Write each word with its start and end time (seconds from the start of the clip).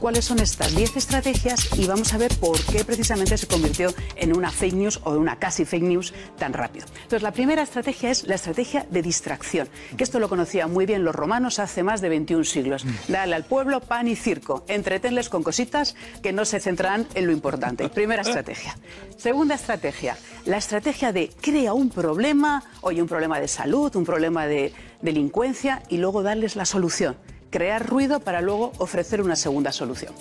cuáles 0.00 0.24
son 0.24 0.38
estas 0.38 0.74
10 0.74 0.96
estrategias 0.96 1.68
y 1.78 1.86
vamos 1.86 2.12
a 2.12 2.18
ver 2.18 2.34
por 2.38 2.58
qué 2.66 2.84
precisamente 2.84 3.36
se 3.36 3.46
convirtió 3.46 3.92
en 4.16 4.36
una 4.36 4.50
fake 4.50 4.74
news 4.74 5.00
o 5.04 5.12
una 5.12 5.38
casi 5.38 5.64
fake 5.64 5.82
news 5.82 6.14
tan 6.38 6.52
rápido. 6.52 6.86
Entonces, 6.96 7.22
la 7.22 7.32
primera 7.32 7.62
estrategia 7.62 8.10
es 8.10 8.26
la 8.26 8.34
estrategia 8.34 8.86
de 8.90 9.02
distracción, 9.02 9.68
que 9.96 10.04
esto 10.04 10.18
lo 10.18 10.28
conocían 10.28 10.72
muy 10.72 10.86
bien 10.86 11.04
los 11.04 11.14
romanos 11.14 11.58
hace 11.58 11.82
más 11.82 12.00
de 12.00 12.08
21 12.08 12.44
siglos. 12.44 12.84
Dale 13.08 13.34
al 13.34 13.44
pueblo 13.44 13.80
pan 13.80 14.08
y 14.08 14.16
circo, 14.16 14.64
entretenles 14.68 15.28
con 15.28 15.42
cositas 15.42 15.94
que 16.22 16.32
no 16.32 16.44
se 16.44 16.60
centrarán 16.60 17.06
en 17.14 17.26
lo 17.26 17.32
importante. 17.32 17.88
Primera 17.88 18.22
estrategia. 18.22 18.76
Segunda 19.16 19.54
estrategia, 19.54 20.16
la 20.44 20.58
estrategia 20.58 21.12
de 21.12 21.30
crea 21.40 21.72
un 21.72 21.90
problema, 21.90 22.62
oye, 22.82 23.02
un 23.02 23.08
problema 23.08 23.40
de 23.40 23.48
salud, 23.48 23.94
un 23.96 24.04
problema 24.04 24.46
de 24.46 24.72
delincuencia 25.02 25.82
y 25.88 25.98
luego 25.98 26.22
darles 26.22 26.56
la 26.56 26.64
solución 26.64 27.16
crear 27.56 27.86
ruido 27.86 28.20
para 28.20 28.42
luego 28.42 28.72
ofrecer 28.76 29.22
una 29.22 29.34
segunda 29.34 29.72
solución. 29.72 30.12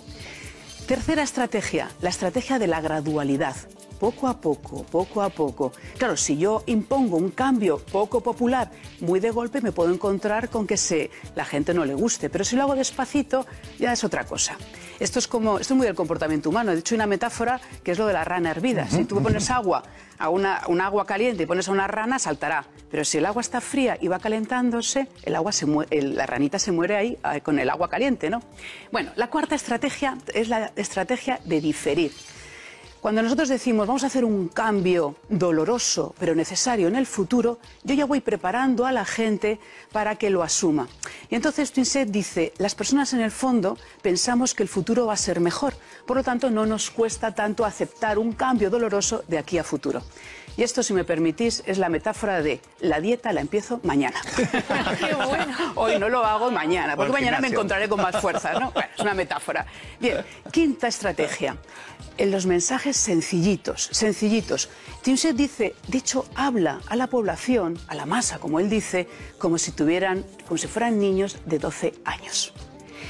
Tercera 0.87 1.21
estrategia, 1.21 1.89
la 1.99 2.07
estrategia 2.07 2.59
de 2.59 2.67
la 2.67 2.79
gradualidad. 2.79 3.57
Poco 3.99 4.27
a 4.27 4.39
poco, 4.39 4.83
poco 4.83 5.21
a 5.21 5.29
poco. 5.29 5.71
Claro, 5.97 6.17
si 6.17 6.37
yo 6.37 6.63
impongo 6.65 7.17
un 7.17 7.31
cambio 7.31 7.77
poco 7.77 8.21
popular, 8.21 8.69
muy 8.99 9.19
de 9.19 9.31
golpe, 9.31 9.61
me 9.61 9.71
puedo 9.71 9.93
encontrar 9.93 10.49
con 10.49 10.67
que 10.67 10.77
se, 10.77 11.11
la 11.35 11.45
gente 11.45 11.73
no 11.73 11.85
le 11.85 11.93
guste. 11.93 12.29
Pero 12.29 12.43
si 12.43 12.55
lo 12.55 12.63
hago 12.63 12.75
despacito, 12.75 13.45
ya 13.79 13.93
es 13.93 14.03
otra 14.03 14.25
cosa. 14.25 14.57
Esto 14.99 15.19
es 15.19 15.27
como, 15.27 15.59
esto 15.59 15.73
es 15.73 15.77
muy 15.77 15.87
del 15.87 15.95
comportamiento 15.95 16.49
humano. 16.49 16.71
De 16.71 16.79
hecho, 16.79 16.95
hay 16.95 16.97
una 16.97 17.07
metáfora 17.07 17.59
que 17.83 17.91
es 17.91 17.97
lo 17.97 18.07
de 18.07 18.13
la 18.13 18.23
rana 18.23 18.51
hervida. 18.51 18.87
Si 18.89 19.05
tú 19.05 19.21
pones 19.21 19.49
agua 19.49 19.83
a 20.17 20.29
una, 20.29 20.61
un 20.67 20.81
agua 20.81 21.05
caliente 21.05 21.43
y 21.43 21.45
pones 21.45 21.67
a 21.67 21.71
una 21.71 21.87
rana, 21.87 22.19
saltará. 22.19 22.65
Pero 22.89 23.03
si 23.03 23.17
el 23.17 23.25
agua 23.25 23.41
está 23.41 23.61
fría 23.61 23.97
y 23.99 24.07
va 24.07 24.19
calentándose, 24.19 25.07
el 25.23 25.35
agua 25.35 25.51
se 25.51 25.65
la 25.65 26.25
ranita 26.25 26.59
se 26.59 26.71
muere 26.71 26.95
ahí 26.95 27.17
eh, 27.33 27.41
con 27.41 27.59
el 27.59 27.69
agua 27.69 27.89
caliente, 27.89 28.29
¿no? 28.29 28.41
Bueno, 28.91 29.11
la 29.15 29.29
cuarta 29.29 29.55
estrategia 29.55 30.17
es 30.33 30.49
la 30.49 30.71
estrategia 30.75 31.39
de 31.43 31.61
diferir. 31.61 32.11
Cuando 33.05 33.21
nosotros 33.21 33.49
decimos 33.49 33.85
vamos 33.85 34.03
a 34.03 34.07
hacer 34.07 34.25
un 34.25 34.47
cambio 34.47 35.17
doloroso 35.29 36.15
pero 36.17 36.33
necesario 36.33 36.87
en 36.87 36.95
el 36.95 37.05
futuro, 37.05 37.59
yo 37.83 37.93
ya 37.93 38.07
voy 38.07 38.19
preparando 38.19 38.87
a 38.87 38.91
la 38.91 39.05
gente 39.05 39.59
para 39.91 40.15
que 40.15 40.31
lo 40.31 40.41
asuma. 40.41 40.87
Y 41.29 41.35
entonces 41.35 41.71
Twinset 41.71 42.09
dice, 42.09 42.51
las 42.57 42.73
personas 42.73 43.13
en 43.13 43.21
el 43.21 43.29
fondo 43.29 43.77
pensamos 44.01 44.55
que 44.55 44.63
el 44.63 44.69
futuro 44.69 45.05
va 45.05 45.13
a 45.13 45.17
ser 45.17 45.39
mejor, 45.39 45.75
por 46.07 46.17
lo 46.17 46.23
tanto 46.23 46.49
no 46.49 46.65
nos 46.65 46.89
cuesta 46.89 47.31
tanto 47.35 47.63
aceptar 47.63 48.17
un 48.17 48.33
cambio 48.33 48.71
doloroso 48.71 49.23
de 49.27 49.37
aquí 49.37 49.59
a 49.59 49.63
futuro. 49.63 50.01
Y 50.57 50.63
esto, 50.63 50.83
si 50.83 50.93
me 50.93 51.03
permitís, 51.03 51.63
es 51.65 51.77
la 51.77 51.89
metáfora 51.89 52.41
de 52.41 52.61
la 52.79 53.01
dieta 53.01 53.33
la 53.33 53.41
empiezo 53.41 53.81
mañana. 53.83 54.21
Qué 54.35 55.13
bueno. 55.13 55.53
Hoy 55.75 55.99
no 55.99 56.07
lo 56.07 56.25
hago 56.25 56.49
mañana, 56.49 56.95
porque 56.95 57.11
mañana 57.11 57.41
me 57.41 57.49
encontraré 57.49 57.89
con 57.89 58.01
más 58.01 58.15
fuerza, 58.21 58.53
¿no? 58.53 58.71
Bueno, 58.71 58.89
es 58.95 59.01
una 59.01 59.13
metáfora. 59.13 59.65
Bien, 59.99 60.25
quinta 60.51 60.87
estrategia. 60.87 61.57
En 62.17 62.31
los 62.31 62.45
mensajes 62.45 62.94
sencillitos, 62.95 63.89
sencillitos. 63.91 64.69
Tinset 65.01 65.35
dice, 65.35 65.75
de 65.87 65.97
hecho, 65.97 66.25
habla 66.33 66.79
a 66.87 66.95
la 66.95 67.07
población, 67.07 67.77
a 67.87 67.95
la 67.95 68.05
masa, 68.05 68.39
como 68.39 68.59
él 68.59 68.69
dice, 68.69 69.07
como 69.37 69.57
si 69.57 69.71
tuvieran, 69.71 70.25
como 70.47 70.57
si 70.57 70.67
fueran 70.67 70.97
niños 70.97 71.37
de 71.45 71.59
12 71.59 71.93
años. 72.05 72.53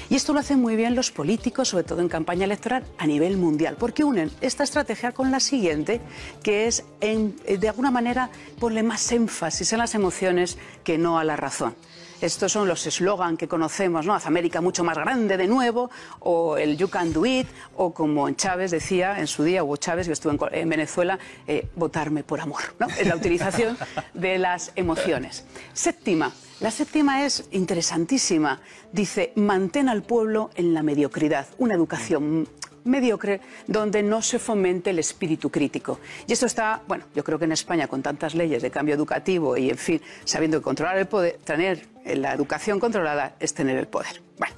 Y 0.10 0.16
esto 0.16 0.34
lo 0.34 0.40
hacen 0.40 0.60
muy 0.60 0.76
bien 0.76 0.96
los 0.96 1.12
políticos, 1.12 1.70
sobre 1.70 1.84
todo 1.84 2.02
en 2.02 2.10
campaña 2.10 2.46
electoral 2.46 2.84
a 2.98 3.08
nivel 3.08 3.38
mundial, 3.38 3.76
porque 3.80 4.04
unen 4.04 4.32
esta 4.42 4.64
estrategia 4.64 5.12
con 5.14 5.32
la 5.32 5.40
siguiente, 5.40 6.02
que 6.44 6.68
es, 6.68 6.84
eh, 7.02 7.58
de 7.58 7.70
alguna 7.70 7.92
manera, 7.92 8.30
ponerle 8.60 8.84
más 8.84 9.12
énfasis 9.12 9.72
en 9.74 9.80
las 9.80 9.96
emociones 9.96 10.58
que 10.84 10.98
no 10.98 11.18
a 11.18 11.24
la 11.24 11.36
razón. 11.36 11.76
Estos 12.22 12.52
son 12.52 12.68
los 12.68 12.86
eslogan 12.88 13.38
que 13.38 13.48
conocemos, 13.48 14.06
¿no? 14.06 14.14
Haz 14.14 14.26
América 14.26 14.62
mucho 14.62 14.84
más 14.84 14.98
grande 14.98 15.38
de 15.38 15.48
nuevo, 15.48 15.90
o 16.20 16.58
el 16.58 16.78
You 16.78 16.90
can 16.90 17.14
do 17.14 17.26
it, 17.26 17.48
o 17.76 17.94
como 17.94 18.30
Chávez 18.32 18.72
decía 18.72 19.20
en 19.20 19.28
su 19.28 19.44
día, 19.44 19.64
Hugo 19.64 19.78
Chávez, 19.78 20.08
yo 20.08 20.14
estuve 20.14 20.38
en, 20.52 20.70
Venezuela, 20.70 21.20
eh, 21.48 21.68
votarme 21.76 22.24
por 22.24 22.40
amor, 22.40 22.62
¿no? 22.80 22.88
Es 22.88 23.08
la 23.08 23.16
utilización 23.16 23.78
de 24.14 24.38
las 24.38 24.72
emociones. 24.76 25.46
Séptima, 25.74 26.32
la 26.62 26.72
séptima 26.72 27.26
es 27.26 27.44
interesantísima. 27.52 28.62
Dice, 28.94 29.34
mantén 29.36 29.90
al 29.90 30.04
pueblo 30.04 30.52
en 30.56 30.74
la 30.74 30.84
mediocridad, 30.84 31.48
una 31.58 31.74
educación 31.74 32.48
mediocre 32.86 33.42
donde 33.68 34.02
no 34.02 34.22
se 34.22 34.40
fomente 34.40 34.92
el 34.92 35.00
espíritu 35.00 35.50
crítico. 35.50 36.00
Y 36.28 36.34
esto 36.34 36.46
está, 36.46 36.82
bueno, 36.88 37.06
yo 37.14 37.24
creo 37.24 37.38
que 37.38 37.46
en 37.46 37.52
España 37.52 37.88
con 37.88 38.02
tantas 38.02 38.34
leyes 38.36 38.62
de 38.62 38.72
cambio 38.72 38.96
educativo 38.96 39.58
y, 39.58 39.70
en 39.70 39.78
fin, 39.78 40.02
sabiendo 40.24 40.60
que 40.60 40.64
controlar 40.64 40.98
el 40.98 41.08
poder, 41.08 41.38
tener 41.44 41.88
la 42.06 42.34
educación 42.34 42.80
controlada 42.80 43.36
es 43.40 43.54
tener 43.54 43.78
el 43.78 43.88
poder. 43.88 44.22
Bueno, 44.38 44.56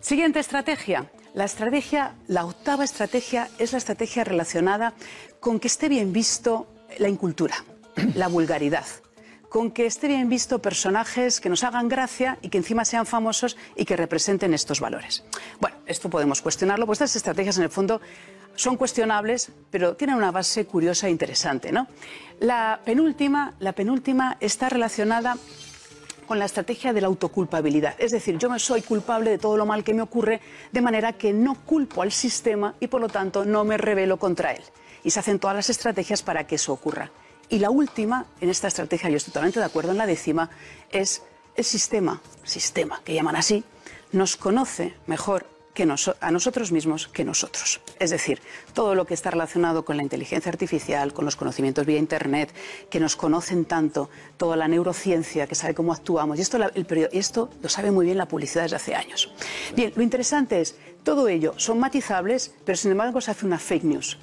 siguiente 0.00 0.40
estrategia. 0.40 1.10
La 1.34 1.44
estrategia, 1.44 2.14
la 2.28 2.44
octava 2.44 2.84
estrategia 2.84 3.48
es 3.58 3.72
la 3.72 3.78
estrategia 3.78 4.22
relacionada 4.22 4.94
con 5.40 5.58
que 5.58 5.66
esté 5.66 5.88
bien 5.88 6.12
visto 6.12 6.68
la 6.98 7.08
incultura, 7.08 7.56
la 8.14 8.28
vulgaridad 8.28 8.86
con 9.54 9.70
que 9.70 9.86
esté 9.86 10.08
bien 10.08 10.28
visto 10.28 10.58
personajes 10.58 11.40
que 11.40 11.48
nos 11.48 11.62
hagan 11.62 11.86
gracia 11.86 12.38
y 12.42 12.48
que 12.48 12.58
encima 12.58 12.84
sean 12.84 13.06
famosos 13.06 13.56
y 13.76 13.84
que 13.84 13.96
representen 13.96 14.52
estos 14.52 14.80
valores. 14.80 15.22
Bueno, 15.60 15.76
esto 15.86 16.10
podemos 16.10 16.42
cuestionarlo, 16.42 16.86
pues 16.86 16.96
estas 16.96 17.14
estrategias 17.14 17.56
en 17.58 17.62
el 17.62 17.70
fondo 17.70 18.00
son 18.56 18.76
cuestionables, 18.76 19.52
pero 19.70 19.94
tienen 19.94 20.16
una 20.16 20.32
base 20.32 20.66
curiosa 20.66 21.06
e 21.06 21.12
interesante. 21.12 21.70
¿no? 21.70 21.86
La, 22.40 22.80
penúltima, 22.84 23.54
la 23.60 23.74
penúltima 23.74 24.38
está 24.40 24.70
relacionada 24.70 25.36
con 26.26 26.40
la 26.40 26.46
estrategia 26.46 26.92
de 26.92 27.02
la 27.02 27.06
autoculpabilidad. 27.06 27.94
Es 27.98 28.10
decir, 28.10 28.36
yo 28.38 28.50
me 28.50 28.58
soy 28.58 28.82
culpable 28.82 29.30
de 29.30 29.38
todo 29.38 29.56
lo 29.56 29.66
mal 29.66 29.84
que 29.84 29.94
me 29.94 30.02
ocurre, 30.02 30.40
de 30.72 30.80
manera 30.80 31.12
que 31.12 31.32
no 31.32 31.54
culpo 31.64 32.02
al 32.02 32.10
sistema 32.10 32.74
y 32.80 32.88
por 32.88 33.00
lo 33.00 33.08
tanto 33.08 33.44
no 33.44 33.64
me 33.64 33.76
rebelo 33.76 34.18
contra 34.18 34.50
él. 34.50 34.64
Y 35.04 35.12
se 35.12 35.20
hacen 35.20 35.38
todas 35.38 35.54
las 35.54 35.70
estrategias 35.70 36.24
para 36.24 36.44
que 36.44 36.56
eso 36.56 36.72
ocurra. 36.72 37.12
Y 37.48 37.58
la 37.58 37.70
última, 37.70 38.26
en 38.40 38.50
esta 38.50 38.68
estrategia, 38.68 39.10
yo 39.10 39.16
estoy 39.16 39.32
totalmente 39.32 39.60
de 39.60 39.66
acuerdo 39.66 39.92
en 39.92 39.98
la 39.98 40.06
décima, 40.06 40.50
es 40.90 41.22
el 41.56 41.64
sistema, 41.64 42.20
sistema 42.42 43.00
que 43.04 43.14
llaman 43.14 43.36
así, 43.36 43.64
nos 44.12 44.36
conoce 44.36 44.94
mejor 45.06 45.46
que 45.74 45.82
a 46.20 46.30
nosotros 46.30 46.70
mismos 46.70 47.08
que 47.08 47.24
nosotros. 47.24 47.80
Es 47.98 48.10
decir, 48.10 48.40
todo 48.72 48.94
lo 48.94 49.06
que 49.06 49.14
está 49.14 49.30
relacionado 49.30 49.84
con 49.84 49.96
la 49.96 50.04
inteligencia 50.04 50.50
artificial, 50.50 51.12
con 51.12 51.24
los 51.24 51.34
conocimientos 51.34 51.84
vía 51.84 51.98
Internet, 51.98 52.54
que 52.88 53.00
nos 53.00 53.16
conocen 53.16 53.64
tanto, 53.64 54.08
toda 54.36 54.56
la 54.56 54.68
neurociencia 54.68 55.48
que 55.48 55.56
sabe 55.56 55.74
cómo 55.74 55.92
actuamos, 55.92 56.38
y 56.38 56.42
esto, 56.42 56.58
el, 56.58 57.08
esto 57.12 57.50
lo 57.60 57.68
sabe 57.68 57.90
muy 57.90 58.06
bien 58.06 58.18
la 58.18 58.28
publicidad 58.28 58.62
desde 58.62 58.76
hace 58.76 58.94
años. 58.94 59.32
Bien, 59.74 59.92
lo 59.96 60.02
interesante 60.02 60.60
es, 60.60 60.76
todo 61.02 61.26
ello 61.26 61.54
son 61.56 61.80
matizables, 61.80 62.54
pero 62.64 62.76
sin 62.76 62.92
embargo 62.92 63.20
se 63.20 63.32
hace 63.32 63.44
una 63.44 63.58
fake 63.58 63.84
news. 63.84 64.16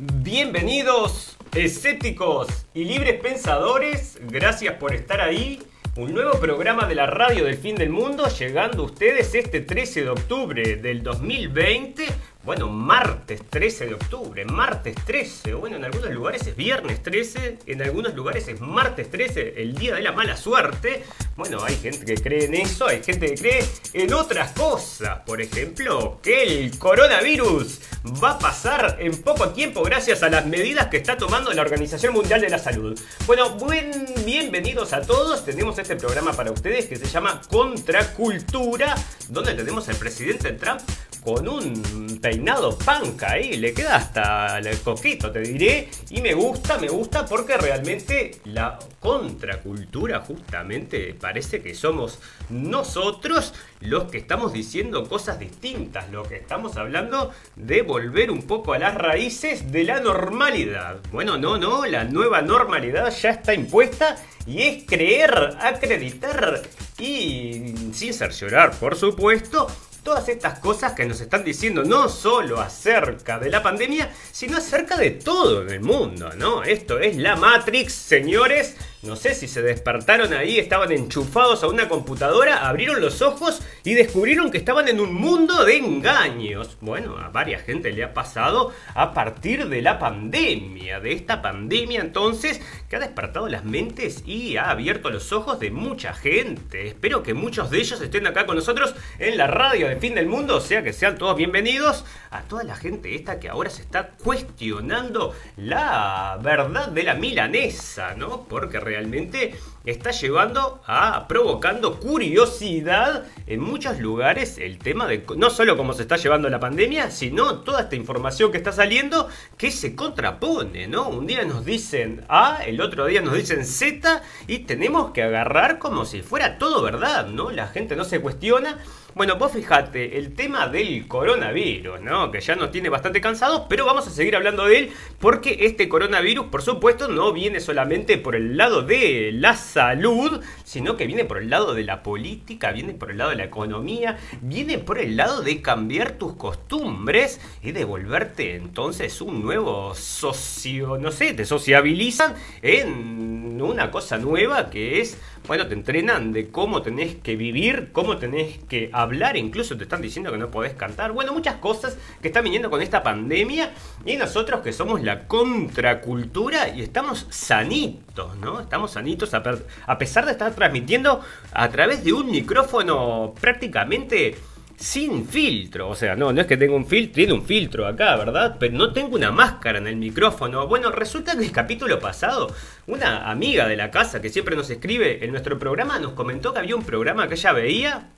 Bienvenidos, 0.00 1.36
escépticos 1.56 2.46
y 2.72 2.84
libres 2.84 3.20
pensadores. 3.20 4.20
Gracias 4.30 4.74
por 4.74 4.94
estar 4.94 5.20
ahí. 5.20 5.60
Un 5.96 6.14
nuevo 6.14 6.38
programa 6.38 6.86
de 6.86 6.94
la 6.94 7.06
radio 7.06 7.46
del 7.46 7.56
fin 7.56 7.74
del 7.74 7.90
mundo 7.90 8.28
llegando 8.28 8.82
a 8.82 8.86
ustedes 8.86 9.34
este 9.34 9.60
13 9.60 10.04
de 10.04 10.10
octubre 10.10 10.76
del 10.76 11.02
2020 11.02 12.06
bueno, 12.44 12.68
martes 12.68 13.42
13 13.50 13.86
de 13.86 13.94
octubre, 13.94 14.44
martes 14.44 14.94
13, 15.04 15.54
bueno, 15.54 15.76
en 15.76 15.84
algunos 15.84 16.10
lugares 16.10 16.46
es 16.46 16.56
viernes 16.56 17.02
13, 17.02 17.58
en 17.66 17.82
algunos 17.82 18.14
lugares 18.14 18.48
es 18.48 18.60
martes 18.60 19.10
13, 19.10 19.54
el 19.60 19.74
día 19.74 19.96
de 19.96 20.02
la 20.02 20.12
mala 20.12 20.36
suerte. 20.36 21.04
Bueno, 21.36 21.62
hay 21.62 21.76
gente 21.76 22.06
que 22.06 22.20
cree 22.20 22.44
en 22.46 22.54
eso, 22.54 22.86
hay 22.86 23.02
gente 23.02 23.26
que 23.26 23.34
cree 23.34 23.64
en 23.92 24.12
otras 24.14 24.52
cosas. 24.52 25.20
Por 25.26 25.40
ejemplo, 25.42 26.20
que 26.22 26.42
el 26.42 26.78
coronavirus 26.78 27.80
va 28.22 28.30
a 28.30 28.38
pasar 28.38 28.96
en 29.00 29.20
poco 29.22 29.50
tiempo 29.50 29.82
gracias 29.82 30.22
a 30.22 30.30
las 30.30 30.46
medidas 30.46 30.86
que 30.86 30.96
está 30.96 31.16
tomando 31.16 31.52
la 31.52 31.62
Organización 31.62 32.14
Mundial 32.14 32.40
de 32.40 32.48
la 32.48 32.58
Salud. 32.58 32.98
Bueno, 33.26 33.50
buen, 33.56 34.06
bienvenidos 34.24 34.92
a 34.92 35.02
todos. 35.02 35.44
Tenemos 35.44 35.78
este 35.78 35.96
programa 35.96 36.32
para 36.32 36.50
ustedes 36.50 36.86
que 36.86 36.96
se 36.96 37.06
llama 37.06 37.42
Contracultura, 37.50 38.94
donde 39.28 39.54
tenemos 39.54 39.88
al 39.88 39.96
presidente 39.96 40.52
Trump 40.52 40.80
con 41.22 41.48
un 41.48 42.18
peinado 42.20 42.76
panca 42.78 43.32
ahí, 43.32 43.56
le 43.56 43.72
queda 43.72 43.96
hasta 43.96 44.58
el 44.58 44.78
coquito, 44.80 45.30
te 45.30 45.40
diré. 45.40 45.88
Y 46.10 46.20
me 46.20 46.34
gusta, 46.34 46.78
me 46.78 46.88
gusta 46.88 47.26
porque 47.26 47.56
realmente 47.56 48.40
la 48.44 48.78
contracultura 49.00 50.20
justamente 50.20 51.14
parece 51.14 51.62
que 51.62 51.74
somos 51.74 52.18
nosotros 52.50 53.54
los 53.80 54.04
que 54.04 54.18
estamos 54.18 54.52
diciendo 54.52 55.08
cosas 55.08 55.38
distintas, 55.38 56.10
lo 56.10 56.24
que 56.24 56.36
estamos 56.36 56.76
hablando 56.76 57.32
de 57.56 57.82
volver 57.82 58.30
un 58.30 58.42
poco 58.42 58.72
a 58.72 58.78
las 58.78 58.94
raíces 58.94 59.70
de 59.70 59.84
la 59.84 60.00
normalidad. 60.00 60.98
Bueno, 61.12 61.38
no, 61.38 61.58
no, 61.58 61.86
la 61.86 62.04
nueva 62.04 62.42
normalidad 62.42 63.14
ya 63.16 63.30
está 63.30 63.54
impuesta 63.54 64.16
y 64.46 64.62
es 64.62 64.84
creer, 64.84 65.56
acreditar 65.60 66.62
y 66.98 67.74
sin 67.92 68.12
cerciorar, 68.12 68.72
por 68.72 68.96
supuesto, 68.96 69.68
todas 70.02 70.28
estas 70.28 70.58
cosas 70.58 70.92
que 70.92 71.04
nos 71.04 71.20
están 71.20 71.44
diciendo 71.44 71.84
no 71.84 72.08
solo 72.08 72.60
acerca 72.60 73.38
de 73.38 73.50
la 73.50 73.62
pandemia, 73.62 74.10
sino 74.32 74.58
acerca 74.58 74.96
de 74.96 75.10
todo 75.10 75.62
en 75.62 75.70
el 75.70 75.80
mundo, 75.80 76.30
¿no? 76.36 76.62
Esto 76.62 76.98
es 76.98 77.16
la 77.16 77.36
Matrix, 77.36 77.92
señores, 77.92 78.76
no 79.02 79.14
sé 79.14 79.34
si 79.34 79.46
se 79.46 79.62
despertaron 79.62 80.34
ahí, 80.34 80.58
estaban 80.58 80.90
enchufados 80.90 81.62
a 81.62 81.68
una 81.68 81.88
computadora, 81.88 82.68
abrieron 82.68 83.00
los 83.00 83.22
ojos 83.22 83.62
y 83.84 83.94
descubrieron 83.94 84.50
que 84.50 84.58
estaban 84.58 84.88
en 84.88 84.98
un 84.98 85.14
mundo 85.14 85.64
de 85.64 85.76
engaños. 85.76 86.76
Bueno, 86.80 87.16
a 87.16 87.28
varias 87.28 87.62
gente 87.62 87.92
le 87.92 88.02
ha 88.02 88.12
pasado 88.12 88.72
a 88.94 89.14
partir 89.14 89.68
de 89.68 89.82
la 89.82 90.00
pandemia, 90.00 90.98
de 90.98 91.12
esta 91.12 91.40
pandemia 91.42 92.00
entonces 92.00 92.60
que 92.88 92.96
ha 92.96 93.00
despertado 93.00 93.48
las 93.48 93.64
mentes 93.64 94.22
y 94.26 94.56
ha 94.56 94.70
abierto 94.70 95.10
los 95.10 95.32
ojos 95.32 95.60
de 95.60 95.70
mucha 95.70 96.14
gente. 96.14 96.88
Espero 96.88 97.22
que 97.22 97.34
muchos 97.34 97.70
de 97.70 97.78
ellos 97.78 98.00
estén 98.00 98.26
acá 98.26 98.46
con 98.46 98.56
nosotros 98.56 98.94
en 99.18 99.36
la 99.36 99.46
radio 99.46 99.88
de 99.88 99.96
Fin 99.96 100.14
del 100.14 100.26
Mundo, 100.26 100.56
o 100.56 100.60
sea 100.60 100.82
que 100.82 100.92
sean 100.92 101.18
todos 101.18 101.36
bienvenidos 101.36 102.04
a 102.30 102.42
toda 102.42 102.64
la 102.64 102.76
gente 102.76 103.14
esta 103.14 103.38
que 103.38 103.48
ahora 103.48 103.68
se 103.68 103.82
está 103.82 104.10
cuestionando 104.22 105.34
la 105.56 106.38
verdad 106.42 106.88
de 106.88 107.02
la 107.02 107.14
milanesa, 107.14 108.14
¿no? 108.14 108.44
Porque 108.44 108.80
realmente 108.80 109.54
está 109.90 110.10
llevando 110.10 110.82
a 110.86 111.26
provocando 111.28 111.98
curiosidad 111.98 113.24
en 113.46 113.60
muchos 113.60 113.98
lugares 113.98 114.58
el 114.58 114.78
tema 114.78 115.06
de 115.06 115.24
no 115.36 115.48
solo 115.48 115.76
cómo 115.78 115.94
se 115.94 116.02
está 116.02 116.16
llevando 116.16 116.50
la 116.50 116.60
pandemia, 116.60 117.10
sino 117.10 117.60
toda 117.60 117.82
esta 117.82 117.96
información 117.96 118.52
que 118.52 118.58
está 118.58 118.72
saliendo 118.72 119.28
que 119.56 119.70
se 119.70 119.96
contrapone, 119.96 120.86
¿no? 120.88 121.08
Un 121.08 121.26
día 121.26 121.44
nos 121.44 121.64
dicen 121.64 122.24
A, 122.28 122.58
el 122.66 122.80
otro 122.82 123.06
día 123.06 123.22
nos 123.22 123.34
dicen 123.34 123.64
Z 123.64 124.22
y 124.46 124.60
tenemos 124.60 125.12
que 125.12 125.22
agarrar 125.22 125.78
como 125.78 126.04
si 126.04 126.20
fuera 126.20 126.58
todo 126.58 126.82
verdad, 126.82 127.26
¿no? 127.26 127.50
La 127.50 127.68
gente 127.68 127.96
no 127.96 128.04
se 128.04 128.20
cuestiona 128.20 128.78
bueno, 129.14 129.36
vos 129.36 129.52
fijate, 129.52 130.18
el 130.18 130.34
tema 130.34 130.68
del 130.68 131.08
coronavirus, 131.08 132.00
¿no? 132.00 132.30
Que 132.30 132.40
ya 132.40 132.54
nos 132.54 132.70
tiene 132.70 132.88
bastante 132.88 133.20
cansados, 133.20 133.62
pero 133.68 133.84
vamos 133.84 134.06
a 134.06 134.10
seguir 134.10 134.36
hablando 134.36 134.66
de 134.66 134.78
él 134.78 134.90
porque 135.18 135.58
este 135.62 135.88
coronavirus, 135.88 136.46
por 136.46 136.62
supuesto, 136.62 137.08
no 137.08 137.32
viene 137.32 137.60
solamente 137.60 138.18
por 138.18 138.36
el 138.36 138.56
lado 138.56 138.82
de 138.82 139.30
la 139.32 139.56
salud, 139.56 140.40
sino 140.64 140.96
que 140.96 141.06
viene 141.06 141.24
por 141.24 141.38
el 141.38 141.50
lado 141.50 141.74
de 141.74 141.84
la 141.84 142.02
política, 142.02 142.70
viene 142.70 142.94
por 142.94 143.10
el 143.10 143.18
lado 143.18 143.30
de 143.30 143.36
la 143.36 143.44
economía, 143.44 144.18
viene 144.40 144.78
por 144.78 144.98
el 144.98 145.16
lado 145.16 145.42
de 145.42 145.62
cambiar 145.62 146.12
tus 146.12 146.34
costumbres 146.34 147.40
y 147.62 147.72
de 147.72 147.84
volverte 147.84 148.54
entonces 148.54 149.20
un 149.20 149.42
nuevo 149.42 149.94
socio, 149.94 150.96
no 150.98 151.10
sé, 151.10 151.34
te 151.34 151.44
sociabilizan 151.44 152.34
en 152.62 153.60
una 153.60 153.90
cosa 153.90 154.18
nueva 154.18 154.70
que 154.70 155.00
es 155.00 155.18
bueno, 155.48 155.66
te 155.66 155.72
entrenan 155.72 156.30
de 156.30 156.50
cómo 156.50 156.82
tenés 156.82 157.14
que 157.16 157.34
vivir, 157.34 157.88
cómo 157.92 158.18
tenés 158.18 158.58
que 158.68 158.90
hablar, 158.92 159.38
incluso 159.38 159.78
te 159.78 159.84
están 159.84 160.02
diciendo 160.02 160.30
que 160.30 160.36
no 160.36 160.50
podés 160.50 160.74
cantar. 160.74 161.12
Bueno, 161.12 161.32
muchas 161.32 161.56
cosas 161.56 161.96
que 162.20 162.28
están 162.28 162.44
viniendo 162.44 162.68
con 162.68 162.82
esta 162.82 163.02
pandemia 163.02 163.72
y 164.04 164.16
nosotros 164.16 164.60
que 164.60 164.74
somos 164.74 165.02
la 165.02 165.26
contracultura 165.26 166.68
y 166.68 166.82
estamos 166.82 167.26
sanitos, 167.30 168.36
¿no? 168.36 168.60
Estamos 168.60 168.90
sanitos 168.90 169.32
a, 169.32 169.98
pesar 169.98 170.26
de 170.26 170.32
estar 170.32 170.54
transmitiendo 170.54 171.22
a 171.52 171.68
través 171.70 172.04
de 172.04 172.12
un 172.12 172.30
micrófono 172.30 173.32
prácticamente 173.40 174.36
sin 174.78 175.26
filtro. 175.26 175.88
O 175.88 175.94
sea, 175.94 176.14
no, 176.14 176.32
no 176.32 176.40
es 176.40 176.46
que 176.46 176.56
tenga 176.56 176.74
un 176.74 176.86
filtro, 176.86 177.14
tiene 177.14 177.32
un 177.32 177.44
filtro 177.44 177.86
acá, 177.86 178.16
¿verdad? 178.16 178.56
Pero 178.60 178.76
no 178.76 178.92
tengo 178.92 179.16
una 179.16 179.32
máscara 179.32 179.78
en 179.78 179.88
el 179.88 179.96
micrófono. 179.96 180.66
Bueno, 180.68 180.92
resulta 180.92 181.36
que 181.36 181.44
el 181.44 181.52
capítulo 181.52 181.98
pasado, 181.98 182.54
una 182.86 183.28
amiga 183.28 183.66
de 183.66 183.76
la 183.76 183.90
casa 183.90 184.22
que 184.22 184.30
siempre 184.30 184.54
nos 184.54 184.70
escribe 184.70 185.24
en 185.24 185.32
nuestro 185.32 185.58
programa 185.58 185.98
nos 185.98 186.12
comentó 186.12 186.52
que 186.52 186.60
había 186.60 186.76
un 186.76 186.84
programa 186.84 187.26
que 187.28 187.34
ella 187.34 187.52
veía 187.52 188.08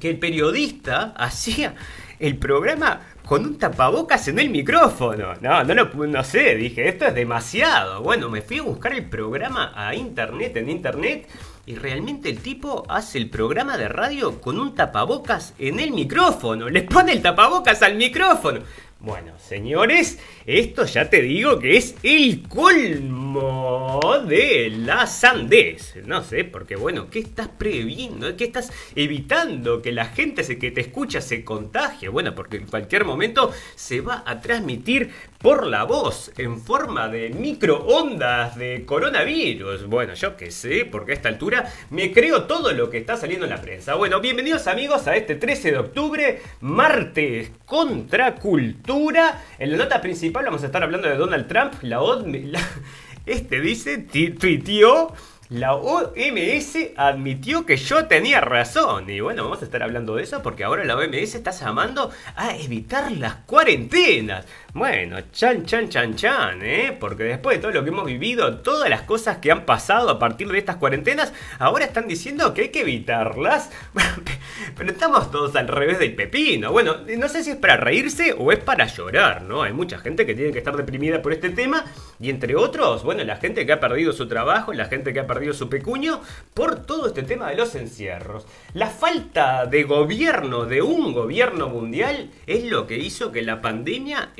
que 0.00 0.10
el 0.10 0.18
periodista 0.18 1.14
hacía 1.16 1.74
el 2.18 2.38
programa 2.38 3.00
con 3.24 3.44
un 3.44 3.58
tapabocas 3.58 4.26
en 4.28 4.38
el 4.38 4.50
micrófono. 4.50 5.34
No, 5.40 5.62
no 5.62 5.74
lo 5.74 6.06
no 6.06 6.24
sé, 6.24 6.56
dije, 6.56 6.88
esto 6.88 7.06
es 7.06 7.14
demasiado. 7.14 8.02
Bueno, 8.02 8.28
me 8.28 8.42
fui 8.42 8.58
a 8.58 8.62
buscar 8.62 8.92
el 8.92 9.08
programa 9.08 9.72
a 9.74 9.94
internet, 9.94 10.56
en 10.56 10.70
internet, 10.70 11.28
y 11.66 11.76
realmente 11.76 12.28
el 12.28 12.40
tipo 12.40 12.84
hace 12.88 13.18
el 13.18 13.30
programa 13.30 13.78
de 13.78 13.88
radio 13.88 14.40
con 14.40 14.58
un 14.58 14.74
tapabocas 14.74 15.54
en 15.58 15.80
el 15.80 15.92
micrófono. 15.92 16.68
Le 16.68 16.82
pone 16.82 17.12
el 17.12 17.22
tapabocas 17.22 17.82
al 17.82 17.96
micrófono. 17.96 18.60
Bueno, 19.04 19.38
señores, 19.38 20.18
esto 20.46 20.86
ya 20.86 21.10
te 21.10 21.20
digo 21.20 21.58
que 21.58 21.76
es 21.76 21.94
el 22.02 22.48
colmo 22.48 24.00
de 24.26 24.70
la 24.70 25.06
sandez. 25.06 25.96
No 26.06 26.22
sé, 26.22 26.44
porque 26.44 26.74
bueno, 26.74 27.10
¿qué 27.10 27.18
estás 27.18 27.48
previendo? 27.48 28.34
¿Qué 28.34 28.44
estás 28.44 28.72
evitando 28.96 29.82
que 29.82 29.92
la 29.92 30.06
gente 30.06 30.42
que 30.58 30.70
te 30.70 30.80
escucha 30.80 31.20
se 31.20 31.44
contagie? 31.44 32.08
Bueno, 32.08 32.34
porque 32.34 32.56
en 32.56 32.66
cualquier 32.66 33.04
momento 33.04 33.52
se 33.74 34.00
va 34.00 34.22
a 34.24 34.40
transmitir 34.40 35.10
por 35.38 35.66
la 35.66 35.84
voz 35.84 36.32
en 36.38 36.58
forma 36.58 37.08
de 37.08 37.28
microondas 37.28 38.56
de 38.56 38.86
coronavirus. 38.86 39.86
Bueno, 39.86 40.14
yo 40.14 40.38
qué 40.38 40.50
sé, 40.50 40.86
porque 40.86 41.12
a 41.12 41.14
esta 41.16 41.28
altura 41.28 41.70
me 41.90 42.10
creo 42.10 42.44
todo 42.44 42.72
lo 42.72 42.88
que 42.88 42.96
está 42.96 43.18
saliendo 43.18 43.44
en 43.44 43.50
la 43.50 43.60
prensa. 43.60 43.96
Bueno, 43.96 44.22
bienvenidos 44.22 44.66
amigos 44.66 45.06
a 45.06 45.14
este 45.14 45.34
13 45.34 45.72
de 45.72 45.76
octubre, 45.76 46.40
martes 46.62 47.52
contra 47.66 48.36
En 49.58 49.72
la 49.72 49.76
nota 49.76 50.00
principal 50.00 50.44
vamos 50.44 50.62
a 50.62 50.66
estar 50.66 50.82
hablando 50.82 51.08
de 51.08 51.16
Donald 51.16 51.48
Trump. 51.48 51.74
La, 51.82 52.00
este 53.26 53.60
dice, 53.60 53.98
tuiteó 53.98 55.12
la 55.50 55.74
OMS 55.74 56.78
admitió 56.96 57.66
que 57.66 57.76
yo 57.76 58.06
tenía 58.06 58.40
razón. 58.40 59.10
Y 59.10 59.20
bueno, 59.20 59.44
vamos 59.44 59.62
a 59.62 59.64
estar 59.64 59.82
hablando 59.82 60.16
de 60.16 60.22
eso 60.22 60.42
porque 60.42 60.64
ahora 60.64 60.84
la 60.84 60.96
OMS 60.96 61.34
está 61.34 61.50
llamando 61.50 62.10
a 62.34 62.56
evitar 62.56 63.12
las 63.12 63.36
cuarentenas. 63.46 64.46
Bueno, 64.74 65.18
chan, 65.30 65.64
chan, 65.64 65.88
chan, 65.88 66.16
chan, 66.16 66.60
¿eh? 66.64 66.96
Porque 66.98 67.22
después 67.22 67.56
de 67.56 67.62
todo 67.62 67.70
lo 67.70 67.84
que 67.84 67.90
hemos 67.90 68.06
vivido, 68.06 68.56
todas 68.56 68.90
las 68.90 69.02
cosas 69.02 69.38
que 69.38 69.52
han 69.52 69.64
pasado 69.64 70.10
a 70.10 70.18
partir 70.18 70.48
de 70.48 70.58
estas 70.58 70.78
cuarentenas, 70.78 71.32
ahora 71.60 71.84
están 71.84 72.08
diciendo 72.08 72.52
que 72.52 72.62
hay 72.62 72.68
que 72.70 72.80
evitarlas. 72.80 73.70
Pero 74.76 74.90
estamos 74.90 75.30
todos 75.30 75.54
al 75.54 75.68
revés 75.68 76.00
del 76.00 76.16
pepino. 76.16 76.72
Bueno, 76.72 76.96
no 77.16 77.28
sé 77.28 77.44
si 77.44 77.52
es 77.52 77.56
para 77.56 77.76
reírse 77.76 78.34
o 78.36 78.50
es 78.50 78.58
para 78.58 78.86
llorar, 78.86 79.42
¿no? 79.42 79.62
Hay 79.62 79.72
mucha 79.72 79.98
gente 79.98 80.26
que 80.26 80.34
tiene 80.34 80.50
que 80.50 80.58
estar 80.58 80.76
deprimida 80.76 81.22
por 81.22 81.32
este 81.32 81.50
tema. 81.50 81.84
Y 82.18 82.28
entre 82.28 82.56
otros, 82.56 83.04
bueno, 83.04 83.22
la 83.22 83.36
gente 83.36 83.66
que 83.66 83.72
ha 83.72 83.78
perdido 83.78 84.12
su 84.12 84.26
trabajo, 84.26 84.72
la 84.72 84.86
gente 84.86 85.12
que 85.12 85.20
ha 85.20 85.26
perdido 85.28 85.54
su 85.54 85.68
pecuño 85.68 86.20
por 86.52 86.84
todo 86.84 87.06
este 87.06 87.22
tema 87.22 87.48
de 87.48 87.56
los 87.56 87.76
encierros. 87.76 88.44
La 88.72 88.88
falta 88.88 89.66
de 89.66 89.84
gobierno, 89.84 90.64
de 90.64 90.82
un 90.82 91.12
gobierno 91.12 91.68
mundial, 91.68 92.30
es 92.48 92.64
lo 92.64 92.88
que 92.88 92.98
hizo 92.98 93.30
que 93.30 93.42
la 93.42 93.62
pandemia 93.62 94.32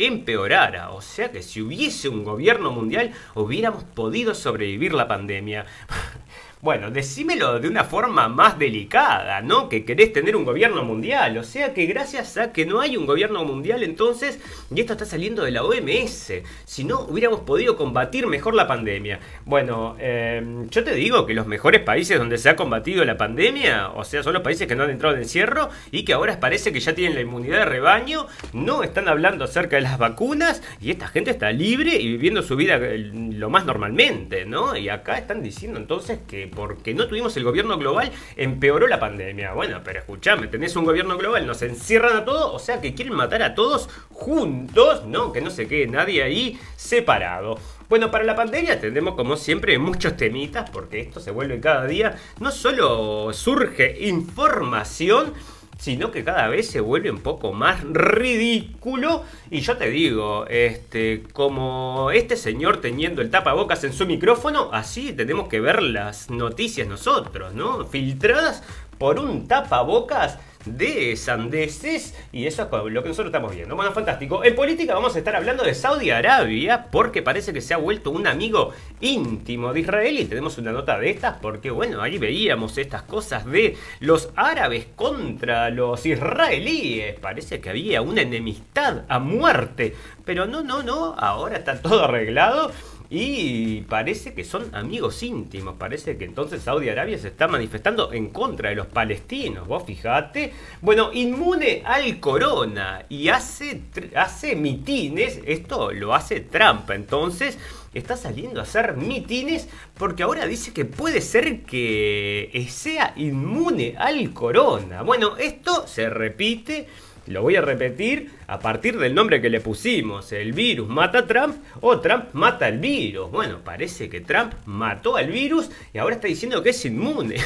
O 0.90 1.00
sea 1.00 1.30
que 1.30 1.42
si 1.42 1.62
hubiese 1.62 2.08
un 2.08 2.24
gobierno 2.24 2.70
mundial, 2.70 3.12
hubiéramos 3.34 3.84
podido 3.84 4.34
sobrevivir 4.34 4.94
la 4.94 5.08
pandemia. 5.08 5.66
Bueno, 6.64 6.90
decímelo 6.90 7.60
de 7.60 7.68
una 7.68 7.84
forma 7.84 8.26
más 8.26 8.58
delicada, 8.58 9.42
¿no? 9.42 9.68
Que 9.68 9.84
querés 9.84 10.14
tener 10.14 10.34
un 10.34 10.46
gobierno 10.46 10.82
mundial. 10.82 11.36
O 11.36 11.44
sea 11.44 11.74
que 11.74 11.84
gracias 11.84 12.38
a 12.38 12.54
que 12.54 12.64
no 12.64 12.80
hay 12.80 12.96
un 12.96 13.04
gobierno 13.04 13.44
mundial 13.44 13.82
entonces, 13.82 14.40
y 14.74 14.80
esto 14.80 14.94
está 14.94 15.04
saliendo 15.04 15.44
de 15.44 15.50
la 15.50 15.62
OMS, 15.62 16.32
si 16.64 16.84
no 16.84 17.00
hubiéramos 17.00 17.40
podido 17.40 17.76
combatir 17.76 18.26
mejor 18.28 18.54
la 18.54 18.66
pandemia. 18.66 19.20
Bueno, 19.44 19.96
em, 19.98 20.66
yo 20.70 20.82
te 20.82 20.94
digo 20.94 21.26
que 21.26 21.34
los 21.34 21.46
mejores 21.46 21.82
países 21.82 22.16
donde 22.16 22.38
se 22.38 22.48
ha 22.48 22.56
combatido 22.56 23.04
la 23.04 23.18
pandemia, 23.18 23.90
o 23.90 24.02
sea, 24.02 24.22
son 24.22 24.32
los 24.32 24.42
países 24.42 24.66
que 24.66 24.74
no 24.74 24.84
han 24.84 24.90
entrado 24.90 25.16
en 25.16 25.20
encierro 25.20 25.68
y 25.90 26.06
que 26.06 26.14
ahora 26.14 26.40
parece 26.40 26.72
que 26.72 26.80
ya 26.80 26.94
tienen 26.94 27.14
la 27.14 27.20
inmunidad 27.20 27.58
de 27.58 27.64
rebaño, 27.66 28.26
no 28.54 28.82
están 28.82 29.08
hablando 29.08 29.44
acerca 29.44 29.76
de 29.76 29.82
las 29.82 29.98
vacunas 29.98 30.62
y 30.80 30.90
esta 30.90 31.08
gente 31.08 31.30
está 31.30 31.52
libre 31.52 31.94
y 31.96 32.08
viviendo 32.08 32.42
su 32.42 32.56
vida 32.56 32.76
eh, 32.76 32.96
lo 32.96 33.50
más 33.50 33.66
normalmente, 33.66 34.46
¿no? 34.46 34.74
Y 34.78 34.88
acá 34.88 35.18
están 35.18 35.42
diciendo 35.42 35.78
entonces 35.78 36.20
que 36.26 36.53
porque 36.54 36.94
no 36.94 37.06
tuvimos 37.06 37.36
el 37.36 37.44
gobierno 37.44 37.78
global, 37.78 38.10
empeoró 38.36 38.86
la 38.86 39.00
pandemia. 39.00 39.52
Bueno, 39.52 39.80
pero 39.84 39.98
escúchame, 40.00 40.46
tenés 40.48 40.76
un 40.76 40.84
gobierno 40.84 41.16
global, 41.16 41.46
nos 41.46 41.62
encierran 41.62 42.16
a 42.16 42.24
todos, 42.24 42.54
o 42.54 42.58
sea 42.58 42.80
que 42.80 42.94
quieren 42.94 43.14
matar 43.14 43.42
a 43.42 43.54
todos 43.54 43.88
juntos, 44.10 45.04
¿no? 45.06 45.32
Que 45.32 45.40
no 45.40 45.50
se 45.50 45.66
quede 45.66 45.86
nadie 45.86 46.22
ahí 46.22 46.58
separado. 46.76 47.58
Bueno, 47.88 48.10
para 48.10 48.24
la 48.24 48.34
pandemia 48.34 48.80
tenemos 48.80 49.14
como 49.14 49.36
siempre 49.36 49.78
muchos 49.78 50.16
temitas, 50.16 50.70
porque 50.70 51.00
esto 51.00 51.20
se 51.20 51.30
vuelve 51.30 51.60
cada 51.60 51.86
día, 51.86 52.16
no 52.40 52.50
solo 52.50 53.32
surge 53.32 54.06
información, 54.06 55.34
sino 55.78 56.10
que 56.10 56.24
cada 56.24 56.48
vez 56.48 56.70
se 56.70 56.80
vuelve 56.80 57.10
un 57.10 57.20
poco 57.20 57.52
más 57.52 57.82
ridículo. 57.84 59.24
Y 59.50 59.60
yo 59.60 59.76
te 59.76 59.90
digo, 59.90 60.46
este, 60.48 61.24
como 61.32 62.10
este 62.12 62.36
señor 62.36 62.80
teniendo 62.80 63.22
el 63.22 63.30
tapabocas 63.30 63.84
en 63.84 63.92
su 63.92 64.06
micrófono, 64.06 64.70
así 64.72 65.12
tenemos 65.12 65.48
que 65.48 65.60
ver 65.60 65.82
las 65.82 66.30
noticias 66.30 66.88
nosotros, 66.88 67.54
¿no? 67.54 67.84
Filtradas 67.86 68.62
por 68.98 69.18
un 69.18 69.48
tapabocas 69.48 70.38
de 70.64 71.16
sandeces 71.16 72.14
y 72.32 72.46
eso 72.46 72.62
es 72.62 72.92
lo 72.92 73.02
que 73.02 73.08
nosotros 73.08 73.26
estamos 73.26 73.54
viendo. 73.54 73.76
Bueno, 73.76 73.92
fantástico. 73.92 74.44
En 74.44 74.54
política 74.54 74.94
vamos 74.94 75.14
a 75.14 75.18
estar 75.18 75.36
hablando 75.36 75.64
de 75.64 75.74
Saudi 75.74 76.10
Arabia 76.10 76.86
porque 76.90 77.22
parece 77.22 77.52
que 77.52 77.60
se 77.60 77.74
ha 77.74 77.76
vuelto 77.76 78.10
un 78.10 78.26
amigo 78.26 78.72
íntimo 79.00 79.72
de 79.72 79.80
Israel 79.80 80.18
y 80.18 80.24
tenemos 80.24 80.58
una 80.58 80.72
nota 80.72 80.98
de 80.98 81.10
estas 81.10 81.38
porque 81.40 81.70
bueno, 81.70 82.00
ahí 82.00 82.18
veíamos 82.18 82.78
estas 82.78 83.02
cosas 83.02 83.46
de 83.46 83.76
los 84.00 84.30
árabes 84.36 84.86
contra 84.94 85.70
los 85.70 86.04
israelíes. 86.06 87.18
Parece 87.20 87.60
que 87.60 87.70
había 87.70 88.02
una 88.02 88.22
enemistad 88.22 89.04
a 89.08 89.18
muerte. 89.18 89.94
Pero 90.24 90.46
no, 90.46 90.62
no, 90.62 90.82
no, 90.82 91.14
ahora 91.18 91.58
está 91.58 91.80
todo 91.80 92.04
arreglado 92.04 92.72
y 93.16 93.82
parece 93.82 94.34
que 94.34 94.42
son 94.42 94.74
amigos 94.74 95.22
íntimos. 95.22 95.76
Parece 95.78 96.16
que 96.16 96.24
entonces 96.24 96.64
Saudi 96.64 96.88
Arabia 96.88 97.16
se 97.16 97.28
está 97.28 97.46
manifestando 97.46 98.12
en 98.12 98.30
contra 98.30 98.70
de 98.70 98.74
los 98.74 98.88
palestinos. 98.88 99.68
Vos 99.68 99.84
fijate. 99.86 100.52
Bueno, 100.80 101.12
inmune 101.12 101.82
al 101.84 102.18
corona 102.18 103.04
y 103.08 103.28
hace, 103.28 103.82
hace 104.16 104.56
mitines. 104.56 105.38
Esto 105.46 105.92
lo 105.92 106.12
hace 106.12 106.40
Trump. 106.40 106.90
Entonces 106.90 107.56
está 107.94 108.16
saliendo 108.16 108.58
a 108.58 108.64
hacer 108.64 108.96
mitines 108.96 109.68
porque 109.96 110.24
ahora 110.24 110.44
dice 110.46 110.72
que 110.72 110.84
puede 110.84 111.20
ser 111.20 111.62
que 111.62 112.66
sea 112.68 113.12
inmune 113.14 113.94
al 113.96 114.32
corona. 114.32 115.02
Bueno, 115.02 115.36
esto 115.36 115.86
se 115.86 116.10
repite 116.10 116.88
lo 117.26 117.42
voy 117.42 117.56
a 117.56 117.60
repetir 117.60 118.30
a 118.46 118.58
partir 118.58 118.98
del 118.98 119.14
nombre 119.14 119.40
que 119.40 119.50
le 119.50 119.60
pusimos. 119.60 120.32
El 120.32 120.52
virus 120.52 120.88
mata 120.88 121.20
a 121.20 121.26
Trump 121.26 121.56
o 121.80 122.00
Trump 122.00 122.26
mata 122.32 122.66
al 122.66 122.78
virus. 122.78 123.30
Bueno, 123.30 123.60
parece 123.64 124.08
que 124.08 124.20
Trump 124.20 124.52
mató 124.66 125.16
al 125.16 125.28
virus 125.28 125.70
y 125.92 125.98
ahora 125.98 126.16
está 126.16 126.28
diciendo 126.28 126.62
que 126.62 126.70
es 126.70 126.84
inmune. 126.84 127.36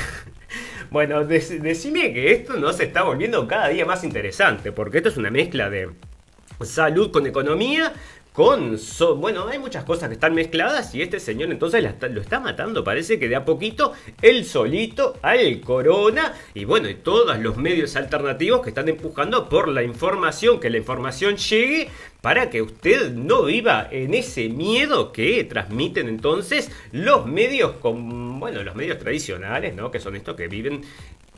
bueno, 0.90 1.24
decime 1.24 2.12
que 2.12 2.32
esto 2.32 2.56
no 2.56 2.72
se 2.72 2.84
está 2.84 3.02
volviendo 3.02 3.46
cada 3.46 3.68
día 3.68 3.86
más 3.86 4.04
interesante, 4.04 4.72
porque 4.72 4.98
esto 4.98 5.10
es 5.10 5.16
una 5.16 5.30
mezcla 5.30 5.70
de 5.70 5.90
salud 6.64 7.10
con 7.12 7.26
economía, 7.26 7.92
con... 8.38 8.78
bueno, 9.16 9.48
hay 9.48 9.58
muchas 9.58 9.82
cosas 9.82 10.08
que 10.08 10.14
están 10.14 10.32
mezcladas 10.32 10.94
y 10.94 11.02
este 11.02 11.18
señor 11.18 11.50
entonces 11.50 11.82
lo 11.82 12.20
está 12.20 12.38
matando, 12.38 12.84
parece 12.84 13.18
que 13.18 13.28
de 13.28 13.34
a 13.34 13.44
poquito, 13.44 13.94
él 14.22 14.44
solito 14.44 15.16
al 15.22 15.60
corona 15.60 16.34
y 16.54 16.64
bueno, 16.64 16.88
y 16.88 16.94
todos 16.94 17.36
los 17.40 17.56
medios 17.56 17.96
alternativos 17.96 18.62
que 18.62 18.68
están 18.68 18.88
empujando 18.88 19.48
por 19.48 19.66
la 19.66 19.82
información, 19.82 20.60
que 20.60 20.70
la 20.70 20.76
información 20.76 21.36
llegue 21.36 21.88
para 22.20 22.48
que 22.48 22.62
usted 22.62 23.10
no 23.10 23.42
viva 23.42 23.88
en 23.90 24.14
ese 24.14 24.48
miedo 24.48 25.10
que 25.10 25.42
transmiten 25.42 26.08
entonces 26.08 26.70
los 26.92 27.26
medios 27.26 27.72
con, 27.80 28.38
bueno, 28.38 28.62
los 28.62 28.76
medios 28.76 28.98
tradicionales, 28.98 29.74
¿no? 29.74 29.90
Que 29.90 29.98
son 29.98 30.14
estos 30.14 30.36
que 30.36 30.46
viven 30.46 30.82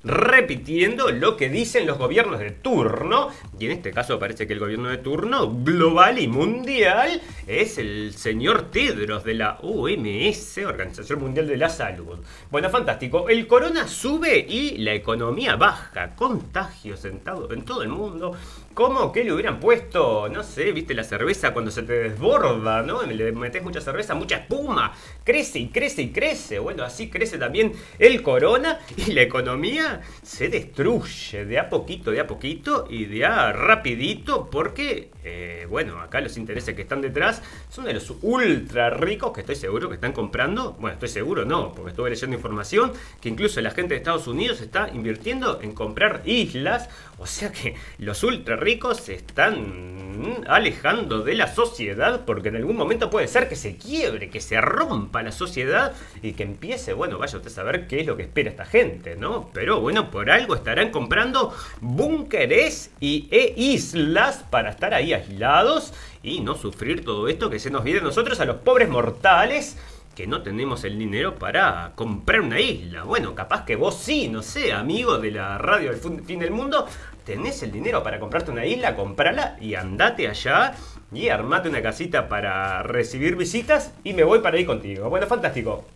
repitiendo 0.02 1.10
lo 1.10 1.36
que 1.36 1.48
dicen 1.48 1.86
los 1.86 1.98
gobiernos 1.98 2.40
de 2.40 2.50
turno, 2.50 3.28
y 3.58 3.66
en 3.66 3.72
este 3.72 3.90
caso 3.90 4.18
parece 4.18 4.46
que 4.46 4.54
el 4.54 4.58
gobierno 4.58 4.88
de 4.88 4.98
turno 4.98 5.52
global 5.62 6.18
y 6.18 6.26
mundial 6.26 7.20
es 7.46 7.78
el 7.78 8.14
señor 8.14 8.70
Tedros 8.70 9.24
de 9.24 9.34
la 9.34 9.58
OMS, 9.62 10.58
Organización 10.58 11.20
Mundial 11.20 11.46
de 11.46 11.56
la 11.56 11.68
Salud. 11.68 12.18
Bueno, 12.50 12.70
fantástico, 12.70 13.28
el 13.28 13.46
corona 13.46 13.86
sube 13.86 14.38
y 14.48 14.78
la 14.78 14.94
economía 14.94 15.56
baja, 15.56 16.14
contagios 16.16 17.04
en 17.04 17.20
en 17.50 17.64
todo 17.64 17.82
el 17.82 17.90
mundo, 17.90 18.34
¿Cómo 18.72 19.10
que 19.10 19.24
le 19.24 19.32
hubieran 19.32 19.58
puesto, 19.58 20.28
no 20.28 20.44
sé, 20.44 20.70
viste 20.70 20.94
la 20.94 21.02
cerveza 21.02 21.52
cuando 21.52 21.72
se 21.72 21.82
te 21.82 21.92
desborda, 21.92 22.82
¿no? 22.82 23.02
Le 23.02 23.32
metes 23.32 23.64
mucha 23.64 23.80
cerveza, 23.80 24.14
mucha 24.14 24.36
espuma, 24.36 24.92
crece 25.24 25.58
y 25.58 25.68
crece 25.70 26.02
y 26.02 26.12
crece. 26.12 26.60
Bueno, 26.60 26.84
así 26.84 27.10
crece 27.10 27.36
también 27.36 27.72
el 27.98 28.22
corona 28.22 28.78
y 28.96 29.12
la 29.12 29.22
economía 29.22 30.00
se 30.22 30.48
destruye 30.48 31.44
de 31.44 31.58
a 31.58 31.68
poquito, 31.68 32.12
de 32.12 32.20
a 32.20 32.28
poquito 32.28 32.86
y 32.88 33.06
de 33.06 33.24
a 33.24 33.52
rapidito 33.52 34.48
porque, 34.48 35.10
eh, 35.24 35.66
bueno, 35.68 36.00
acá 36.00 36.20
los 36.20 36.36
intereses 36.36 36.74
que 36.74 36.82
están 36.82 37.00
detrás 37.00 37.42
son 37.68 37.84
de 37.84 37.94
los 37.94 38.12
ultra 38.22 38.90
ricos 38.90 39.32
que 39.32 39.40
estoy 39.40 39.56
seguro 39.56 39.88
que 39.88 39.96
están 39.96 40.12
comprando. 40.12 40.72
Bueno, 40.72 40.94
estoy 40.94 41.08
seguro 41.08 41.44
no, 41.44 41.72
porque 41.74 41.90
estuve 41.90 42.10
leyendo 42.10 42.36
información 42.36 42.92
que 43.20 43.28
incluso 43.28 43.60
la 43.60 43.70
gente 43.70 43.94
de 43.94 43.98
Estados 43.98 44.26
Unidos 44.26 44.60
está 44.60 44.88
invirtiendo 44.92 45.60
en 45.62 45.72
comprar 45.72 46.22
islas. 46.24 46.88
O 47.18 47.26
sea 47.26 47.52
que 47.52 47.74
los 47.98 48.22
ultra 48.22 48.56
ricos 48.56 48.98
se 48.98 49.14
están 49.14 50.00
alejando 50.48 51.22
de 51.22 51.34
la 51.34 51.52
sociedad 51.54 52.24
porque 52.24 52.48
en 52.48 52.56
algún 52.56 52.76
momento 52.76 53.10
puede 53.10 53.28
ser 53.28 53.48
que 53.48 53.56
se 53.56 53.76
quiebre, 53.76 54.30
que 54.30 54.40
se 54.40 54.60
rompa 54.60 55.22
la 55.22 55.32
sociedad 55.32 55.92
y 56.22 56.32
que 56.32 56.42
empiece, 56.42 56.92
bueno, 56.92 57.18
vaya 57.18 57.36
usted 57.36 57.50
a 57.50 57.54
saber 57.54 57.86
qué 57.86 58.00
es 58.00 58.06
lo 58.06 58.16
que 58.16 58.24
espera 58.24 58.50
esta 58.50 58.64
gente, 58.64 59.16
¿no? 59.16 59.50
Pero 59.52 59.80
bueno, 59.80 60.10
por 60.10 60.30
algo 60.30 60.54
estarán 60.54 60.90
comprando 60.90 61.54
búnkeres 61.80 62.90
y 63.00 63.28
e 63.30 63.54
islas 63.56 64.44
para 64.50 64.70
estar 64.70 64.94
ahí 64.94 65.09
aislados 65.12 65.92
y 66.22 66.40
no 66.40 66.54
sufrir 66.54 67.04
todo 67.04 67.28
esto 67.28 67.50
que 67.50 67.58
se 67.58 67.70
nos 67.70 67.84
viene 67.84 68.00
a 68.00 68.04
nosotros, 68.04 68.40
a 68.40 68.44
los 68.44 68.56
pobres 68.56 68.88
mortales 68.88 69.76
que 70.14 70.26
no 70.26 70.42
tenemos 70.42 70.84
el 70.84 70.98
dinero 70.98 71.36
para 71.36 71.92
comprar 71.94 72.40
una 72.40 72.60
isla. 72.60 73.04
Bueno, 73.04 73.34
capaz 73.34 73.64
que 73.64 73.76
vos 73.76 73.96
sí, 73.96 74.28
no 74.28 74.42
sé, 74.42 74.72
amigo 74.72 75.18
de 75.18 75.30
la 75.30 75.56
radio 75.56 75.92
del 75.92 76.22
fin 76.22 76.40
del 76.40 76.50
mundo, 76.50 76.86
tenés 77.24 77.62
el 77.62 77.72
dinero 77.72 78.02
para 78.02 78.20
comprarte 78.20 78.50
una 78.50 78.66
isla, 78.66 78.96
comprala 78.96 79.56
y 79.60 79.74
andate 79.74 80.28
allá 80.28 80.74
y 81.12 81.28
armate 81.28 81.68
una 81.68 81.82
casita 81.82 82.28
para 82.28 82.82
recibir 82.82 83.36
visitas 83.36 83.92
y 84.04 84.12
me 84.12 84.24
voy 84.24 84.40
para 84.40 84.56
ahí 84.56 84.64
contigo. 84.64 85.08
Bueno, 85.08 85.26
fantástico. 85.26 85.86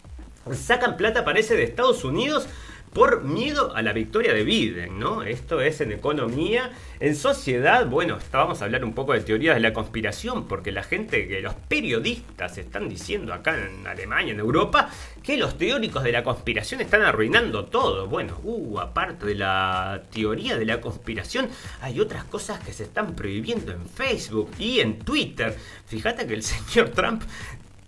Sacan 0.53 0.97
plata, 0.97 1.25
parece, 1.25 1.57
de 1.57 1.65
Estados 1.65 2.05
Unidos 2.05 2.47
por 2.95 3.25
miedo 3.25 3.75
a 3.75 3.83
la 3.83 3.93
victoria 3.93 4.33
de 4.33 4.45
Biden, 4.45 5.01
¿no? 5.01 5.25
Esto 5.25 5.61
es 5.61 5.81
en 5.81 5.91
economía. 5.91 6.71
En 7.01 7.17
sociedad, 7.17 7.87
bueno, 7.87 8.17
estábamos 8.17 8.63
a 8.63 8.67
hablar 8.67 8.85
un 8.85 8.95
poco 8.95 9.13
de 9.13 9.21
teorías 9.21 9.57
de 9.57 9.61
la 9.61 9.73
conspiración, 9.73 10.47
porque 10.47 10.71
la 10.71 10.85
gente, 10.85 11.27
que 11.27 11.41
los 11.41 11.55
periodistas 11.55 12.57
están 12.57 12.89
diciendo 12.89 13.35
acá 13.35 13.59
en 13.59 13.85
Alemania, 13.85 14.33
en 14.33 14.39
Europa, 14.39 14.89
que 15.25 15.37
los 15.37 15.59
teóricos 15.59 16.05
de 16.05 16.13
la 16.13 16.23
conspiración 16.23 16.81
están 16.81 17.03
arruinando 17.03 17.65
todo. 17.65 18.07
Bueno, 18.07 18.39
uh, 18.45 18.79
aparte 18.79 19.27
de 19.27 19.35
la 19.35 20.05
teoría 20.13 20.57
de 20.57 20.65
la 20.65 20.81
conspiración, 20.81 21.49
hay 21.81 21.99
otras 21.99 22.23
cosas 22.25 22.61
que 22.61 22.73
se 22.73 22.85
están 22.85 23.17
prohibiendo 23.17 23.73
en 23.73 23.89
Facebook 23.89 24.53
y 24.57 24.79
en 24.79 25.01
Twitter. 25.01 25.57
Fíjate 25.87 26.29
que 26.29 26.35
el 26.35 26.43
señor 26.45 26.91
Trump 26.91 27.23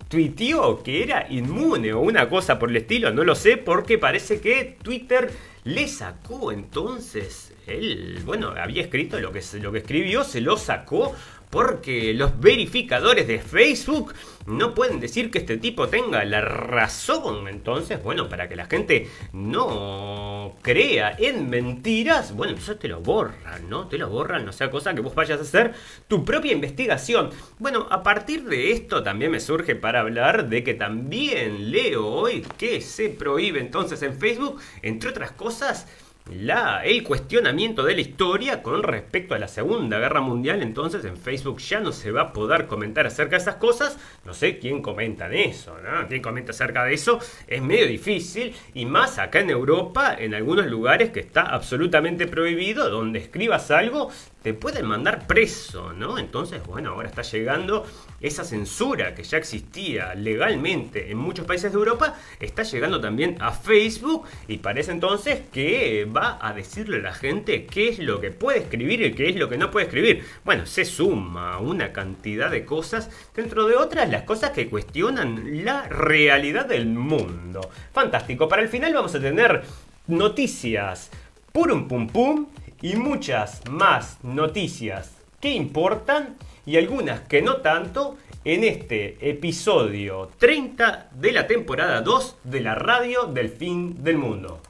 tuiteó 0.09 0.83
que 0.83 1.03
era 1.03 1.27
inmune 1.31 1.93
o 1.93 2.01
una 2.01 2.29
cosa 2.29 2.59
por 2.59 2.71
el 2.71 2.77
estilo, 2.77 3.13
no 3.13 3.25
lo 3.25 3.35
sé, 3.35 3.57
porque 3.57 3.99
parece 3.99 4.41
que 4.41 4.77
Twitter 4.83 5.31
le 5.65 5.89
sacó 5.89 6.53
entonces 6.53 7.53
él, 7.67 8.21
bueno, 8.25 8.55
había 8.57 8.83
escrito 8.83 9.19
lo 9.19 9.33
que, 9.33 9.43
lo 9.61 9.73
que 9.73 9.79
escribió, 9.79 10.23
se 10.23 10.41
lo 10.41 10.57
sacó 10.57 11.15
porque 11.57 12.13
los 12.13 12.39
verificadores 12.39 13.27
de 13.27 13.39
Facebook 13.39 14.13
no 14.45 14.75
pueden 14.75 15.01
decir 15.01 15.31
que 15.31 15.39
este 15.39 15.57
tipo 15.57 15.89
tenga 15.89 16.23
la 16.27 16.43
razón. 16.43 17.49
Entonces, 17.49 18.03
bueno, 18.03 18.29
para 18.29 18.47
que 18.47 18.57
la 18.57 18.67
gente 18.67 19.09
no 19.33 20.55
crea 20.61 21.17
en 21.19 21.49
mentiras, 21.49 22.37
bueno, 22.37 22.51
entonces 22.51 22.79
te 22.79 22.89
lo 22.89 23.01
borran, 23.01 23.71
¿no? 23.71 23.89
Te 23.89 23.97
lo 23.97 24.11
borran, 24.11 24.45
no 24.45 24.53
sea 24.53 24.71
cosa 24.71 24.95
que 24.95 25.01
vos 25.01 25.15
vayas 25.15 25.39
a 25.39 25.45
hacer 25.45 25.73
tu 26.09 26.27
propia 26.27 26.53
investigación. 26.53 27.31
Bueno, 27.59 27.87
a 27.91 28.03
partir 28.03 28.45
de 28.45 28.73
esto 28.73 29.03
también 29.03 29.31
me 29.31 29.41
surge 29.41 29.77
para 29.77 30.01
hablar 30.01 30.51
de 30.51 30.63
que 30.63 30.75
también 30.75 31.71
leo 31.71 32.07
hoy 32.07 32.45
que 32.59 32.83
se 32.83 33.09
prohíbe 33.09 33.61
entonces 33.61 34.03
en 34.03 34.13
Facebook, 34.13 34.61
entre 34.83 35.09
otras 35.09 35.33
cosas, 35.33 35.87
la, 36.31 36.85
el 36.85 37.05
cuestionamiento 37.05 37.85
de 37.85 37.95
la 37.95 38.01
historia 38.01 38.63
con 38.63 38.83
respecto 38.83 39.35
a 39.35 39.39
la 39.39 39.49
Segunda 39.49 39.99
Guerra 39.99 40.21
Mundial. 40.21 40.63
Entonces 40.63 41.05
en 41.05 41.17
Facebook 41.17 41.59
ya 41.59 41.81
no 41.81 41.93
se 41.93 42.11
va 42.11 42.23
a 42.23 42.33
poder 42.33 42.67
comentar 42.67 43.07
acerca 43.07 43.37
de 43.37 43.43
esas 43.43 43.57
cosas. 43.57 43.99
No 44.25 44.35
sé 44.35 44.59
quién 44.59 44.83
comenta 44.83 45.33
eso, 45.33 45.77
¿no? 45.83 46.09
¿Quién 46.09 46.23
comenta 46.23 46.51
acerca 46.51 46.85
de 46.85 46.95
eso? 46.95 47.21
Es 47.47 47.63
medio 47.63 47.87
difícil. 47.87 48.55
Y 48.75 48.87
más 48.87 49.19
acá 49.19 49.41
en 49.41 49.51
Europa, 49.51 50.17
en 50.19 50.35
algunos 50.35 50.67
lugares 50.67 51.11
que 51.11 51.21
está 51.21 51.43
absolutamente 51.43 52.27
prohibido, 52.27 52.91
donde 52.91 53.21
escribas 53.21 53.71
algo, 53.71 54.11
te 54.47 54.55
pueden 54.55 54.87
mandar 54.87 55.27
preso, 55.27 55.93
¿no? 55.93 56.19
Entonces, 56.19 56.65
bueno, 56.65 56.91
ahora 56.91 57.09
está 57.09 57.23
llegando 57.23 57.85
esa 58.21 58.45
censura 58.45 59.13
que 59.13 59.25
ya 59.25 59.39
existía 59.39 60.15
legalmente 60.15 61.11
en 61.11 61.19
muchos 61.19 61.47
países 61.47 61.73
de 61.73 61.79
Europa, 61.79 62.15
está 62.39 62.63
llegando 62.63 63.01
también 63.01 63.37
a 63.41 63.51
Facebook 63.51 64.25
y 64.47 64.59
parece 64.59 64.93
entonces 64.93 65.41
que 65.53 66.05
va 66.05 66.39
a 66.41 66.53
decirle 66.53 66.99
a 66.99 67.01
la 67.01 67.13
gente 67.13 67.67
qué 67.67 67.89
es 67.89 67.99
lo 67.99 68.21
que 68.21 68.31
puede 68.31 68.61
escribir 68.61 69.03
y 69.03 69.15
qué 69.15 69.31
es 69.31 69.35
lo 69.35 69.49
que 69.49 69.59
no 69.59 69.73
puede 69.73 69.87
escribir. 69.87 70.25
Bueno, 70.45 70.65
se 70.65 70.85
suma 70.85 71.59
una 71.59 71.93
cantidad 71.93 72.49
de 72.49 72.65
cosas, 72.65 73.11
dentro 73.35 73.67
de 73.67 73.75
otras 73.75 74.09
las 74.09 74.23
cosas 74.23 74.51
que 74.51 74.71
cuestionan 74.71 75.65
la 75.65 75.89
realidad 75.89 76.67
del 76.67 76.87
mundo. 76.87 77.69
Fantástico, 77.93 78.49
para 78.49 78.63
el 78.63 78.69
final 78.69 78.95
vamos 78.95 79.13
a 79.13 79.19
tener 79.19 79.65
noticias 80.07 81.11
purum 81.53 81.89
pum 81.89 82.07
pum 82.07 82.47
y 82.87 82.95
muchas 82.95 83.69
más 83.69 84.23
noticias 84.23 85.11
que 85.41 85.51
importan 85.51 86.37
y 86.65 86.77
algunas 86.77 87.19
que 87.23 87.43
no 87.43 87.57
tanto 87.57 88.17
en 88.45 88.63
este 88.63 89.29
episodio 89.29 90.31
30 90.39 91.09
de 91.11 91.33
la 91.33 91.49
temporada 91.49 92.01
2 92.03 92.37
de 92.45 92.61
la 92.61 92.77
radio 92.77 93.25
del 93.25 93.49
fin 93.49 94.05
del 94.05 94.19
mundo. 94.19 94.61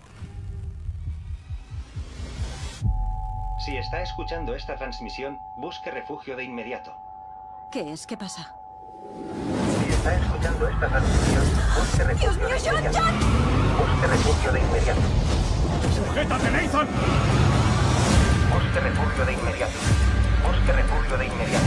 Si 3.67 3.77
está 3.77 4.01
escuchando 4.01 4.55
esta 4.55 4.77
transmisión, 4.77 5.37
busque 5.59 5.91
refugio 5.91 6.37
de 6.37 6.45
inmediato. 6.45 6.95
¿Qué 7.71 7.93
es? 7.93 8.07
¿Qué 8.07 8.17
pasa? 8.17 8.55
Si 9.85 9.93
está 9.93 10.17
escuchando 10.17 10.69
esta 10.69 10.89
transmisión, 10.89 11.45
busque 11.77 12.05
refugio 12.05 12.49
de 12.49 12.57
inmediato. 12.57 13.03
Busque 13.77 14.07
refugio 14.07 14.53
de 14.53 14.61
inmediato. 14.61 15.01
¡Sujétate, 15.95 16.51
Nathan! 16.51 17.56
Busque 18.77 18.91
refugio 18.91 19.25
de 19.25 19.33
inmediato. 19.33 19.73
Busque 20.45 20.73
refugio 20.73 21.17
de 21.17 21.27
inmediato. 21.27 21.65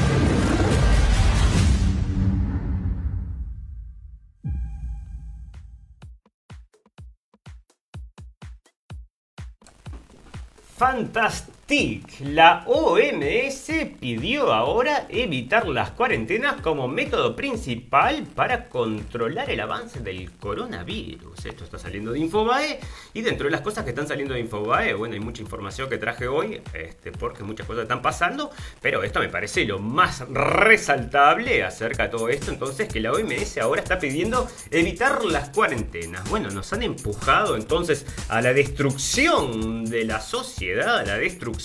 Fantástico 10.78 11.59
Fantastic. 11.70 12.20
La 12.22 12.64
OMS 12.66 13.72
pidió 14.00 14.52
ahora 14.52 15.06
evitar 15.08 15.68
las 15.68 15.92
cuarentenas 15.92 16.60
como 16.62 16.88
método 16.88 17.36
principal 17.36 18.24
para 18.36 18.70
controlar 18.70 19.52
el 19.52 19.60
avance 19.60 20.00
del 20.00 20.32
coronavirus. 20.32 21.46
Esto 21.46 21.64
está 21.64 21.78
saliendo 21.78 22.12
de 22.12 22.20
Infobae 22.20 22.80
y 23.14 23.22
dentro 23.22 23.46
de 23.46 23.52
las 23.52 23.62
cosas 23.62 23.84
que 23.84 23.92
están 23.92 24.08
saliendo 24.08 24.34
de 24.34 24.40
Infobae, 24.40 24.96
bueno, 24.96 25.14
hay 25.14 25.20
mucha 25.20 25.44
información 25.44 25.90
que 25.90 26.00
traje 26.00 26.28
hoy, 26.28 26.60
este, 26.74 27.12
porque 27.12 27.44
muchas 27.44 27.68
cosas 27.68 27.84
están 27.84 28.02
pasando, 28.02 28.50
pero 28.82 29.04
esto 29.04 29.20
me 29.20 29.30
parece 29.30 29.64
lo 29.66 29.78
más 29.78 30.28
resaltable 30.30 31.64
acerca 31.64 32.04
de 32.04 32.10
todo 32.10 32.30
esto. 32.30 32.52
Entonces, 32.52 32.88
que 32.88 33.00
la 33.00 33.12
OMS 33.12 33.60
ahora 33.60 33.82
está 33.82 34.00
pidiendo 34.00 34.48
evitar 34.72 35.24
las 35.24 35.50
cuarentenas. 35.50 36.28
Bueno, 36.30 36.50
nos 36.50 36.74
han 36.74 36.82
empujado 36.82 37.56
entonces 37.56 38.08
a 38.28 38.42
la 38.42 38.54
destrucción 38.54 39.86
de 39.86 40.04
la 40.06 40.20
sociedad, 40.20 40.98
a 40.98 41.04
la 41.04 41.18
destrucción. 41.18 41.59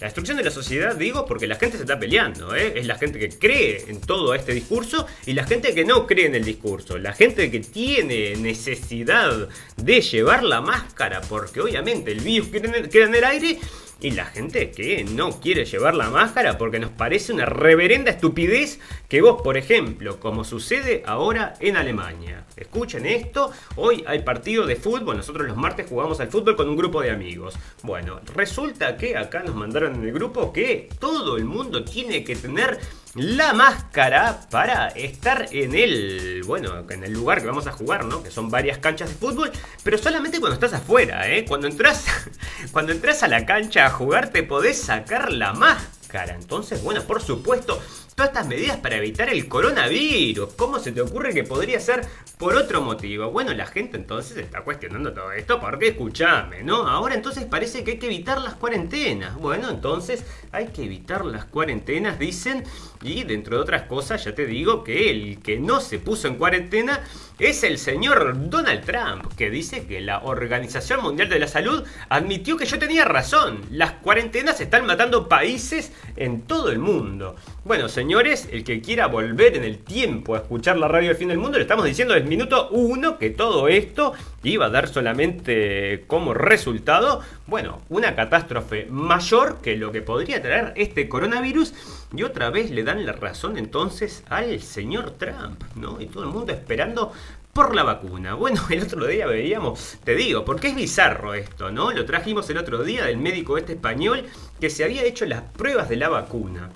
La 0.00 0.06
destrucción 0.06 0.36
de 0.36 0.44
la 0.44 0.50
sociedad, 0.50 0.96
digo, 0.96 1.26
porque 1.26 1.46
la 1.46 1.56
gente 1.56 1.76
se 1.76 1.82
está 1.82 1.98
peleando. 1.98 2.54
¿eh? 2.54 2.72
Es 2.76 2.86
la 2.86 2.96
gente 2.96 3.18
que 3.18 3.28
cree 3.28 3.84
en 3.88 4.00
todo 4.00 4.34
este 4.34 4.54
discurso 4.54 5.06
y 5.26 5.34
la 5.34 5.44
gente 5.44 5.74
que 5.74 5.84
no 5.84 6.06
cree 6.06 6.26
en 6.26 6.34
el 6.34 6.44
discurso. 6.44 6.98
La 6.98 7.12
gente 7.12 7.50
que 7.50 7.60
tiene 7.60 8.36
necesidad 8.36 9.48
de 9.76 10.00
llevar 10.00 10.44
la 10.44 10.60
máscara, 10.60 11.20
porque 11.20 11.60
obviamente 11.60 12.12
el 12.12 12.20
virus 12.20 12.48
queda 12.48 13.06
en 13.06 13.14
el 13.14 13.24
aire 13.24 13.58
y 14.00 14.12
la 14.12 14.26
gente 14.26 14.70
que 14.70 15.04
no 15.04 15.40
quiere 15.40 15.64
llevar 15.64 15.94
la 15.94 16.10
máscara 16.10 16.56
porque 16.56 16.78
nos 16.78 16.90
parece 16.90 17.32
una 17.32 17.46
reverenda 17.46 18.10
estupidez 18.10 18.78
que 19.08 19.22
vos, 19.22 19.42
por 19.42 19.56
ejemplo, 19.56 20.20
como 20.20 20.44
sucede 20.44 21.02
ahora 21.06 21.54
en 21.60 21.76
Alemania. 21.76 22.44
Escuchen 22.56 23.06
esto, 23.06 23.50
hoy 23.76 24.04
hay 24.06 24.20
partido 24.20 24.66
de 24.66 24.76
fútbol, 24.76 25.16
nosotros 25.16 25.46
los 25.46 25.56
martes 25.56 25.86
jugamos 25.88 26.20
al 26.20 26.28
fútbol 26.28 26.56
con 26.56 26.68
un 26.68 26.76
grupo 26.76 27.00
de 27.00 27.10
amigos. 27.10 27.54
Bueno, 27.82 28.20
resulta 28.34 28.96
que 28.96 29.16
acá 29.16 29.42
nos 29.42 29.54
mandaron 29.54 29.96
en 29.96 30.04
el 30.04 30.12
grupo 30.12 30.52
que 30.52 30.88
todo 30.98 31.36
el 31.36 31.44
mundo 31.44 31.84
tiene 31.84 32.24
que 32.24 32.36
tener 32.36 32.78
la 33.14 33.52
máscara 33.52 34.40
para 34.50 34.88
estar 34.88 35.48
en 35.50 35.74
el, 35.74 36.42
bueno, 36.46 36.84
en 36.90 37.04
el 37.04 37.12
lugar 37.12 37.40
que 37.40 37.46
vamos 37.46 37.66
a 37.66 37.72
jugar, 37.72 38.04
¿no? 38.04 38.22
Que 38.22 38.30
son 38.30 38.50
varias 38.50 38.78
canchas 38.78 39.08
de 39.08 39.14
fútbol, 39.14 39.50
pero 39.82 39.98
solamente 39.98 40.40
cuando 40.40 40.54
estás 40.54 40.72
afuera, 40.72 41.28
¿eh? 41.28 41.44
Cuando 41.46 41.66
entras, 41.66 42.06
cuando 42.72 42.92
entras 42.92 43.22
a 43.22 43.28
la 43.28 43.46
cancha 43.46 43.86
a 43.86 43.90
jugar 43.90 44.30
te 44.30 44.42
podés 44.42 44.80
sacar 44.80 45.32
la 45.32 45.52
máscara. 45.52 46.34
Entonces, 46.34 46.82
bueno, 46.82 47.02
por 47.02 47.22
supuesto, 47.22 47.80
todas 48.18 48.32
estas 48.32 48.48
medidas 48.48 48.78
para 48.78 48.96
evitar 48.96 49.28
el 49.28 49.46
coronavirus. 49.46 50.52
¿Cómo 50.54 50.80
se 50.80 50.90
te 50.90 51.00
ocurre 51.00 51.32
que 51.32 51.44
podría 51.44 51.78
ser 51.78 52.04
por 52.36 52.56
otro 52.56 52.80
motivo? 52.80 53.30
Bueno, 53.30 53.54
la 53.54 53.64
gente 53.64 53.96
entonces 53.96 54.36
está 54.38 54.62
cuestionando 54.62 55.12
todo 55.12 55.30
esto 55.30 55.60
porque 55.60 55.90
escúchame, 55.90 56.64
¿no? 56.64 56.88
Ahora 56.88 57.14
entonces 57.14 57.44
parece 57.44 57.84
que 57.84 57.92
hay 57.92 57.98
que 58.00 58.06
evitar 58.06 58.40
las 58.40 58.54
cuarentenas. 58.54 59.36
Bueno, 59.36 59.70
entonces 59.70 60.24
hay 60.50 60.66
que 60.66 60.82
evitar 60.82 61.24
las 61.24 61.44
cuarentenas, 61.44 62.18
dicen. 62.18 62.64
Y 63.02 63.22
dentro 63.22 63.54
de 63.54 63.62
otras 63.62 63.82
cosas, 63.82 64.24
ya 64.24 64.34
te 64.34 64.46
digo 64.46 64.82
que 64.82 65.12
el 65.12 65.40
que 65.40 65.60
no 65.60 65.80
se 65.80 66.00
puso 66.00 66.26
en 66.26 66.34
cuarentena 66.34 67.04
es 67.38 67.62
el 67.62 67.78
señor 67.78 68.50
Donald 68.50 68.84
Trump, 68.84 69.32
que 69.36 69.48
dice 69.48 69.86
que 69.86 70.00
la 70.00 70.24
Organización 70.24 71.02
Mundial 71.02 71.28
de 71.28 71.38
la 71.38 71.46
Salud 71.46 71.84
admitió 72.08 72.56
que 72.56 72.66
yo 72.66 72.80
tenía 72.80 73.04
razón. 73.04 73.60
Las 73.70 73.92
cuarentenas 73.92 74.60
están 74.60 74.86
matando 74.86 75.28
países 75.28 75.92
en 76.16 76.42
todo 76.42 76.70
el 76.72 76.80
mundo. 76.80 77.36
Bueno, 77.68 77.90
señores, 77.90 78.48
el 78.50 78.64
que 78.64 78.80
quiera 78.80 79.08
volver 79.08 79.54
en 79.54 79.62
el 79.62 79.76
tiempo 79.76 80.34
a 80.34 80.38
escuchar 80.38 80.78
la 80.78 80.88
radio 80.88 81.08
del 81.08 81.18
fin 81.18 81.28
del 81.28 81.36
mundo, 81.36 81.58
le 81.58 81.64
estamos 81.64 81.84
diciendo 81.84 82.14
desde 82.14 82.26
minuto 82.26 82.70
uno 82.70 83.18
que 83.18 83.28
todo 83.28 83.68
esto 83.68 84.14
iba 84.42 84.64
a 84.64 84.70
dar 84.70 84.88
solamente 84.88 86.04
como 86.06 86.32
resultado, 86.32 87.20
bueno, 87.46 87.82
una 87.90 88.16
catástrofe 88.16 88.86
mayor 88.86 89.60
que 89.60 89.76
lo 89.76 89.92
que 89.92 90.00
podría 90.00 90.40
traer 90.40 90.72
este 90.76 91.10
coronavirus. 91.10 91.74
Y 92.16 92.22
otra 92.22 92.48
vez 92.48 92.70
le 92.70 92.84
dan 92.84 93.04
la 93.04 93.12
razón 93.12 93.58
entonces 93.58 94.24
al 94.30 94.62
señor 94.62 95.10
Trump, 95.18 95.62
¿no? 95.74 96.00
Y 96.00 96.06
todo 96.06 96.24
el 96.24 96.30
mundo 96.30 96.54
esperando 96.54 97.12
por 97.52 97.74
la 97.74 97.82
vacuna. 97.82 98.32
Bueno, 98.32 98.62
el 98.70 98.84
otro 98.84 99.06
día 99.06 99.26
veíamos, 99.26 99.98
te 100.04 100.14
digo, 100.14 100.42
porque 100.42 100.68
es 100.68 100.74
bizarro 100.74 101.34
esto, 101.34 101.70
¿no? 101.70 101.92
Lo 101.92 102.06
trajimos 102.06 102.48
el 102.48 102.56
otro 102.56 102.82
día 102.82 103.04
del 103.04 103.18
médico 103.18 103.58
este 103.58 103.74
español 103.74 104.24
que 104.58 104.70
se 104.70 104.84
había 104.84 105.04
hecho 105.04 105.26
las 105.26 105.42
pruebas 105.42 105.90
de 105.90 105.96
la 105.96 106.08
vacuna. 106.08 106.70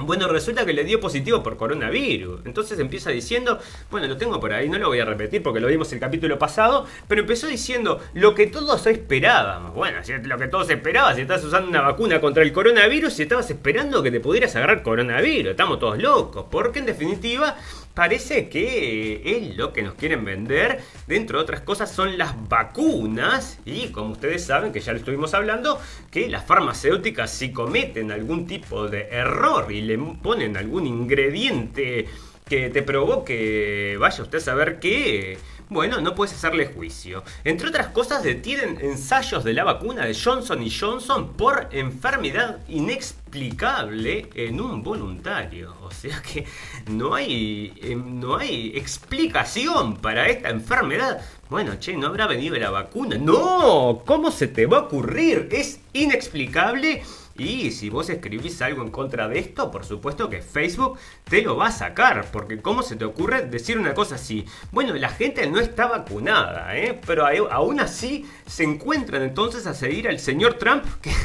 Bueno, 0.00 0.28
resulta 0.28 0.64
que 0.64 0.72
le 0.72 0.84
dio 0.84 1.00
positivo 1.00 1.42
por 1.42 1.56
coronavirus. 1.56 2.42
Entonces 2.44 2.78
empieza 2.78 3.10
diciendo, 3.10 3.58
bueno, 3.90 4.06
lo 4.06 4.16
tengo 4.16 4.38
por 4.38 4.52
ahí, 4.52 4.68
no 4.68 4.78
lo 4.78 4.86
voy 4.86 5.00
a 5.00 5.04
repetir 5.04 5.42
porque 5.42 5.58
lo 5.58 5.66
vimos 5.66 5.92
el 5.92 5.98
capítulo 5.98 6.38
pasado, 6.38 6.86
pero 7.08 7.22
empezó 7.22 7.48
diciendo 7.48 8.00
lo 8.14 8.32
que 8.34 8.46
todos 8.46 8.86
esperábamos. 8.86 9.74
Bueno, 9.74 9.98
si 10.04 10.12
lo 10.12 10.38
que 10.38 10.46
todos 10.46 10.70
esperaban, 10.70 11.16
si 11.16 11.22
estás 11.22 11.42
usando 11.42 11.68
una 11.68 11.82
vacuna 11.82 12.20
contra 12.20 12.44
el 12.44 12.52
coronavirus, 12.52 13.18
y 13.18 13.22
estabas 13.22 13.50
esperando 13.50 14.00
que 14.02 14.12
te 14.12 14.20
pudieras 14.20 14.54
agarrar 14.54 14.84
coronavirus, 14.84 15.50
estamos 15.50 15.80
todos 15.80 15.98
locos, 15.98 16.46
porque 16.48 16.78
en 16.78 16.86
definitiva 16.86 17.56
parece 17.98 18.48
que 18.48 19.22
es 19.24 19.56
lo 19.56 19.72
que 19.72 19.82
nos 19.82 19.94
quieren 19.94 20.24
vender. 20.24 20.78
Dentro 21.08 21.38
de 21.38 21.42
otras 21.42 21.62
cosas 21.62 21.90
son 21.90 22.16
las 22.16 22.32
vacunas. 22.48 23.58
Y 23.64 23.88
como 23.88 24.12
ustedes 24.12 24.44
saben, 24.44 24.70
que 24.70 24.78
ya 24.78 24.92
lo 24.92 24.98
estuvimos 24.98 25.34
hablando, 25.34 25.80
que 26.08 26.28
las 26.28 26.46
farmacéuticas 26.46 27.28
si 27.28 27.52
cometen 27.52 28.12
algún 28.12 28.46
tipo 28.46 28.86
de 28.86 29.08
error 29.10 29.72
y 29.72 29.80
le 29.80 29.98
ponen 29.98 30.56
algún 30.56 30.86
ingrediente 30.86 32.06
que 32.48 32.70
te 32.70 32.84
provoque, 32.84 33.96
vaya 33.98 34.22
usted 34.22 34.38
a 34.38 34.42
saber 34.42 34.78
qué 34.78 35.36
bueno, 35.70 36.00
no 36.00 36.14
puedes 36.14 36.34
hacerle 36.34 36.66
juicio. 36.66 37.22
Entre 37.44 37.68
otras 37.68 37.88
cosas, 37.88 38.22
detienen 38.22 38.78
ensayos 38.80 39.44
de 39.44 39.52
la 39.52 39.64
vacuna 39.64 40.06
de 40.06 40.14
Johnson 40.14 40.64
Johnson 40.68 41.34
por 41.34 41.68
enfermedad 41.72 42.60
inexplicable 42.68 44.30
en 44.34 44.60
un 44.60 44.82
voluntario. 44.82 45.74
O 45.82 45.90
sea 45.90 46.22
que 46.22 46.46
no 46.90 47.14
hay, 47.14 47.74
em, 47.82 48.18
no 48.18 48.36
hay 48.36 48.72
explicación 48.74 49.96
para 49.96 50.28
esta 50.28 50.48
enfermedad. 50.48 51.20
Bueno, 51.50 51.76
che, 51.78 51.96
¿no 51.96 52.06
habrá 52.06 52.26
venido 52.26 52.56
la 52.56 52.70
vacuna? 52.70 53.16
No, 53.18 54.02
¿cómo 54.06 54.30
se 54.30 54.48
te 54.48 54.66
va 54.66 54.78
a 54.78 54.80
ocurrir? 54.82 55.48
Es 55.50 55.80
inexplicable 55.92 57.02
y 57.38 57.70
si 57.70 57.88
vos 57.88 58.10
escribís 58.10 58.60
algo 58.62 58.82
en 58.82 58.90
contra 58.90 59.28
de 59.28 59.38
esto, 59.38 59.70
por 59.70 59.84
supuesto 59.84 60.28
que 60.28 60.42
Facebook 60.42 60.98
te 61.24 61.42
lo 61.42 61.56
va 61.56 61.68
a 61.68 61.72
sacar. 61.72 62.26
Porque 62.32 62.60
¿cómo 62.60 62.82
se 62.82 62.96
te 62.96 63.04
ocurre 63.04 63.46
decir 63.46 63.78
una 63.78 63.94
cosa 63.94 64.16
así? 64.16 64.44
Bueno, 64.72 64.94
la 64.94 65.08
gente 65.08 65.48
no 65.48 65.60
está 65.60 65.86
vacunada, 65.86 66.76
¿eh? 66.76 67.00
Pero 67.06 67.26
aún 67.50 67.80
así 67.80 68.26
se 68.46 68.64
encuentran 68.64 69.22
entonces 69.22 69.66
a 69.66 69.74
seguir 69.74 70.08
al 70.08 70.18
señor 70.18 70.54
Trump 70.54 70.84
que... 71.00 71.12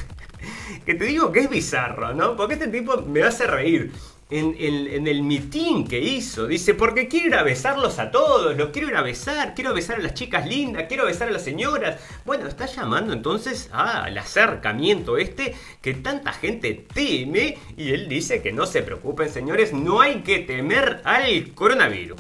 Que 0.86 0.96
te 0.96 1.06
digo 1.06 1.32
que 1.32 1.40
es 1.40 1.50
bizarro, 1.50 2.14
¿no? 2.14 2.36
Porque 2.36 2.56
este 2.56 2.68
tipo 2.68 3.02
me 3.04 3.24
hace 3.24 3.48
reír 3.48 3.94
en, 4.34 5.08
el 5.08 5.24
mitin 5.24 5.88
que 5.88 6.00
hizo. 6.00 6.48
Dice, 6.48 6.74
porque 6.74 7.08
quiero 7.08 7.28
ir 7.28 7.36
a 7.36 7.44
besarlos 7.44 8.00
a 8.00 8.12
todos, 8.12 8.58
los 8.58 8.70
quiero 8.70 8.90
ir 8.90 8.96
a 8.96 9.02
besar, 9.02 9.54
quiero 9.54 9.74
besar 9.74 9.98
a 10.00 10.04
las 10.04 10.14
chicas 10.14 10.48
lindas, 10.48 10.86
quiero 10.88 11.06
besar 11.06 11.28
a 11.28 11.32
las 11.32 11.44
señoras. 11.44 12.02
Bueno, 12.26 12.48
está 12.48 12.66
llamando 12.66 13.14
entonces 13.14 13.70
al 13.72 14.18
acercamiento 14.18 15.18
este 15.18 15.56
que 15.82 15.94
tanta 15.94 16.34
gente 16.34 16.86
teme 16.94 17.58
y 17.78 17.92
él 17.92 18.10
dice 18.10 18.42
que 18.42 18.52
no 18.52 18.66
se 18.66 18.82
preocupen 18.82 19.30
señores, 19.30 19.74
no 19.74 20.02
hay 20.02 20.22
que 20.22 20.40
temer 20.40 21.02
al 21.04 21.54
coronavirus 21.54 22.20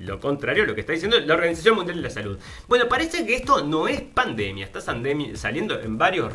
lo 0.00 0.20
contrario 0.20 0.64
a 0.64 0.66
lo 0.66 0.74
que 0.74 0.80
está 0.80 0.92
diciendo 0.92 1.18
la 1.20 1.34
Organización 1.34 1.76
Mundial 1.76 1.96
de 1.96 2.02
la 2.02 2.10
Salud. 2.10 2.38
Bueno, 2.68 2.88
parece 2.88 3.26
que 3.26 3.36
esto 3.36 3.64
no 3.64 3.88
es 3.88 4.00
pandemia, 4.00 4.64
está 4.64 4.80
saliendo 4.80 5.80
en 5.80 5.98
varios 5.98 6.32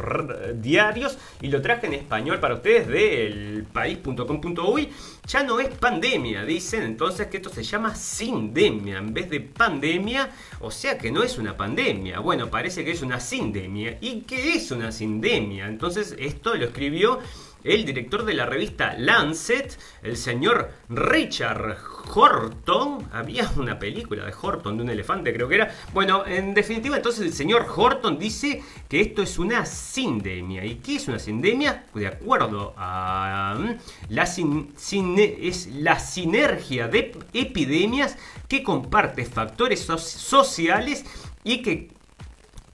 diarios 0.55 1.17
y 1.41 1.47
lo 1.47 1.61
traje 1.61 1.87
en 1.87 1.93
español 1.93 2.39
para 2.39 2.55
ustedes 2.55 2.87
del 2.87 3.65
país.com.uy. 3.71 4.89
Ya 5.27 5.43
no 5.43 5.59
es 5.59 5.69
pandemia, 5.69 6.43
dicen 6.43 6.83
entonces 6.83 7.27
que 7.27 7.37
esto 7.37 7.49
se 7.49 7.63
llama 7.63 7.95
sindemia 7.95 8.97
en 8.97 9.13
vez 9.13 9.29
de 9.29 9.39
pandemia, 9.39 10.31
o 10.59 10.71
sea 10.71 10.97
que 10.97 11.11
no 11.11 11.23
es 11.23 11.37
una 11.37 11.55
pandemia. 11.55 12.19
Bueno, 12.19 12.49
parece 12.49 12.83
que 12.83 12.91
es 12.91 13.01
una 13.01 13.19
sindemia. 13.19 13.97
¿Y 14.01 14.21
qué 14.21 14.53
es 14.53 14.71
una 14.71 14.91
sindemia? 14.91 15.67
Entonces 15.67 16.15
esto 16.17 16.55
lo 16.55 16.65
escribió 16.65 17.19
el 17.63 17.85
director 17.85 18.25
de 18.25 18.33
la 18.33 18.45
revista 18.45 18.95
Lancet, 18.97 19.77
el 20.03 20.17
señor 20.17 20.71
Richard 20.89 21.77
Horton. 22.13 23.07
Había 23.11 23.49
una 23.55 23.77
película 23.79 24.25
de 24.25 24.33
Horton, 24.39 24.77
de 24.77 24.83
un 24.83 24.89
elefante 24.89 25.33
creo 25.33 25.47
que 25.47 25.55
era. 25.55 25.75
Bueno, 25.93 26.25
en 26.25 26.53
definitiva 26.53 26.97
entonces 26.97 27.25
el 27.25 27.33
señor 27.33 27.67
Horton 27.73 28.17
dice 28.17 28.63
que 28.89 29.01
esto 29.01 29.21
es 29.21 29.37
una 29.39 29.65
sindemia. 29.65 30.65
¿Y 30.65 30.75
qué 30.75 30.95
es 30.95 31.07
una 31.07 31.19
sindemia? 31.19 31.85
De 31.93 32.07
acuerdo 32.07 32.73
a 32.77 33.55
mm, 33.57 33.77
la, 34.09 34.23
es 34.23 35.67
la 35.67 35.99
sinergia 35.99 36.87
de 36.87 37.17
epidemias 37.33 38.17
que 38.47 38.63
comparte 38.63 39.25
factores 39.25 39.81
sociales 39.81 41.05
y 41.43 41.61
que 41.61 41.89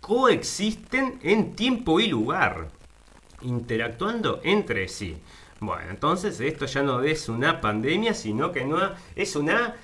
coexisten 0.02 1.20
en 1.22 1.56
tiempo 1.56 2.00
y 2.00 2.08
lugar 2.08 2.77
interactuando 3.42 4.42
entre 4.44 4.88
sí. 4.88 5.18
Bueno, 5.60 5.90
entonces 5.90 6.40
esto 6.40 6.66
ya 6.66 6.84
no 6.84 7.02
es 7.02 7.30
una 7.30 7.62
pandemia, 7.62 8.14
sino 8.14 8.52
que 8.52 8.66
no 8.66 8.78
es 9.16 9.36
una 9.36 9.76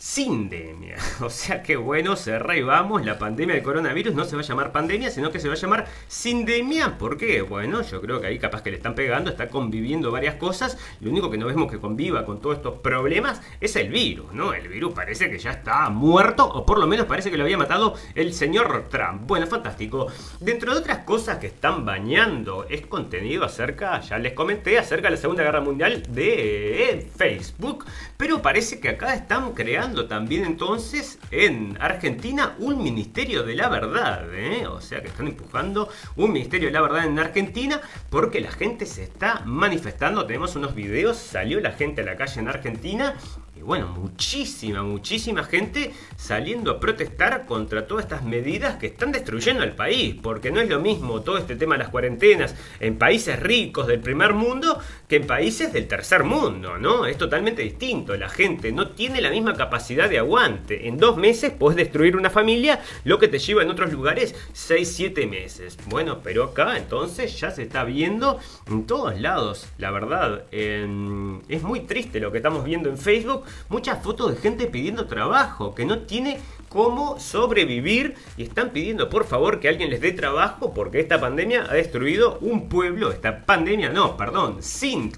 sindemia. 0.00 0.96
O 1.20 1.28
sea 1.28 1.62
que 1.62 1.76
bueno, 1.76 2.16
se 2.16 2.38
vamos, 2.62 3.04
la 3.04 3.18
pandemia 3.18 3.54
del 3.54 3.62
coronavirus 3.62 4.14
no 4.14 4.24
se 4.24 4.34
va 4.34 4.40
a 4.40 4.44
llamar 4.44 4.72
pandemia, 4.72 5.10
sino 5.10 5.30
que 5.30 5.38
se 5.38 5.48
va 5.48 5.54
a 5.54 5.58
llamar 5.58 5.86
sindemia. 6.08 6.96
¿Por 6.96 7.18
qué? 7.18 7.42
Bueno, 7.42 7.82
yo 7.82 8.00
creo 8.00 8.20
que 8.20 8.28
ahí 8.28 8.38
capaz 8.38 8.62
que 8.62 8.70
le 8.70 8.78
están 8.78 8.94
pegando, 8.94 9.30
está 9.30 9.48
conviviendo 9.48 10.10
varias 10.10 10.36
cosas. 10.36 10.78
Lo 11.00 11.10
único 11.10 11.30
que 11.30 11.36
no 11.36 11.46
vemos 11.46 11.70
que 11.70 11.78
conviva 11.78 12.24
con 12.24 12.40
todos 12.40 12.56
estos 12.56 12.78
problemas 12.78 13.42
es 13.60 13.76
el 13.76 13.90
virus, 13.90 14.32
¿no? 14.32 14.54
El 14.54 14.68
virus 14.68 14.94
parece 14.94 15.30
que 15.30 15.38
ya 15.38 15.50
está 15.50 15.90
muerto, 15.90 16.48
o 16.48 16.64
por 16.64 16.78
lo 16.78 16.86
menos 16.86 17.04
parece 17.04 17.30
que 17.30 17.36
lo 17.36 17.44
había 17.44 17.58
matado 17.58 17.94
el 18.14 18.32
señor 18.32 18.86
Trump. 18.88 19.26
Bueno, 19.26 19.46
fantástico. 19.46 20.06
Dentro 20.40 20.72
de 20.72 20.80
otras 20.80 20.98
cosas 21.00 21.36
que 21.36 21.48
están 21.48 21.84
bañando, 21.84 22.66
es 22.70 22.86
contenido 22.86 23.44
acerca, 23.44 24.00
ya 24.00 24.18
les 24.18 24.32
comenté, 24.32 24.78
acerca 24.78 25.08
de 25.08 25.16
la 25.16 25.20
Segunda 25.20 25.42
Guerra 25.42 25.60
Mundial 25.60 26.02
de 26.08 27.06
Facebook. 27.14 27.84
Pero 28.16 28.40
parece 28.40 28.80
que 28.80 28.88
acá 28.88 29.14
están 29.14 29.52
creando 29.52 29.89
también 29.94 30.44
entonces 30.44 31.18
en 31.30 31.76
Argentina 31.80 32.54
un 32.58 32.82
Ministerio 32.82 33.42
de 33.42 33.54
la 33.54 33.68
Verdad. 33.68 34.32
¿eh? 34.34 34.66
O 34.66 34.80
sea 34.80 35.00
que 35.02 35.08
están 35.08 35.26
empujando 35.26 35.88
un 36.16 36.32
Ministerio 36.32 36.68
de 36.68 36.72
la 36.72 36.82
Verdad 36.82 37.06
en 37.06 37.18
Argentina 37.18 37.80
porque 38.08 38.40
la 38.40 38.50
gente 38.50 38.86
se 38.86 39.02
está 39.02 39.42
manifestando. 39.44 40.26
Tenemos 40.26 40.56
unos 40.56 40.74
videos, 40.74 41.16
salió 41.16 41.60
la 41.60 41.72
gente 41.72 42.02
a 42.02 42.04
la 42.04 42.16
calle 42.16 42.40
en 42.40 42.48
Argentina 42.48 43.16
bueno, 43.62 43.88
muchísima, 43.88 44.82
muchísima 44.82 45.44
gente 45.44 45.92
saliendo 46.16 46.70
a 46.70 46.80
protestar 46.80 47.46
contra 47.46 47.86
todas 47.86 48.04
estas 48.04 48.24
medidas 48.24 48.76
que 48.76 48.86
están 48.86 49.12
destruyendo 49.12 49.62
el 49.62 49.72
país, 49.72 50.16
porque 50.22 50.50
no 50.50 50.60
es 50.60 50.68
lo 50.68 50.80
mismo 50.80 51.22
todo 51.22 51.38
este 51.38 51.56
tema 51.56 51.74
de 51.74 51.80
las 51.80 51.88
cuarentenas 51.88 52.54
en 52.80 52.98
países 52.98 53.38
ricos 53.40 53.86
del 53.86 54.00
primer 54.00 54.34
mundo 54.34 54.78
que 55.08 55.16
en 55.16 55.26
países 55.26 55.72
del 55.72 55.86
tercer 55.88 56.24
mundo, 56.24 56.78
¿no? 56.78 57.06
Es 57.06 57.18
totalmente 57.18 57.62
distinto, 57.62 58.16
la 58.16 58.28
gente 58.28 58.72
no 58.72 58.88
tiene 58.88 59.20
la 59.20 59.30
misma 59.30 59.54
capacidad 59.54 60.08
de 60.08 60.18
aguante. 60.18 60.88
En 60.88 60.98
dos 60.98 61.16
meses 61.16 61.52
puedes 61.52 61.76
destruir 61.76 62.16
una 62.16 62.30
familia, 62.30 62.80
lo 63.04 63.18
que 63.18 63.28
te 63.28 63.38
lleva 63.38 63.62
en 63.62 63.70
otros 63.70 63.92
lugares 63.92 64.34
6, 64.52 64.92
7 64.96 65.26
meses. 65.26 65.76
Bueno, 65.86 66.20
pero 66.22 66.44
acá 66.44 66.76
entonces 66.76 67.38
ya 67.38 67.50
se 67.50 67.62
está 67.62 67.84
viendo 67.84 68.38
en 68.68 68.86
todos 68.86 69.18
lados, 69.20 69.66
la 69.78 69.90
verdad. 69.90 70.44
es 70.50 71.62
muy 71.62 71.80
triste 71.80 72.20
lo 72.20 72.30
que 72.30 72.38
estamos 72.38 72.64
viendo 72.64 72.88
en 72.88 72.98
Facebook 72.98 73.44
muchas 73.68 74.02
fotos 74.02 74.34
de 74.34 74.40
gente 74.40 74.66
pidiendo 74.66 75.06
trabajo, 75.06 75.74
que 75.74 75.84
no 75.84 76.00
tiene 76.00 76.40
cómo 76.68 77.18
sobrevivir 77.18 78.14
y 78.36 78.44
están 78.44 78.70
pidiendo 78.70 79.10
por 79.10 79.26
favor 79.26 79.60
que 79.60 79.68
alguien 79.68 79.90
les 79.90 80.00
dé 80.00 80.12
trabajo 80.12 80.72
porque 80.72 81.00
esta 81.00 81.20
pandemia 81.20 81.66
ha 81.68 81.74
destruido 81.74 82.38
un 82.40 82.68
pueblo, 82.68 83.10
esta 83.10 83.44
pandemia 83.44 83.90
no, 83.90 84.16
perdón, 84.16 84.62
sin 84.62 85.12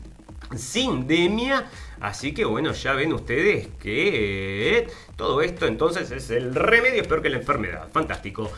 sindemia. 0.57 1.67
Así 2.01 2.33
que 2.35 2.45
bueno, 2.45 2.73
ya 2.73 2.95
ven 2.95 3.13
ustedes 3.13 3.69
que 3.81 4.89
todo 5.17 5.41
esto 5.43 5.67
entonces 5.67 6.11
es 6.11 6.31
el 6.31 6.55
remedio, 6.55 7.05
peor 7.05 7.23
que 7.23 7.31
la 7.31 7.39
enfermedad. 7.39 7.89
Fantástico. 7.93 8.51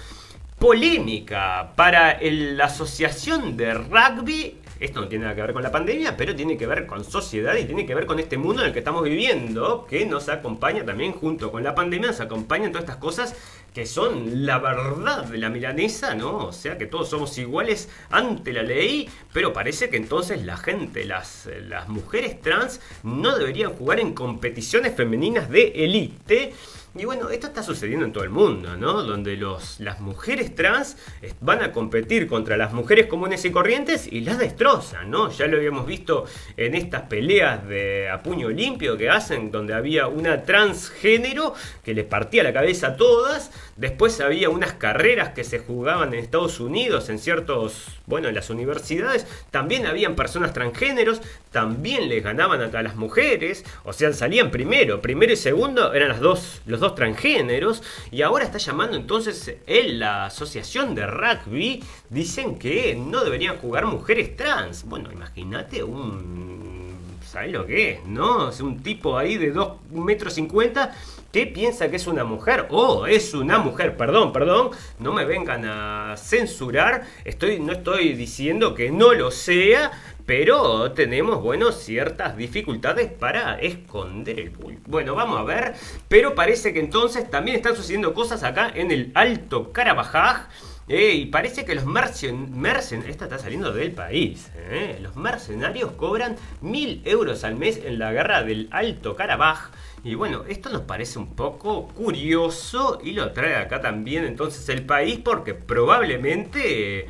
Polémica 0.59 1.73
para 1.77 2.19
la 2.23 2.67
Asociación 2.67 3.57
de 3.57 3.75
Rugby 3.75 4.61
esto 4.85 5.01
no 5.01 5.09
tiene 5.09 5.25
nada 5.25 5.35
que 5.35 5.43
ver 5.43 5.53
con 5.53 5.63
la 5.63 5.73
pandemia, 5.73 6.17
pero 6.17 6.35
tiene 6.35 6.57
que 6.57 6.67
ver 6.67 6.87
con 6.87 7.05
sociedad 7.05 7.57
y 7.57 7.65
tiene 7.65 7.87
que 7.87 7.95
ver 7.95 8.07
con 8.07 8.19
este 8.19 8.39
mundo 8.39 8.63
en 8.63 8.69
el 8.69 8.73
que 8.73 8.81
estamos 8.81 9.03
viviendo, 9.05 9.87
que 9.89 10.07
nos 10.07 10.29
acompaña 10.29 10.85
también 10.85 11.13
junto 11.13 11.51
con 11.51 11.63
la 11.63 11.75
pandemia, 11.75 12.09
nos 12.09 12.21
acompañan 12.21 12.73
todas 12.73 12.85
estas 12.85 12.99
cosas 12.99 13.35
que 13.75 13.87
son 13.87 14.47
la 14.47 14.59
verdad 14.59 15.25
de 15.25 15.39
la 15.39 15.49
milanesa, 15.49 16.15
¿no? 16.15 16.47
O 16.47 16.53
sea 16.53 16.79
que 16.79 16.87
todos 16.87 17.11
somos 17.11 17.37
iguales 17.39 17.89
ante 18.09 18.53
la 18.53 18.63
ley, 18.63 19.09
pero 19.33 19.53
parece 19.53 19.91
que 19.91 19.97
entonces 19.97 20.45
la 20.45 20.57
gente, 20.57 21.05
las, 21.05 21.49
las 21.67 21.89
mujeres 21.89 22.41
trans, 22.41 22.81
no 23.03 23.37
deberían 23.37 23.73
jugar 23.73 23.99
en 23.99 24.15
competiciones 24.15 24.95
femeninas 24.95 25.51
de 25.51 25.73
élite. 25.75 26.55
Y 26.97 27.07
bueno, 27.07 27.29
esto 27.29 27.49
está 27.49 27.65
sucediendo 27.65 28.05
en 28.05 28.13
todo 28.13 28.23
el 28.23 28.31
mundo, 28.31 28.77
¿no? 28.77 29.03
Donde 29.03 29.37
los, 29.37 29.81
las 29.81 29.99
mujeres 29.99 30.55
trans 30.55 30.97
van 31.41 31.61
a 31.61 31.73
competir 31.73 32.29
contra 32.29 32.57
las 32.57 32.73
mujeres 32.73 33.07
comunes 33.07 33.45
y 33.45 33.51
corrientes 33.51 34.07
y 34.07 34.21
las 34.21 34.39
destrozan, 34.39 35.11
¿no? 35.11 35.29
Ya 35.33 35.49
lo 35.49 35.57
habíamos 35.57 35.87
visto 35.87 36.25
en 36.57 36.77
estas 36.77 37.03
peleas 37.03 37.67
de 37.67 38.09
a 38.09 38.23
puño 38.23 38.49
limpio 38.49 38.97
que 38.97 39.11
hacen, 39.11 39.51
donde 39.51 39.75
había 39.75 40.07
una 40.07 40.45
transgénero 40.45 41.55
que 41.83 41.95
les 41.95 42.05
partía 42.05 42.45
la 42.45 42.53
cabeza 42.53 42.89
a 42.89 42.97
todas. 42.97 43.51
Después 43.77 44.21
había 44.21 44.49
unas 44.49 44.75
carreras 44.75 45.31
que 45.31 45.43
se 45.43 45.59
jugaban 45.59 46.15
en 46.15 46.21
Estados 46.21 46.61
Unidos, 46.61 47.09
en 47.09 47.19
ciertos, 47.19 47.87
bueno, 48.07 48.29
en 48.29 48.37
las 48.37 48.51
universidades. 48.51 49.27
También 49.51 49.87
habían 49.87 50.15
personas 50.15 50.53
transgéneros, 50.53 51.21
también 51.51 52.09
les 52.09 52.23
ganaban 52.23 52.61
a 52.63 52.83
las 52.83 52.95
mujeres, 52.95 53.65
o 53.83 53.93
sea, 53.93 54.13
salían 54.13 54.53
primero, 54.53 55.01
primero 55.01 55.33
y 55.33 55.37
segundo 55.37 55.93
eran 55.93 56.11
las 56.11 56.21
dos, 56.21 56.63
los 56.67 56.79
dos 56.79 56.84
transgéneros, 56.93 57.83
y 58.11 58.23
ahora 58.23 58.45
está 58.45 58.59
llamando 58.59 58.97
entonces 58.97 59.57
en 59.67 59.99
la 59.99 60.27
asociación 60.27 60.95
de 60.95 61.07
rugby, 61.07 61.83
dicen 62.11 62.59
que 62.59 62.95
no 62.95 63.25
deberían 63.25 63.57
jugar 63.57 63.87
mujeres 63.87 64.37
trans. 64.37 64.85
Bueno, 64.85 65.11
imagínate 65.11 65.83
un... 65.83 66.93
¿Sabes 67.27 67.53
lo 67.53 67.67
que 67.67 67.93
es? 67.93 68.05
¿No? 68.05 68.51
Es 68.51 68.61
un 68.61 68.81
tipo 68.83 69.19
ahí 69.19 69.39
de 69.39 69.51
2 69.51 69.91
metros 69.91 70.35
50 70.35 70.93
que 71.35 71.49
piensa 71.49 71.91
que 71.91 71.97
es 71.97 72.07
una 72.07 72.23
mujer 72.23 72.69
oh, 72.71 73.07
es 73.07 73.35
una 73.35 73.59
mujer, 73.59 73.97
perdón, 73.97 74.33
perdón, 74.33 74.71
no 75.01 75.13
me 75.13 75.25
vengan 75.25 75.65
a 75.65 76.15
censurar, 76.17 77.07
estoy, 77.25 77.59
no 77.59 77.73
estoy 77.73 78.13
diciendo 78.13 78.73
que 78.73 78.93
no 78.93 79.13
lo 79.15 79.33
sea, 79.33 79.91
pero 80.27 80.93
tenemos, 80.93 81.43
bueno, 81.43 81.73
ciertas 81.73 82.37
dificultades 82.37 83.13
para 83.13 83.59
esconder 83.59 84.41
el 84.41 84.51
bulto. 84.51 84.81
Bueno, 84.87 85.15
vamos 85.15 85.39
a 85.39 85.45
ver, 85.45 85.75
pero 86.09 86.35
parece 86.35 86.73
que 86.73 86.81
entonces 86.81 87.31
también 87.31 87.57
están 87.57 87.77
sucediendo 87.77 88.15
cosas 88.15 88.43
acá 88.43 88.71
en 88.75 88.91
el 88.91 89.11
Alto 89.15 89.73
Carabajaj. 89.73 90.49
Eh, 90.87 91.15
y 91.15 91.27
parece 91.27 91.65
que 91.65 91.75
los 91.75 91.87
mercenarios, 91.87 92.93
esta 93.09 93.25
está 93.25 93.39
saliendo 93.39 93.73
del 93.73 93.93
país, 93.93 94.51
eh, 94.55 94.99
los 95.01 95.17
mercenarios 95.17 95.93
cobran 95.93 96.37
mil 96.61 97.01
euros 97.07 97.43
al 97.45 97.57
mes 97.57 97.81
en 97.83 97.99
la 97.99 98.13
guerra 98.13 98.43
del 98.43 98.69
Alto 98.71 99.17
Carabaj. 99.17 99.71
Y 100.05 100.15
bueno, 100.15 100.45
esto 100.47 100.69
nos 100.69 100.83
parece 100.83 101.19
un 101.19 101.35
poco 101.35 101.89
curioso 101.89 103.01
y 103.03 103.13
lo 103.13 103.33
trae 103.33 103.57
acá 103.57 103.81
también 103.81 104.25
entonces 104.25 104.69
el 104.69 104.85
país 104.85 105.21
porque 105.25 105.55
probablemente... 105.55 107.09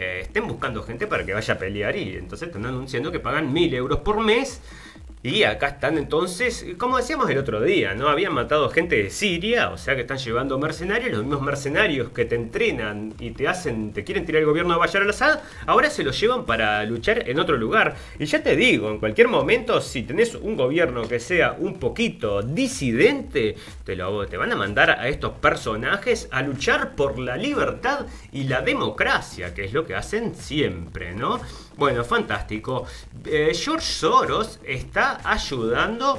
estén 0.00 0.46
buscando 0.46 0.82
gente 0.82 1.06
para 1.06 1.24
que 1.24 1.34
vaya 1.34 1.54
a 1.54 1.58
pelear 1.58 1.96
y 1.96 2.16
entonces 2.16 2.48
están 2.48 2.66
anunciando 2.66 3.12
que 3.12 3.20
pagan 3.20 3.52
mil 3.52 3.72
euros 3.74 4.00
por 4.00 4.20
mes 4.20 4.60
y 5.22 5.42
acá 5.42 5.68
están 5.68 5.98
entonces, 5.98 6.64
como 6.78 6.96
decíamos 6.96 7.28
el 7.28 7.36
otro 7.36 7.60
día, 7.60 7.94
¿no? 7.94 8.08
Habían 8.08 8.32
matado 8.32 8.70
gente 8.70 9.02
de 9.02 9.10
Siria, 9.10 9.68
o 9.68 9.76
sea 9.76 9.94
que 9.94 10.00
están 10.00 10.16
llevando 10.16 10.58
mercenarios, 10.58 11.12
los 11.12 11.24
mismos 11.24 11.42
mercenarios 11.42 12.08
que 12.08 12.24
te 12.24 12.36
entrenan 12.36 13.12
y 13.18 13.32
te 13.32 13.46
hacen, 13.46 13.92
te 13.92 14.02
quieren 14.02 14.24
tirar 14.24 14.40
el 14.40 14.46
gobierno 14.46 14.72
de 14.72 14.80
Bashar 14.80 15.02
al-Assad, 15.02 15.40
ahora 15.66 15.90
se 15.90 16.04
los 16.04 16.18
llevan 16.18 16.46
para 16.46 16.82
luchar 16.84 17.28
en 17.28 17.38
otro 17.38 17.58
lugar. 17.58 17.96
Y 18.18 18.24
ya 18.24 18.42
te 18.42 18.56
digo, 18.56 18.90
en 18.90 18.98
cualquier 18.98 19.28
momento, 19.28 19.82
si 19.82 20.04
tenés 20.04 20.34
un 20.34 20.56
gobierno 20.56 21.06
que 21.06 21.20
sea 21.20 21.54
un 21.58 21.78
poquito 21.78 22.40
disidente, 22.40 23.56
te, 23.84 23.96
lo, 23.96 24.26
te 24.26 24.38
van 24.38 24.52
a 24.52 24.56
mandar 24.56 24.90
a 24.90 25.06
estos 25.08 25.32
personajes 25.32 26.28
a 26.30 26.40
luchar 26.40 26.96
por 26.96 27.18
la 27.18 27.36
libertad 27.36 28.06
y 28.32 28.44
la 28.44 28.62
democracia, 28.62 29.52
que 29.52 29.66
es 29.66 29.74
lo 29.74 29.84
que 29.84 29.94
hacen 29.94 30.34
siempre, 30.34 31.14
¿no? 31.14 31.40
Bueno, 31.76 32.04
fantástico. 32.04 32.86
Eh, 33.24 33.52
George 33.54 33.86
Soros 33.86 34.60
está 34.64 35.20
ayudando 35.24 36.18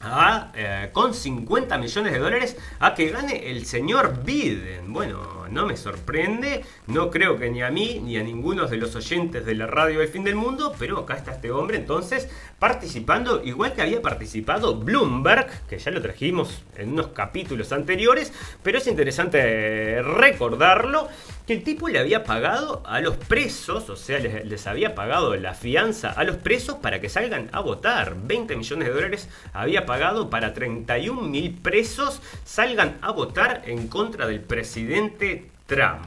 a, 0.00 0.52
eh, 0.54 0.90
con 0.92 1.12
50 1.14 1.78
millones 1.78 2.12
de 2.12 2.18
dólares 2.18 2.56
a 2.78 2.94
que 2.94 3.10
gane 3.10 3.50
el 3.50 3.66
señor 3.66 4.22
Biden. 4.22 4.92
Bueno, 4.92 5.35
no 5.50 5.66
me 5.66 5.76
sorprende, 5.76 6.64
no 6.86 7.10
creo 7.10 7.38
que 7.38 7.50
ni 7.50 7.62
a 7.62 7.70
mí 7.70 8.00
ni 8.02 8.16
a 8.16 8.22
ninguno 8.22 8.66
de 8.66 8.76
los 8.76 8.94
oyentes 8.96 9.44
de 9.44 9.54
la 9.54 9.66
radio 9.66 10.00
del 10.00 10.08
fin 10.08 10.24
del 10.24 10.34
mundo, 10.34 10.74
pero 10.78 10.98
acá 10.98 11.14
está 11.14 11.32
este 11.32 11.50
hombre 11.50 11.76
entonces 11.76 12.28
participando, 12.58 13.42
igual 13.44 13.74
que 13.74 13.82
había 13.82 14.00
participado 14.00 14.76
Bloomberg, 14.76 15.66
que 15.68 15.78
ya 15.78 15.90
lo 15.90 16.00
trajimos 16.00 16.62
en 16.76 16.92
unos 16.92 17.08
capítulos 17.08 17.72
anteriores, 17.72 18.32
pero 18.62 18.78
es 18.78 18.86
interesante 18.86 20.02
recordarlo, 20.02 21.08
que 21.46 21.52
el 21.52 21.62
tipo 21.62 21.88
le 21.88 22.00
había 22.00 22.24
pagado 22.24 22.82
a 22.86 23.00
los 23.00 23.16
presos, 23.16 23.88
o 23.88 23.94
sea, 23.96 24.18
les, 24.18 24.44
les 24.44 24.66
había 24.66 24.94
pagado 24.96 25.36
la 25.36 25.54
fianza 25.54 26.10
a 26.10 26.24
los 26.24 26.36
presos 26.36 26.76
para 26.76 27.00
que 27.00 27.08
salgan 27.08 27.48
a 27.52 27.60
votar. 27.60 28.16
20 28.24 28.56
millones 28.56 28.88
de 28.88 28.94
dólares 28.94 29.28
había 29.52 29.86
pagado 29.86 30.28
para 30.28 30.54
31 30.54 31.22
mil 31.22 31.54
presos 31.54 32.20
salgan 32.44 32.98
a 33.00 33.12
votar 33.12 33.62
en 33.66 33.88
contra 33.88 34.26
del 34.26 34.40
presidente 34.40 35.45
Trump. 35.66 36.06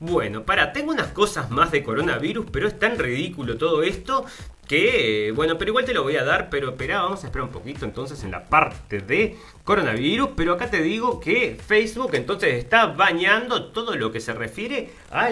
Bueno, 0.00 0.44
para, 0.44 0.72
tengo 0.72 0.92
unas 0.92 1.08
cosas 1.08 1.50
más 1.50 1.72
de 1.72 1.82
coronavirus, 1.82 2.46
pero 2.52 2.68
es 2.68 2.78
tan 2.78 2.98
ridículo 2.98 3.56
todo 3.56 3.82
esto 3.82 4.24
que, 4.68 5.32
bueno, 5.34 5.56
pero 5.58 5.70
igual 5.70 5.86
te 5.86 5.94
lo 5.94 6.02
voy 6.02 6.16
a 6.16 6.24
dar, 6.24 6.50
pero 6.50 6.68
espera, 6.70 7.02
vamos 7.02 7.24
a 7.24 7.26
esperar 7.26 7.48
un 7.48 7.52
poquito 7.52 7.86
entonces 7.86 8.22
en 8.22 8.30
la 8.30 8.44
parte 8.44 9.00
de 9.00 9.36
coronavirus, 9.68 10.30
pero 10.34 10.54
acá 10.54 10.70
te 10.70 10.80
digo 10.80 11.20
que 11.20 11.54
Facebook 11.54 12.12
entonces 12.14 12.54
está 12.54 12.86
bañando 12.86 13.66
todo 13.66 13.96
lo 13.96 14.10
que 14.10 14.18
se 14.18 14.32
refiere 14.32 14.88
a 15.10 15.28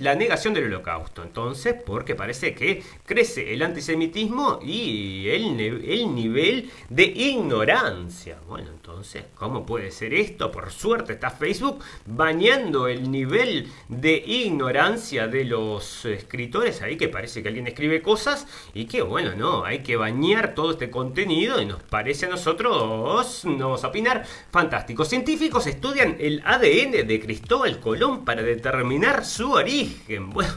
la 0.00 0.14
negación 0.14 0.54
del 0.54 0.64
holocausto. 0.64 1.22
Entonces, 1.22 1.74
porque 1.84 2.14
parece 2.14 2.54
que 2.54 2.82
crece 3.04 3.52
el 3.52 3.60
antisemitismo 3.60 4.58
y 4.62 5.28
el, 5.28 5.60
el 5.60 6.14
nivel 6.14 6.70
de 6.88 7.04
ignorancia. 7.04 8.38
Bueno, 8.48 8.70
entonces, 8.70 9.24
¿cómo 9.34 9.66
puede 9.66 9.90
ser 9.90 10.14
esto? 10.14 10.50
Por 10.50 10.72
suerte 10.72 11.12
está 11.12 11.28
Facebook 11.28 11.84
bañando 12.06 12.88
el 12.88 13.10
nivel 13.10 13.70
de 13.88 14.16
ignorancia 14.16 15.28
de 15.28 15.44
los 15.44 16.06
escritores 16.06 16.80
ahí 16.80 16.96
que 16.96 17.10
parece 17.10 17.42
que 17.42 17.48
alguien 17.48 17.66
escribe 17.66 18.00
cosas 18.00 18.46
y 18.72 18.86
que 18.86 19.02
bueno, 19.02 19.34
no, 19.34 19.66
hay 19.66 19.80
que 19.80 19.96
bañar 19.96 20.54
todo 20.54 20.70
este 20.70 20.88
contenido 20.88 21.60
y 21.60 21.66
nos 21.66 21.82
parece 21.82 22.29
nosotros, 22.30 23.44
no 23.44 23.58
vamos 23.58 23.82
a 23.82 23.88
opinar, 23.88 24.24
fantástico. 24.50 25.04
Científicos 25.04 25.66
estudian 25.66 26.16
el 26.20 26.40
ADN 26.44 27.06
de 27.06 27.20
Cristóbal 27.20 27.80
Colón 27.80 28.24
para 28.24 28.42
determinar 28.42 29.24
su 29.24 29.50
origen. 29.50 30.30
Bueno, 30.30 30.52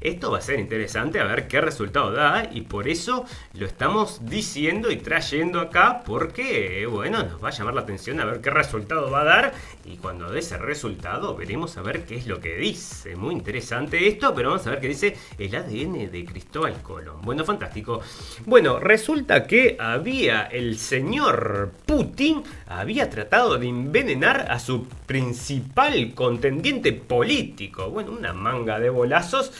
esto 0.00 0.30
va 0.30 0.38
a 0.38 0.42
ser 0.42 0.58
interesante 0.58 1.20
a 1.20 1.24
ver 1.24 1.48
qué 1.48 1.60
resultado 1.60 2.12
da 2.12 2.48
y 2.52 2.62
por 2.62 2.88
eso 2.88 3.24
lo 3.54 3.66
estamos 3.66 4.24
diciendo 4.26 4.90
y 4.90 4.96
trayendo 4.96 5.60
acá 5.60 6.02
porque, 6.04 6.86
bueno, 6.90 7.22
nos 7.22 7.42
va 7.42 7.48
a 7.48 7.52
llamar 7.52 7.74
la 7.74 7.82
atención 7.82 8.20
a 8.20 8.24
ver 8.24 8.40
qué 8.40 8.50
resultado 8.50 9.10
va 9.10 9.20
a 9.20 9.24
dar 9.24 9.54
y 9.90 9.96
cuando 9.96 10.30
dé 10.30 10.40
ese 10.40 10.58
resultado 10.58 11.34
veremos 11.34 11.76
a 11.76 11.82
ver 11.82 12.04
qué 12.04 12.16
es 12.16 12.26
lo 12.26 12.40
que 12.40 12.56
dice. 12.56 13.16
Muy 13.16 13.34
interesante 13.34 14.06
esto, 14.06 14.34
pero 14.34 14.50
vamos 14.50 14.66
a 14.66 14.70
ver 14.70 14.80
qué 14.80 14.88
dice 14.88 15.16
el 15.38 15.54
ADN 15.54 16.10
de 16.10 16.24
Cristóbal 16.24 16.82
Colón. 16.82 17.22
Bueno, 17.22 17.44
fantástico. 17.44 18.00
Bueno, 18.44 18.78
resulta 18.78 19.46
que 19.46 19.76
había 19.80 20.42
el 20.42 20.78
señor 20.78 21.72
Putin, 21.86 22.42
había 22.66 23.08
tratado 23.08 23.58
de 23.58 23.68
envenenar 23.68 24.46
a 24.50 24.58
su 24.58 24.86
principal 25.06 26.14
contendiente 26.14 26.92
político. 26.92 27.90
Bueno, 27.90 28.12
una 28.12 28.32
manga 28.32 28.78
de 28.78 28.90
bolazos 28.90 29.52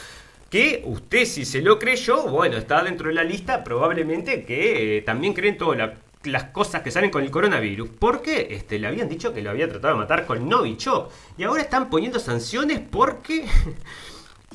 que 0.50 0.82
usted 0.84 1.24
si 1.24 1.44
se 1.44 1.60
lo 1.60 1.78
creyó, 1.78 2.28
bueno, 2.28 2.56
está 2.56 2.82
dentro 2.82 3.08
de 3.08 3.14
la 3.14 3.24
lista, 3.24 3.62
probablemente 3.64 4.44
que 4.44 4.98
eh, 4.98 5.02
también 5.02 5.34
creen 5.34 5.58
todas 5.58 5.90
las 6.28 6.44
cosas 6.44 6.82
que 6.82 6.90
salen 6.90 7.10
con 7.10 7.22
el 7.22 7.30
coronavirus, 7.30 7.88
porque 7.98 8.48
este, 8.50 8.78
le 8.78 8.86
habían 8.86 9.08
dicho 9.08 9.32
que 9.32 9.42
lo 9.42 9.50
había 9.50 9.68
tratado 9.68 9.94
de 9.94 10.00
matar 10.00 10.26
con 10.26 10.48
Novichok, 10.48 11.10
y 11.36 11.44
ahora 11.44 11.62
están 11.62 11.90
poniendo 11.90 12.18
sanciones 12.18 12.80
porque... 12.80 13.46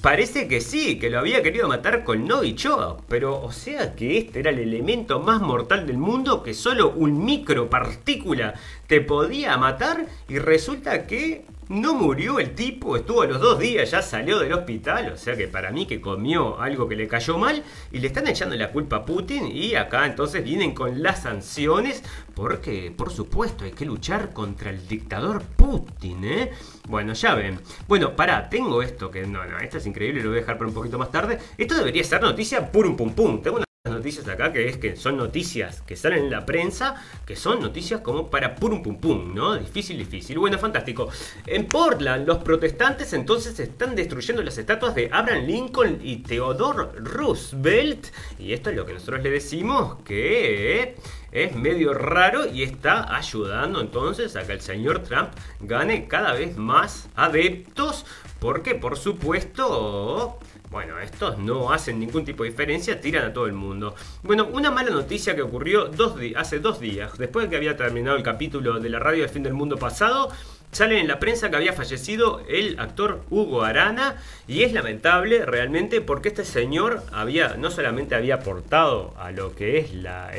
Parece 0.01 0.49
que 0.49 0.59
sí, 0.59 0.99
que 0.99 1.09
lo 1.09 1.19
había 1.19 1.41
querido 1.43 1.69
matar 1.69 2.03
con 2.03 2.27
Novichok, 2.27 3.03
pero 3.07 3.41
o 3.41 3.53
sea 3.53 3.95
que 3.95 4.17
este 4.17 4.39
era 4.39 4.49
el 4.49 4.59
elemento 4.59 5.21
más 5.21 5.39
mortal 5.39 5.88
del 5.88 5.97
mundo 5.97 6.43
que 6.43 6.53
solo 6.53 6.91
un 6.91 7.23
micropartícula 7.23 8.55
te 8.88 8.99
podía 8.99 9.55
matar 9.55 10.07
y 10.27 10.39
resulta 10.39 11.07
que 11.07 11.45
no 11.73 11.95
murió 11.95 12.39
el 12.39 12.53
tipo, 12.53 12.95
estuvo 12.95 13.23
a 13.23 13.25
los 13.25 13.41
dos 13.41 13.57
días, 13.57 13.89
ya 13.89 14.01
salió 14.03 14.38
del 14.39 14.53
hospital, 14.53 15.12
o 15.12 15.17
sea 15.17 15.36
que 15.36 15.47
para 15.47 15.71
mí 15.71 15.88
que 15.88 15.99
comió 15.99 16.59
algo 16.62 16.88
que 16.88 16.95
le 16.95 17.07
cayó 17.07 17.39
mal 17.39 17.63
y 17.91 17.99
le 17.99 18.07
están 18.07 18.27
echando 18.27 18.55
la 18.55 18.71
culpa 18.71 18.97
a 18.97 19.05
Putin 19.05 19.47
y 19.47 19.73
acá 19.73 20.05
entonces 20.05 20.43
vienen 20.43 20.75
con 20.75 21.01
las 21.01 21.23
sanciones 21.23 22.03
porque 22.36 22.93
por 22.95 23.12
supuesto 23.12 23.65
hay 23.65 23.71
que 23.71 23.86
luchar 23.86 24.33
contra 24.33 24.69
el 24.69 24.88
dictador 24.88 25.41
Putin, 25.41 26.23
¿eh? 26.25 26.51
Bueno, 26.88 27.13
ya 27.13 27.33
ven. 27.33 27.59
Bueno, 27.88 28.15
pará, 28.15 28.49
tengo 28.49 28.83
esto 28.83 29.09
que 29.09 29.25
no, 29.25 29.43
no, 29.43 29.57
esto 29.57 29.79
es 29.79 29.88
increíble, 29.88 30.21
lo 30.21 30.29
voy 30.29 30.38
a 30.38 30.41
dejar 30.41 30.59
para 30.59 30.67
un 30.67 30.75
poquito 30.75 30.99
más 30.99 31.12
tarde. 31.12 31.39
Esto 31.57 31.75
debería 31.75 32.03
ser 32.03 32.21
noticia 32.21 32.71
purum 32.71 32.95
pum 32.95 33.13
pum. 33.13 33.41
Tengo 33.41 33.57
una 33.57 33.65
noticias 33.89 34.25
acá 34.29 34.53
que 34.53 34.69
es 34.69 34.77
que 34.77 34.95
son 34.95 35.17
noticias 35.17 35.81
que 35.81 35.97
salen 35.97 36.23
en 36.23 36.31
la 36.31 36.45
prensa, 36.45 36.95
que 37.25 37.35
son 37.35 37.59
noticias 37.59 37.99
como 37.99 38.29
para 38.29 38.55
purum 38.55 38.81
pum 38.81 38.97
pum, 38.97 39.35
¿no? 39.35 39.57
Difícil, 39.57 39.97
difícil. 39.97 40.39
Bueno, 40.39 40.57
fantástico. 40.57 41.09
En 41.45 41.67
Portland, 41.67 42.25
los 42.25 42.37
protestantes 42.37 43.11
entonces 43.11 43.59
están 43.59 43.93
destruyendo 43.93 44.41
las 44.41 44.57
estatuas 44.57 44.95
de 44.95 45.09
Abraham 45.11 45.43
Lincoln 45.43 45.99
y 46.01 46.19
Theodore 46.19 46.97
Roosevelt. 46.97 48.07
Y 48.39 48.53
esto 48.53 48.69
es 48.69 48.77
lo 48.77 48.85
que 48.85 48.93
nosotros 48.93 49.21
le 49.21 49.31
decimos 49.31 49.97
que 50.05 50.95
es 51.33 51.53
medio 51.53 51.93
raro 51.93 52.49
y 52.49 52.63
está 52.63 53.13
ayudando 53.13 53.81
entonces 53.81 54.37
a 54.37 54.47
que 54.47 54.53
el 54.53 54.61
señor 54.61 54.99
Trump 54.99 55.31
gane 55.59 56.07
cada 56.07 56.31
vez 56.31 56.55
más 56.55 57.09
adeptos. 57.15 58.05
Porque, 58.39 58.75
por 58.75 58.97
supuesto 58.97 60.39
bueno, 60.73 60.99
estos 60.99 61.38
no 61.38 61.71
hacen 61.71 61.99
ningún 61.99 62.25
tipo 62.25 62.43
de 62.43 62.49
diferencia, 62.49 62.99
tiran 62.99 63.25
a 63.25 63.31
todo 63.31 63.45
el 63.45 63.53
mundo. 63.53 63.93
Bueno, 64.23 64.49
una 64.51 64.71
mala 64.71 64.89
noticia 64.89 65.36
que 65.36 65.43
ocurrió 65.43 65.91
hace 66.36 66.59
dos 66.59 66.79
días, 66.79 67.15
después 67.19 67.45
de 67.45 67.51
que 67.51 67.57
había 67.57 67.77
terminado 67.77 68.17
el 68.17 68.23
capítulo 68.23 68.79
de 68.79 68.89
la 68.89 68.97
radio 68.97 69.21
del 69.21 69.29
fin 69.29 69.43
del 69.43 69.53
mundo 69.53 69.77
pasado, 69.77 70.31
Sale 70.73 70.99
en 70.99 71.07
la 71.07 71.19
prensa 71.19 71.51
que 71.51 71.55
había 71.55 71.73
fallecido 71.73 72.41
el 72.49 72.79
actor 72.79 73.21
Hugo 73.29 73.62
Arana 73.62 74.15
y 74.47 74.63
es 74.63 74.73
lamentable 74.73 75.45
realmente 75.45 76.01
porque 76.01 76.29
este 76.29 76.43
señor 76.45 77.03
había 77.12 77.57
no 77.57 77.69
solamente 77.69 78.15
había 78.15 78.36
aportado 78.36 79.13
a 79.19 79.29
lo 79.29 79.53
que 79.53 79.77
es 79.77 79.93
la, 79.93 80.31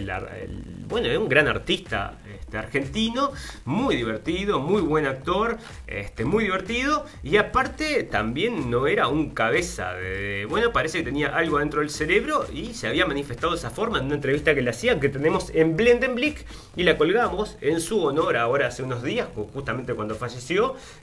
bueno, 0.88 1.06
es 1.06 1.18
un 1.18 1.28
gran 1.28 1.46
artista 1.46 2.18
este, 2.34 2.58
argentino, 2.58 3.30
muy 3.64 3.94
divertido, 3.94 4.58
muy 4.58 4.82
buen 4.82 5.06
actor, 5.06 5.56
este, 5.86 6.24
muy 6.24 6.44
divertido 6.44 7.06
y 7.22 7.36
aparte 7.36 8.02
también 8.02 8.72
no 8.72 8.88
era 8.88 9.06
un 9.06 9.30
cabeza 9.30 9.94
de, 9.94 10.46
bueno, 10.50 10.72
parece 10.72 10.98
que 10.98 11.04
tenía 11.04 11.28
algo 11.28 11.60
dentro 11.60 11.78
del 11.78 11.90
cerebro 11.90 12.44
y 12.52 12.74
se 12.74 12.88
había 12.88 13.06
manifestado 13.06 13.52
de 13.52 13.58
esa 13.58 13.70
forma 13.70 13.98
en 13.98 14.06
una 14.06 14.16
entrevista 14.16 14.52
que 14.52 14.62
le 14.62 14.70
hacían 14.70 14.98
que 14.98 15.08
tenemos 15.08 15.50
en 15.54 15.76
Blendenblick 15.76 16.44
y 16.74 16.82
la 16.82 16.98
colgamos 16.98 17.56
en 17.60 17.80
su 17.80 18.02
honor 18.04 18.36
ahora 18.36 18.66
hace 18.66 18.82
unos 18.82 19.04
días, 19.04 19.28
justamente 19.52 19.94
cuando 19.94 20.16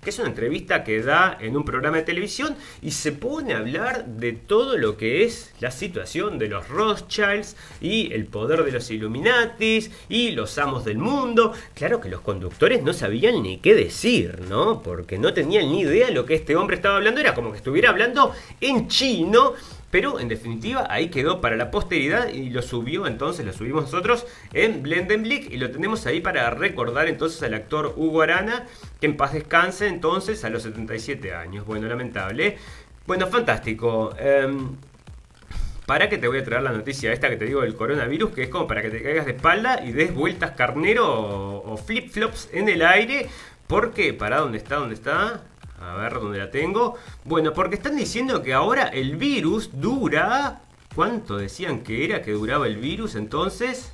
que 0.02 0.10
es 0.10 0.20
una 0.20 0.30
entrevista 0.30 0.84
que 0.84 1.02
da 1.02 1.38
en 1.40 1.56
un 1.56 1.64
programa 1.64 1.98
de 1.98 2.04
televisión 2.04 2.56
y 2.82 2.92
se 2.92 3.12
pone 3.12 3.54
a 3.54 3.60
hablar 3.60 4.06
de 4.06 4.34
todo 4.34 4.78
lo 4.78 4.98
que 4.98 5.24
es 5.24 5.52
la 5.60 5.72
situación 5.72 6.40
de 6.40 6.48
los 6.48 6.68
Rothschilds 6.70 7.56
y 7.80 8.12
el 8.14 8.26
poder 8.26 8.64
de 8.64 8.72
los 8.72 8.90
Illuminatis 8.90 9.92
y 10.10 10.32
los 10.32 10.58
amos 10.58 10.86
del 10.86 10.98
mundo. 10.98 11.54
Claro 11.74 12.02
que 12.02 12.10
los 12.10 12.22
conductores 12.22 12.84
no 12.84 12.94
sabían 12.94 13.44
ni 13.44 13.58
qué 13.58 13.76
decir, 13.76 14.42
¿no? 14.50 14.82
Porque 14.82 15.18
no 15.18 15.34
tenían 15.34 15.72
ni 15.72 15.82
idea 15.82 16.08
de 16.08 16.14
lo 16.14 16.26
que 16.26 16.36
este 16.36 16.56
hombre 16.56 16.76
estaba 16.76 16.98
hablando, 16.98 17.22
era 17.22 17.34
como 17.34 17.52
que 17.52 17.58
estuviera 17.58 17.90
hablando 17.90 18.34
en 18.60 18.88
chino 18.88 19.54
pero 19.92 20.20
en 20.20 20.30
definitiva 20.30 20.88
ahí 20.90 21.10
quedó 21.10 21.42
para 21.42 21.58
la 21.58 21.70
posteridad 21.70 22.30
y 22.30 22.50
lo 22.50 22.62
subió 22.62 23.06
entonces, 23.06 23.46
lo 23.46 23.54
subimos 23.54 23.84
nosotros 23.84 24.26
en 24.54 24.82
Blendenblick 24.82 25.52
y 25.52 25.58
lo 25.58 25.70
tenemos 25.70 26.06
ahí 26.06 26.22
para 26.22 26.50
recordar 26.50 27.08
entonces 27.08 27.44
al 27.44 27.54
actor 27.54 27.94
Hugo 27.98 28.22
Arana, 28.22 28.66
que 29.00 29.06
en 29.06 29.18
paz 29.18 29.34
descanse 29.34 29.88
entonces 29.88 30.44
a 30.46 30.50
los 30.50 30.64
77 30.64 31.36
años. 31.36 31.66
Bueno, 31.66 31.88
lamentable. 31.88 32.58
Bueno, 33.06 33.28
fantástico. 33.28 34.16
Em, 34.18 34.78
para 35.86 36.08
que 36.08 36.18
te 36.18 36.28
voy 36.28 36.38
a 36.38 36.44
traer 36.44 36.64
la 36.64 36.72
noticia 36.72 37.12
esta 37.12 37.30
que 37.30 37.36
te 37.36 37.46
digo 37.46 37.62
del 37.62 37.76
coronavirus, 37.76 38.32
que 38.32 38.44
es 38.44 38.50
como 38.50 38.66
para 38.68 38.82
que 38.82 38.90
te 38.90 39.04
caigas 39.04 39.26
de 39.26 39.34
espalda 39.34 39.84
y 39.84 39.92
des 39.92 40.14
vueltas 40.14 40.52
carnero 40.52 41.06
o, 41.12 41.74
o 41.74 41.78
flip-flops 41.78 42.50
en 42.54 42.70
el 42.70 42.82
aire. 42.82 43.28
Porque, 43.68 44.14
para 44.14 44.38
dónde 44.38 44.58
está, 44.58 44.76
dónde 44.76 44.96
está, 44.96 45.42
a 45.82 45.96
ver 45.96 46.14
dónde 46.14 46.40
la 46.40 46.52
tengo. 46.52 46.96
Bueno, 47.24 47.54
porque 47.54 47.76
están 47.76 47.96
diciendo 47.96 48.42
que 48.42 48.54
ahora 48.54 48.88
el 48.88 49.18
virus 49.18 49.70
dura... 49.74 50.62
¿Cuánto 50.94 51.38
decían 51.38 51.84
que 51.84 52.04
era 52.04 52.22
que 52.22 52.32
duraba 52.32 52.68
el 52.68 52.76
virus 52.76 53.16
entonces? 53.16 53.94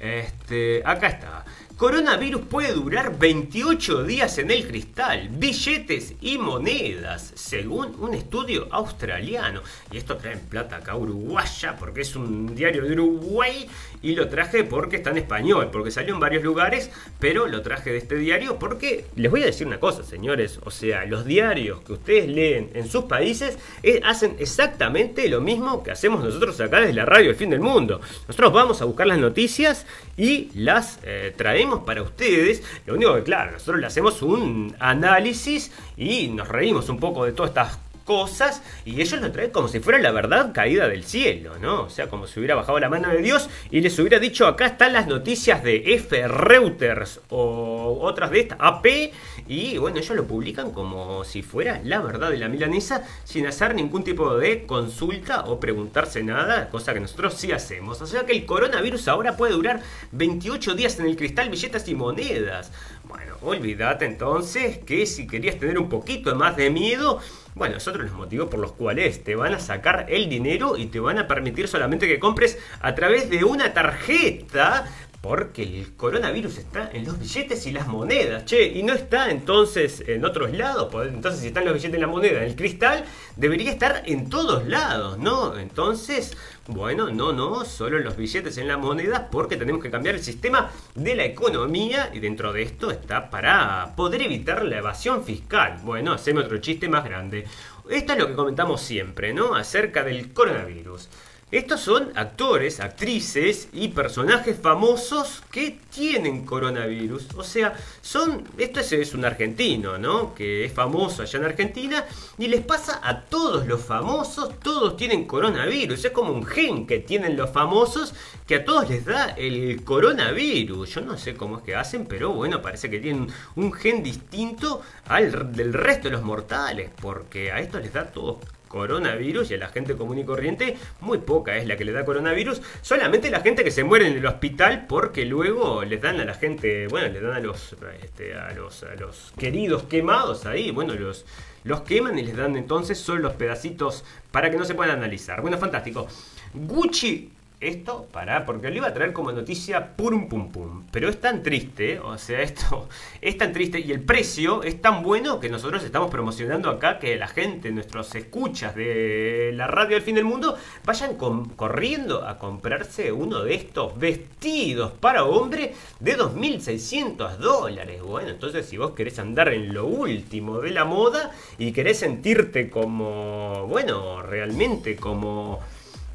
Este, 0.00 0.82
acá 0.84 1.06
está. 1.06 1.44
Coronavirus 1.76 2.42
puede 2.42 2.72
durar 2.72 3.18
28 3.18 4.04
días 4.04 4.38
en 4.38 4.50
el 4.50 4.66
cristal, 4.66 5.28
billetes 5.32 6.14
y 6.20 6.38
monedas, 6.38 7.32
según 7.34 7.96
un 7.98 8.14
estudio 8.14 8.68
australiano. 8.70 9.62
Y 9.90 9.96
esto 9.96 10.16
trae 10.16 10.34
en 10.34 10.40
plata 10.40 10.76
acá 10.76 10.94
uruguaya, 10.94 11.76
porque 11.78 12.02
es 12.02 12.14
un 12.14 12.54
diario 12.54 12.84
de 12.84 12.92
Uruguay, 12.92 13.68
y 14.02 14.14
lo 14.14 14.28
traje 14.28 14.64
porque 14.64 14.96
está 14.96 15.10
en 15.10 15.18
español, 15.18 15.70
porque 15.72 15.90
salió 15.90 16.14
en 16.14 16.20
varios 16.20 16.44
lugares, 16.44 16.90
pero 17.18 17.46
lo 17.46 17.62
traje 17.62 17.90
de 17.90 17.98
este 17.98 18.16
diario 18.16 18.58
porque 18.58 19.06
les 19.16 19.30
voy 19.30 19.42
a 19.42 19.46
decir 19.46 19.66
una 19.66 19.80
cosa, 19.80 20.04
señores, 20.04 20.60
o 20.64 20.70
sea, 20.70 21.04
los 21.06 21.24
diarios 21.24 21.80
que 21.82 21.94
ustedes 21.94 22.28
leen 22.28 22.70
en 22.74 22.88
sus 22.88 23.04
países 23.04 23.58
eh, 23.82 24.00
hacen 24.04 24.36
exactamente 24.38 25.28
lo 25.28 25.40
mismo 25.40 25.82
que 25.82 25.90
hacemos 25.90 26.22
nosotros 26.22 26.60
acá 26.60 26.80
desde 26.80 26.92
la 26.94 27.04
radio 27.04 27.30
El 27.30 27.36
Fin 27.36 27.50
del 27.50 27.60
Mundo. 27.60 28.00
Nosotros 28.28 28.52
vamos 28.52 28.82
a 28.82 28.84
buscar 28.84 29.06
las 29.06 29.18
noticias 29.18 29.86
y 30.16 30.50
las 30.54 30.98
eh, 31.04 31.32
traemos 31.36 31.61
para 31.84 32.02
ustedes. 32.02 32.62
Lo 32.86 32.94
único 32.94 33.14
que, 33.14 33.22
claro, 33.22 33.52
nosotros 33.52 33.80
le 33.80 33.86
hacemos 33.86 34.22
un 34.22 34.74
análisis 34.78 35.72
y 35.96 36.28
nos 36.28 36.48
reímos 36.48 36.88
un 36.88 36.98
poco 36.98 37.24
de 37.24 37.32
todas 37.32 37.50
estas 37.50 37.78
cosas 38.04 38.62
y 38.84 39.00
ellos 39.00 39.20
lo 39.20 39.32
traen 39.32 39.50
como 39.50 39.68
si 39.68 39.80
fuera 39.80 39.98
la 39.98 40.10
verdad 40.10 40.52
caída 40.52 40.88
del 40.88 41.04
cielo, 41.04 41.58
¿no? 41.60 41.82
O 41.82 41.90
sea, 41.90 42.08
como 42.08 42.26
si 42.26 42.38
hubiera 42.40 42.54
bajado 42.54 42.78
la 42.78 42.88
mano 42.88 43.08
de 43.08 43.22
Dios 43.22 43.48
y 43.70 43.80
les 43.80 43.98
hubiera 43.98 44.18
dicho 44.18 44.46
acá 44.46 44.66
están 44.66 44.92
las 44.92 45.06
noticias 45.06 45.62
de 45.62 45.94
F. 45.94 46.28
Reuters 46.28 47.20
o 47.28 47.98
otras 48.00 48.30
de 48.30 48.40
estas, 48.40 48.58
AP, 48.60 49.12
y 49.48 49.78
bueno, 49.78 49.98
ellos 49.98 50.16
lo 50.16 50.26
publican 50.26 50.72
como 50.72 51.24
si 51.24 51.42
fuera 51.42 51.80
la 51.84 52.00
verdad 52.00 52.30
de 52.30 52.38
la 52.38 52.48
milanesa 52.48 53.04
sin 53.24 53.46
hacer 53.46 53.74
ningún 53.74 54.04
tipo 54.04 54.36
de 54.36 54.66
consulta 54.66 55.44
o 55.46 55.60
preguntarse 55.60 56.22
nada, 56.22 56.68
cosa 56.70 56.94
que 56.94 57.00
nosotros 57.00 57.34
sí 57.34 57.52
hacemos. 57.52 58.00
O 58.00 58.06
sea 58.06 58.24
que 58.24 58.32
el 58.32 58.46
coronavirus 58.46 59.08
ahora 59.08 59.36
puede 59.36 59.52
durar 59.52 59.80
28 60.12 60.74
días 60.74 60.98
en 60.98 61.06
el 61.06 61.16
cristal, 61.16 61.50
billetas 61.50 61.88
y 61.88 61.94
monedas. 61.94 62.70
Bueno, 63.04 63.36
olvídate 63.42 64.04
entonces 64.04 64.78
que 64.78 65.06
si 65.06 65.26
querías 65.26 65.58
tener 65.58 65.78
un 65.78 65.88
poquito 65.88 66.34
más 66.34 66.56
de 66.56 66.70
miedo, 66.70 67.20
bueno, 67.54 67.76
es 67.76 67.86
otro 67.86 68.02
de 68.02 68.08
los 68.08 68.18
motivos 68.18 68.48
por 68.48 68.60
los 68.60 68.72
cuales 68.72 69.22
te 69.24 69.34
van 69.34 69.54
a 69.54 69.58
sacar 69.58 70.06
el 70.08 70.28
dinero 70.28 70.76
y 70.76 70.86
te 70.86 71.00
van 71.00 71.18
a 71.18 71.28
permitir 71.28 71.68
solamente 71.68 72.08
que 72.08 72.18
compres 72.18 72.58
a 72.80 72.94
través 72.94 73.28
de 73.28 73.44
una 73.44 73.74
tarjeta 73.74 74.86
porque 75.22 75.62
el 75.62 75.94
coronavirus 75.94 76.58
está 76.58 76.90
en 76.92 77.04
los 77.04 77.18
billetes 77.18 77.64
y 77.66 77.70
las 77.70 77.86
monedas, 77.86 78.44
che, 78.44 78.66
y 78.66 78.82
no 78.82 78.92
está 78.92 79.30
entonces 79.30 80.02
en 80.08 80.24
otros 80.24 80.50
lados. 80.50 80.88
Pues, 80.90 81.12
entonces, 81.12 81.40
si 81.40 81.46
están 81.46 81.64
los 81.64 81.74
billetes 81.74 81.96
y 81.96 82.00
la 82.00 82.08
moneda 82.08 82.38
en 82.38 82.48
el 82.48 82.56
cristal, 82.56 83.04
debería 83.36 83.70
estar 83.70 84.02
en 84.04 84.28
todos 84.28 84.66
lados, 84.66 85.18
¿no? 85.18 85.56
Entonces, 85.56 86.36
bueno, 86.68 87.10
no, 87.10 87.32
no, 87.32 87.64
solo 87.64 87.98
los 87.98 88.16
billetes 88.16 88.56
en 88.56 88.68
las 88.68 88.78
monedas, 88.78 89.24
porque 89.32 89.56
tenemos 89.56 89.82
que 89.82 89.90
cambiar 89.90 90.14
el 90.14 90.22
sistema 90.22 90.70
de 90.94 91.16
la 91.16 91.24
economía 91.24 92.10
y 92.12 92.20
dentro 92.20 92.52
de 92.52 92.62
esto 92.62 92.90
está 92.92 93.30
para 93.30 93.94
poder 93.96 94.22
evitar 94.22 94.64
la 94.64 94.78
evasión 94.78 95.24
fiscal. 95.24 95.80
Bueno, 95.82 96.12
hacemos 96.12 96.44
otro 96.44 96.58
chiste 96.58 96.88
más 96.88 97.04
grande. 97.04 97.46
Esto 97.90 98.12
es 98.12 98.18
lo 98.18 98.28
que 98.28 98.34
comentamos 98.34 98.80
siempre, 98.80 99.34
¿no? 99.34 99.56
Acerca 99.56 100.04
del 100.04 100.32
coronavirus. 100.32 101.08
Estos 101.52 101.82
son 101.82 102.12
actores, 102.14 102.80
actrices 102.80 103.68
y 103.74 103.88
personajes 103.88 104.58
famosos 104.58 105.42
que 105.50 105.78
tienen 105.94 106.46
coronavirus. 106.46 107.26
O 107.36 107.44
sea, 107.44 107.74
son. 108.00 108.48
Esto 108.56 108.80
es, 108.80 109.12
un 109.12 109.26
argentino, 109.26 109.98
¿no? 109.98 110.34
Que 110.34 110.64
es 110.64 110.72
famoso 110.72 111.20
allá 111.20 111.38
en 111.38 111.44
Argentina. 111.44 112.06
Y 112.38 112.48
les 112.48 112.62
pasa 112.62 113.00
a 113.04 113.20
todos 113.20 113.66
los 113.66 113.82
famosos, 113.82 114.58
todos 114.60 114.96
tienen 114.96 115.26
coronavirus. 115.26 116.06
Es 116.06 116.12
como 116.12 116.32
un 116.32 116.46
gen 116.46 116.86
que 116.86 117.00
tienen 117.00 117.36
los 117.36 117.50
famosos 117.50 118.14
que 118.46 118.54
a 118.54 118.64
todos 118.64 118.88
les 118.88 119.04
da 119.04 119.34
el 119.36 119.84
coronavirus. 119.84 120.94
Yo 120.94 121.00
no 121.02 121.18
sé 121.18 121.34
cómo 121.34 121.58
es 121.58 121.64
que 121.64 121.76
hacen, 121.76 122.06
pero 122.06 122.32
bueno, 122.32 122.62
parece 122.62 122.88
que 122.88 122.98
tienen 122.98 123.28
un 123.56 123.74
gen 123.74 124.02
distinto 124.02 124.80
al 125.04 125.52
del 125.52 125.74
resto 125.74 126.08
de 126.08 126.12
los 126.12 126.22
mortales. 126.22 126.90
Porque 126.98 127.52
a 127.52 127.60
estos 127.60 127.82
les 127.82 127.92
da 127.92 128.10
todo 128.10 128.40
coronavirus 128.72 129.50
y 129.50 129.54
a 129.54 129.58
la 129.58 129.68
gente 129.68 129.94
común 129.96 130.18
y 130.18 130.24
corriente 130.24 130.78
muy 131.00 131.18
poca 131.18 131.58
es 131.58 131.66
la 131.66 131.76
que 131.76 131.84
le 131.84 131.92
da 131.92 132.06
coronavirus. 132.06 132.62
Solamente 132.80 133.30
la 133.30 133.40
gente 133.40 133.62
que 133.62 133.70
se 133.70 133.84
muere 133.84 134.08
en 134.08 134.16
el 134.16 134.24
hospital 134.24 134.86
porque 134.88 135.26
luego 135.26 135.84
les 135.84 136.00
dan 136.00 136.18
a 136.20 136.24
la 136.24 136.32
gente, 136.32 136.86
bueno, 136.88 137.08
les 137.08 137.22
dan 137.22 137.34
a 137.34 137.40
los, 137.40 137.76
este, 138.02 138.34
a 138.34 138.52
los, 138.54 138.82
a 138.82 138.94
los 138.96 139.32
queridos 139.38 139.82
quemados 139.82 140.46
ahí, 140.46 140.70
bueno, 140.70 140.94
los, 140.94 141.26
los 141.64 141.82
queman 141.82 142.18
y 142.18 142.22
les 142.22 142.34
dan 142.34 142.56
entonces 142.56 142.98
solo 142.98 143.20
los 143.20 143.34
pedacitos 143.34 144.04
para 144.30 144.50
que 144.50 144.56
no 144.56 144.64
se 144.64 144.74
puedan 144.74 144.96
analizar. 144.96 145.42
Bueno, 145.42 145.58
fantástico. 145.58 146.08
Gucci 146.54 147.30
esto, 147.62 148.08
para, 148.12 148.44
porque 148.44 148.70
lo 148.70 148.76
iba 148.76 148.88
a 148.88 148.94
traer 148.94 149.12
como 149.12 149.32
noticia 149.32 149.96
pum 149.96 150.28
pum 150.28 150.50
pum. 150.50 150.84
Pero 150.90 151.08
es 151.08 151.20
tan 151.20 151.42
triste, 151.42 151.98
o 152.00 152.18
sea, 152.18 152.42
esto 152.42 152.88
es 153.20 153.38
tan 153.38 153.52
triste 153.52 153.80
y 153.80 153.92
el 153.92 154.00
precio 154.00 154.62
es 154.62 154.80
tan 154.80 155.02
bueno 155.02 155.40
que 155.40 155.48
nosotros 155.48 155.84
estamos 155.84 156.10
promocionando 156.10 156.70
acá 156.70 156.98
que 156.98 157.16
la 157.16 157.28
gente, 157.28 157.70
nuestros 157.70 158.14
escuchas 158.14 158.74
de 158.74 159.52
la 159.54 159.66
radio 159.66 159.94
del 159.94 160.02
fin 160.02 160.14
del 160.14 160.24
mundo, 160.24 160.56
vayan 160.84 161.16
corriendo 161.16 162.26
a 162.26 162.38
comprarse 162.38 163.12
uno 163.12 163.42
de 163.44 163.54
estos 163.54 163.98
vestidos 163.98 164.92
para 164.92 165.24
hombre 165.24 165.74
de 166.00 166.16
2.600 166.16 167.36
dólares. 167.36 168.02
Bueno, 168.02 168.30
entonces 168.30 168.66
si 168.66 168.76
vos 168.76 168.92
querés 168.92 169.18
andar 169.18 169.52
en 169.52 169.72
lo 169.72 169.86
último 169.86 170.60
de 170.60 170.70
la 170.70 170.84
moda 170.84 171.30
y 171.58 171.72
querés 171.72 171.98
sentirte 171.98 172.70
como, 172.70 173.66
bueno, 173.68 174.22
realmente 174.22 174.96
como 174.96 175.60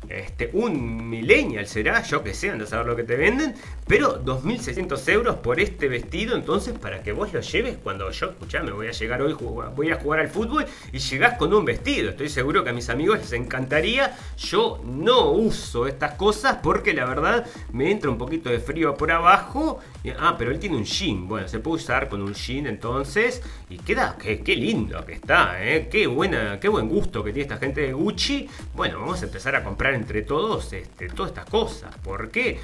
este, 0.09 0.49
un 0.53 1.09
millennial 1.09 1.67
será, 1.67 2.01
yo 2.03 2.23
que 2.23 2.33
sé, 2.33 2.49
anda 2.49 2.65
a 2.65 2.67
saber 2.67 2.85
lo 2.85 2.95
que 2.95 3.03
te 3.03 3.15
venden, 3.15 3.55
pero 3.87 4.23
2.600 4.23 5.09
euros 5.09 5.35
por 5.37 5.59
este 5.59 5.87
vestido, 5.87 6.35
entonces 6.35 6.77
para 6.77 7.01
que 7.03 7.11
vos 7.11 7.33
lo 7.33 7.41
lleves 7.41 7.77
cuando 7.83 8.09
yo, 8.11 8.29
escuchame, 8.29 8.71
voy 8.71 8.87
a 8.87 8.91
llegar 8.91 9.21
hoy, 9.21 9.33
voy 9.33 9.91
a 9.91 9.95
jugar 9.95 10.21
al 10.21 10.29
fútbol 10.29 10.65
y 10.91 10.99
llegás 10.99 11.37
con 11.37 11.53
un 11.53 11.65
vestido, 11.65 12.09
estoy 12.09 12.29
seguro 12.29 12.63
que 12.63 12.69
a 12.69 12.73
mis 12.73 12.89
amigos 12.89 13.19
les 13.19 13.33
encantaría, 13.33 14.15
yo 14.37 14.81
no 14.85 15.31
uso 15.31 15.87
estas 15.87 16.13
cosas 16.13 16.59
porque 16.63 16.93
la 16.93 17.05
verdad 17.05 17.45
me 17.71 17.91
entra 17.91 18.09
un 18.09 18.17
poquito 18.17 18.49
de 18.49 18.59
frío 18.59 18.95
por 18.95 19.11
abajo, 19.11 19.79
ah, 20.19 20.35
pero 20.37 20.51
él 20.51 20.59
tiene 20.59 20.77
un 20.77 20.85
jean, 20.85 21.27
bueno, 21.27 21.47
se 21.47 21.59
puede 21.59 21.77
usar 21.77 22.09
con 22.09 22.21
un 22.21 22.33
jean 22.33 22.67
entonces, 22.67 23.41
y 23.69 23.77
queda, 23.77 24.17
qué, 24.17 24.55
lindo 24.55 25.05
que 25.05 25.13
está, 25.13 25.63
¿eh? 25.63 25.87
qué, 25.91 26.07
buena, 26.07 26.59
qué 26.59 26.69
buen 26.69 26.87
gusto 26.87 27.23
que 27.23 27.31
tiene 27.31 27.43
esta 27.43 27.57
gente 27.57 27.81
de 27.81 27.93
Gucci, 27.93 28.47
bueno, 28.73 28.99
vamos 28.99 29.21
a 29.21 29.25
empezar 29.25 29.55
a 29.55 29.63
comprar 29.63 29.93
entre 29.93 30.21
todos 30.21 30.73
este, 30.73 31.07
todas 31.09 31.31
estas 31.31 31.45
cosas. 31.45 31.95
Porque 32.03 32.59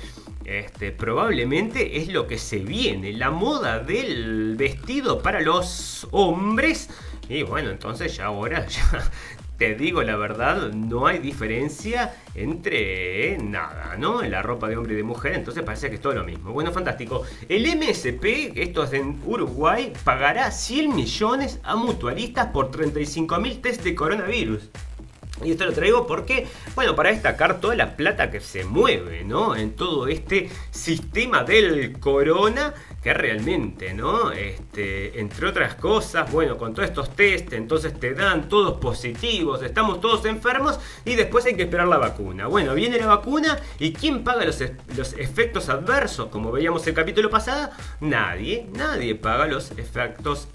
este, 0.46 0.92
probablemente 0.92 1.98
es 1.98 2.10
lo 2.10 2.28
que 2.28 2.38
se 2.38 2.60
viene, 2.60 3.14
la 3.14 3.32
moda 3.32 3.80
del 3.80 4.56
vestido 4.56 5.22
para 5.22 5.42
los 5.42 6.08
hombres. 6.12 6.90
Y 7.30 7.44
bueno, 7.44 7.70
entonces 7.70 8.16
ya 8.18 8.26
ahora 8.26 8.66
te 9.58 9.76
digo 9.76 10.02
la 10.04 10.16
verdad, 10.16 10.72
no 10.72 11.08
hay 11.08 11.20
diferencia 11.20 12.16
entre 12.36 13.38
nada, 13.38 13.96
¿no? 13.98 14.24
En 14.24 14.32
la 14.32 14.42
ropa 14.42 14.68
de 14.68 14.78
hombre 14.78 14.94
y 14.94 14.98
de 14.98 15.04
mujer, 15.04 15.34
entonces 15.34 15.64
parece 15.64 15.90
que 15.90 15.96
es 15.96 16.02
todo 16.02 16.14
lo 16.14 16.24
mismo. 16.24 16.52
Bueno, 16.52 16.72
fantástico. 16.72 17.24
El 17.48 17.66
MSP, 17.66 18.54
esto 18.56 18.84
es 18.84 18.94
en 18.94 19.22
Uruguay, 19.26 19.94
pagará 20.04 20.52
100 20.52 20.96
millones 20.96 21.60
a 21.64 21.76
mutualistas 21.76 22.48
por 22.48 22.72
35 22.72 23.40
mil 23.40 23.62
test 23.62 23.84
de 23.84 23.96
coronavirus. 23.96 24.70
Y 25.44 25.52
esto 25.52 25.66
lo 25.66 25.74
traigo 25.74 26.08
porque, 26.08 26.48
bueno, 26.76 26.96
para 26.96 27.10
destacar 27.10 27.60
toda 27.60 27.76
la 27.76 27.96
plata 27.96 28.30
que 28.30 28.40
se 28.40 28.64
mueve, 28.64 29.24
¿no? 29.24 29.56
En 29.56 29.76
todo 29.76 30.08
este 30.08 30.50
sistema 30.72 31.44
del 31.44 32.00
corona, 32.00 32.74
que 33.04 33.14
realmente, 33.14 33.94
¿no? 33.94 34.32
Este, 34.32 35.20
entre 35.20 35.48
otras 35.48 35.76
cosas, 35.76 36.32
bueno, 36.32 36.58
con 36.58 36.74
todos 36.74 36.88
estos 36.88 37.14
test, 37.16 37.52
entonces 37.52 38.00
te 38.00 38.14
dan 38.14 38.48
todos 38.48 38.80
positivos, 38.80 39.62
estamos 39.62 40.00
todos 40.00 40.26
enfermos 40.26 40.80
y 41.04 41.16
después 41.16 41.46
hay 41.46 41.56
que 41.56 41.64
esperar 41.64 41.88
la 41.88 41.98
vacuna. 41.98 42.48
Bueno, 42.48 42.74
viene 42.74 42.98
la 42.98 43.08
vacuna 43.08 43.60
y 43.78 43.92
¿quién 43.92 44.24
paga 44.24 44.46
los, 44.46 44.64
los 44.96 45.14
efectos 45.14 45.68
adversos? 45.68 46.30
Como 46.30 46.52
veíamos 46.52 46.88
el 46.88 46.94
capítulo 46.94 47.30
pasado, 47.30 47.72
nadie, 48.00 48.68
nadie 48.74 49.16
paga 49.16 49.48
los 49.48 49.72
efectos 49.72 50.48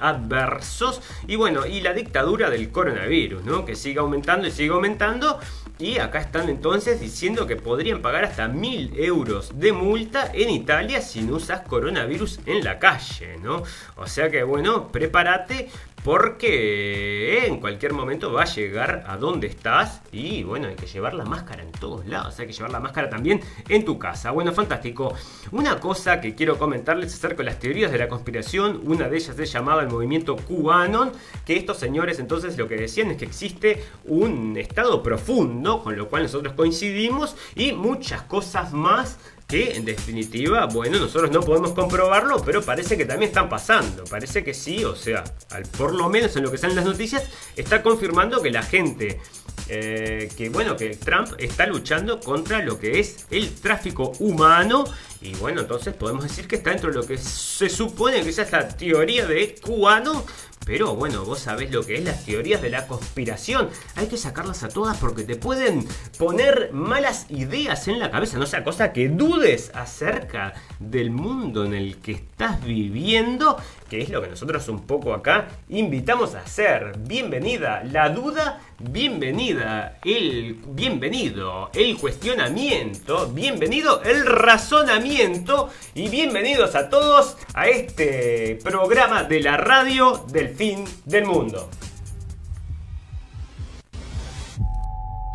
adversos. 0.00 1.00
Y 1.26 1.36
bueno, 1.36 1.66
y 1.66 1.80
la 1.80 1.92
dictadura 1.92 2.50
del 2.50 2.70
coronavirus, 2.70 3.44
¿no? 3.44 3.64
Que 3.64 3.76
sigue 3.76 4.00
aumentando 4.00 4.46
y 4.46 4.50
sigue 4.50 4.70
aumentando. 4.70 5.38
Y 5.78 5.98
acá 5.98 6.20
están 6.20 6.48
entonces 6.48 7.00
diciendo 7.00 7.46
que 7.46 7.56
podrían 7.56 8.02
pagar 8.02 8.24
hasta 8.24 8.46
mil 8.46 8.92
euros 8.96 9.58
de 9.58 9.72
multa 9.72 10.30
en 10.32 10.50
Italia 10.50 11.00
si 11.00 11.22
no 11.22 11.36
usas 11.36 11.62
coronavirus 11.62 12.40
en 12.46 12.62
la 12.62 12.78
calle, 12.78 13.38
¿no? 13.42 13.62
O 13.96 14.06
sea 14.06 14.30
que 14.30 14.44
bueno, 14.44 14.92
prepárate 14.92 15.70
porque 16.04 17.46
en 17.46 17.60
cualquier 17.60 17.92
momento 17.92 18.32
va 18.32 18.42
a 18.42 18.46
llegar 18.46 19.04
a 19.06 19.16
donde 19.16 19.46
estás 19.46 20.00
y 20.10 20.42
bueno, 20.42 20.68
hay 20.68 20.74
que 20.74 20.86
llevar 20.86 21.14
la 21.14 21.24
máscara 21.24 21.62
en 21.62 21.72
todos 21.72 22.06
lados, 22.06 22.38
hay 22.40 22.46
que 22.46 22.52
llevar 22.52 22.72
la 22.72 22.80
máscara 22.80 23.08
también 23.08 23.40
en 23.68 23.84
tu 23.84 23.98
casa. 23.98 24.30
Bueno, 24.32 24.52
fantástico. 24.52 25.14
Una 25.52 25.78
cosa 25.78 26.20
que 26.20 26.34
quiero 26.34 26.58
comentarles 26.58 27.14
acerca 27.14 27.38
de 27.38 27.44
las 27.44 27.58
teorías 27.58 27.92
de 27.92 27.98
la 27.98 28.08
conspiración, 28.08 28.80
una 28.84 29.08
de 29.08 29.16
ellas 29.16 29.38
es 29.38 29.52
llamada 29.52 29.82
el 29.82 29.88
movimiento 29.88 30.36
QAnon, 30.36 31.12
que 31.46 31.56
estos 31.56 31.78
señores 31.78 32.18
entonces 32.18 32.58
lo 32.58 32.66
que 32.66 32.76
decían 32.76 33.10
es 33.10 33.18
que 33.18 33.24
existe 33.24 33.84
un 34.04 34.56
estado 34.56 35.02
profundo, 35.02 35.82
con 35.82 35.96
lo 35.96 36.08
cual 36.08 36.24
nosotros 36.24 36.54
coincidimos 36.54 37.36
y 37.54 37.72
muchas 37.72 38.22
cosas 38.22 38.72
más 38.72 39.18
en 39.52 39.84
definitiva, 39.84 40.66
bueno, 40.66 40.98
nosotros 40.98 41.30
no 41.30 41.40
podemos 41.40 41.72
comprobarlo, 41.72 42.42
pero 42.42 42.62
parece 42.62 42.96
que 42.96 43.04
también 43.04 43.28
están 43.28 43.48
pasando. 43.48 44.04
Parece 44.04 44.42
que 44.42 44.54
sí, 44.54 44.84
o 44.84 44.96
sea, 44.96 45.24
al, 45.50 45.64
por 45.64 45.94
lo 45.94 46.08
menos 46.08 46.34
en 46.36 46.44
lo 46.44 46.50
que 46.50 46.58
salen 46.58 46.76
las 46.76 46.84
noticias, 46.84 47.24
está 47.56 47.82
confirmando 47.82 48.40
que 48.40 48.50
la 48.50 48.62
gente, 48.62 49.20
eh, 49.68 50.30
que 50.36 50.48
bueno, 50.48 50.76
que 50.76 50.96
Trump 50.96 51.34
está 51.38 51.66
luchando 51.66 52.20
contra 52.20 52.62
lo 52.62 52.78
que 52.78 52.98
es 52.98 53.26
el 53.30 53.52
tráfico 53.54 54.12
humano. 54.20 54.84
Y 55.20 55.34
bueno, 55.34 55.60
entonces 55.60 55.94
podemos 55.94 56.24
decir 56.24 56.48
que 56.48 56.56
está 56.56 56.70
dentro 56.70 56.90
de 56.90 56.96
lo 56.96 57.06
que 57.06 57.18
se 57.18 57.68
supone 57.68 58.22
que 58.22 58.30
es 58.30 58.52
la 58.52 58.68
teoría 58.68 59.26
de 59.26 59.54
cubano, 59.62 60.24
pero 60.64 60.94
bueno, 60.94 61.24
vos 61.24 61.40
sabés 61.40 61.70
lo 61.70 61.84
que 61.84 61.96
es 61.96 62.04
las 62.04 62.24
teorías 62.24 62.62
de 62.62 62.70
la 62.70 62.86
conspiración. 62.86 63.68
Hay 63.96 64.06
que 64.06 64.16
sacarlas 64.16 64.62
a 64.62 64.68
todas 64.68 64.96
porque 64.98 65.24
te 65.24 65.36
pueden 65.36 65.86
poner 66.18 66.70
malas 66.72 67.26
ideas 67.30 67.88
en 67.88 67.98
la 67.98 68.10
cabeza. 68.10 68.38
No 68.38 68.46
sea 68.46 68.64
cosa 68.64 68.92
que 68.92 69.08
dudes 69.08 69.70
acerca 69.74 70.54
del 70.78 71.10
mundo 71.10 71.64
en 71.64 71.74
el 71.74 71.98
que 71.98 72.12
estás 72.12 72.64
viviendo. 72.64 73.56
Que 73.92 74.00
es 74.00 74.08
lo 74.08 74.22
que 74.22 74.28
nosotros 74.28 74.66
un 74.70 74.86
poco 74.86 75.12
acá 75.12 75.48
invitamos 75.68 76.34
a 76.34 76.38
hacer. 76.40 76.96
Bienvenida 76.96 77.84
la 77.84 78.08
duda, 78.08 78.58
bienvenida 78.78 79.98
el 80.02 80.54
bienvenido 80.68 81.70
el 81.74 81.98
cuestionamiento, 81.98 83.26
bienvenido 83.26 84.02
el 84.02 84.24
razonamiento 84.24 85.68
y 85.92 86.08
bienvenidos 86.08 86.74
a 86.74 86.88
todos 86.88 87.36
a 87.52 87.66
este 87.66 88.58
programa 88.64 89.24
de 89.24 89.40
la 89.40 89.58
radio 89.58 90.24
del 90.28 90.48
fin 90.48 90.86
del 91.04 91.26
mundo. 91.26 91.68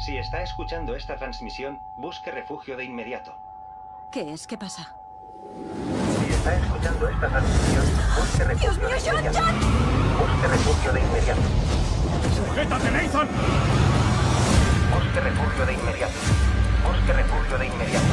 Si 0.03 0.17
está 0.17 0.41
escuchando 0.41 0.95
esta 0.95 1.15
transmisión, 1.17 1.77
busque 1.99 2.31
refugio 2.31 2.75
de 2.75 2.85
inmediato. 2.85 3.35
¿Qué 4.11 4.33
es? 4.33 4.47
¿Qué 4.47 4.57
pasa? 4.57 4.95
Está 6.47 6.65
escuchando 6.65 7.09
esta 7.09 7.27
transmisión, 7.27 7.85
busque 8.15 8.43
refugio 8.45 8.87
de 8.87 8.99
inmediato. 9.09 9.47
Busque 10.17 10.47
refugio 10.47 10.93
de 10.93 10.99
inmediato. 11.01 11.41
¡Sujétate, 12.37 12.91
Nathan! 12.91 13.27
Busque 14.93 15.19
refugio 15.19 15.65
de 15.65 15.73
inmediato. 15.73 16.13
Busque 16.87 17.13
refugio 17.13 17.57
de 17.57 17.65
inmediato. 17.65 18.05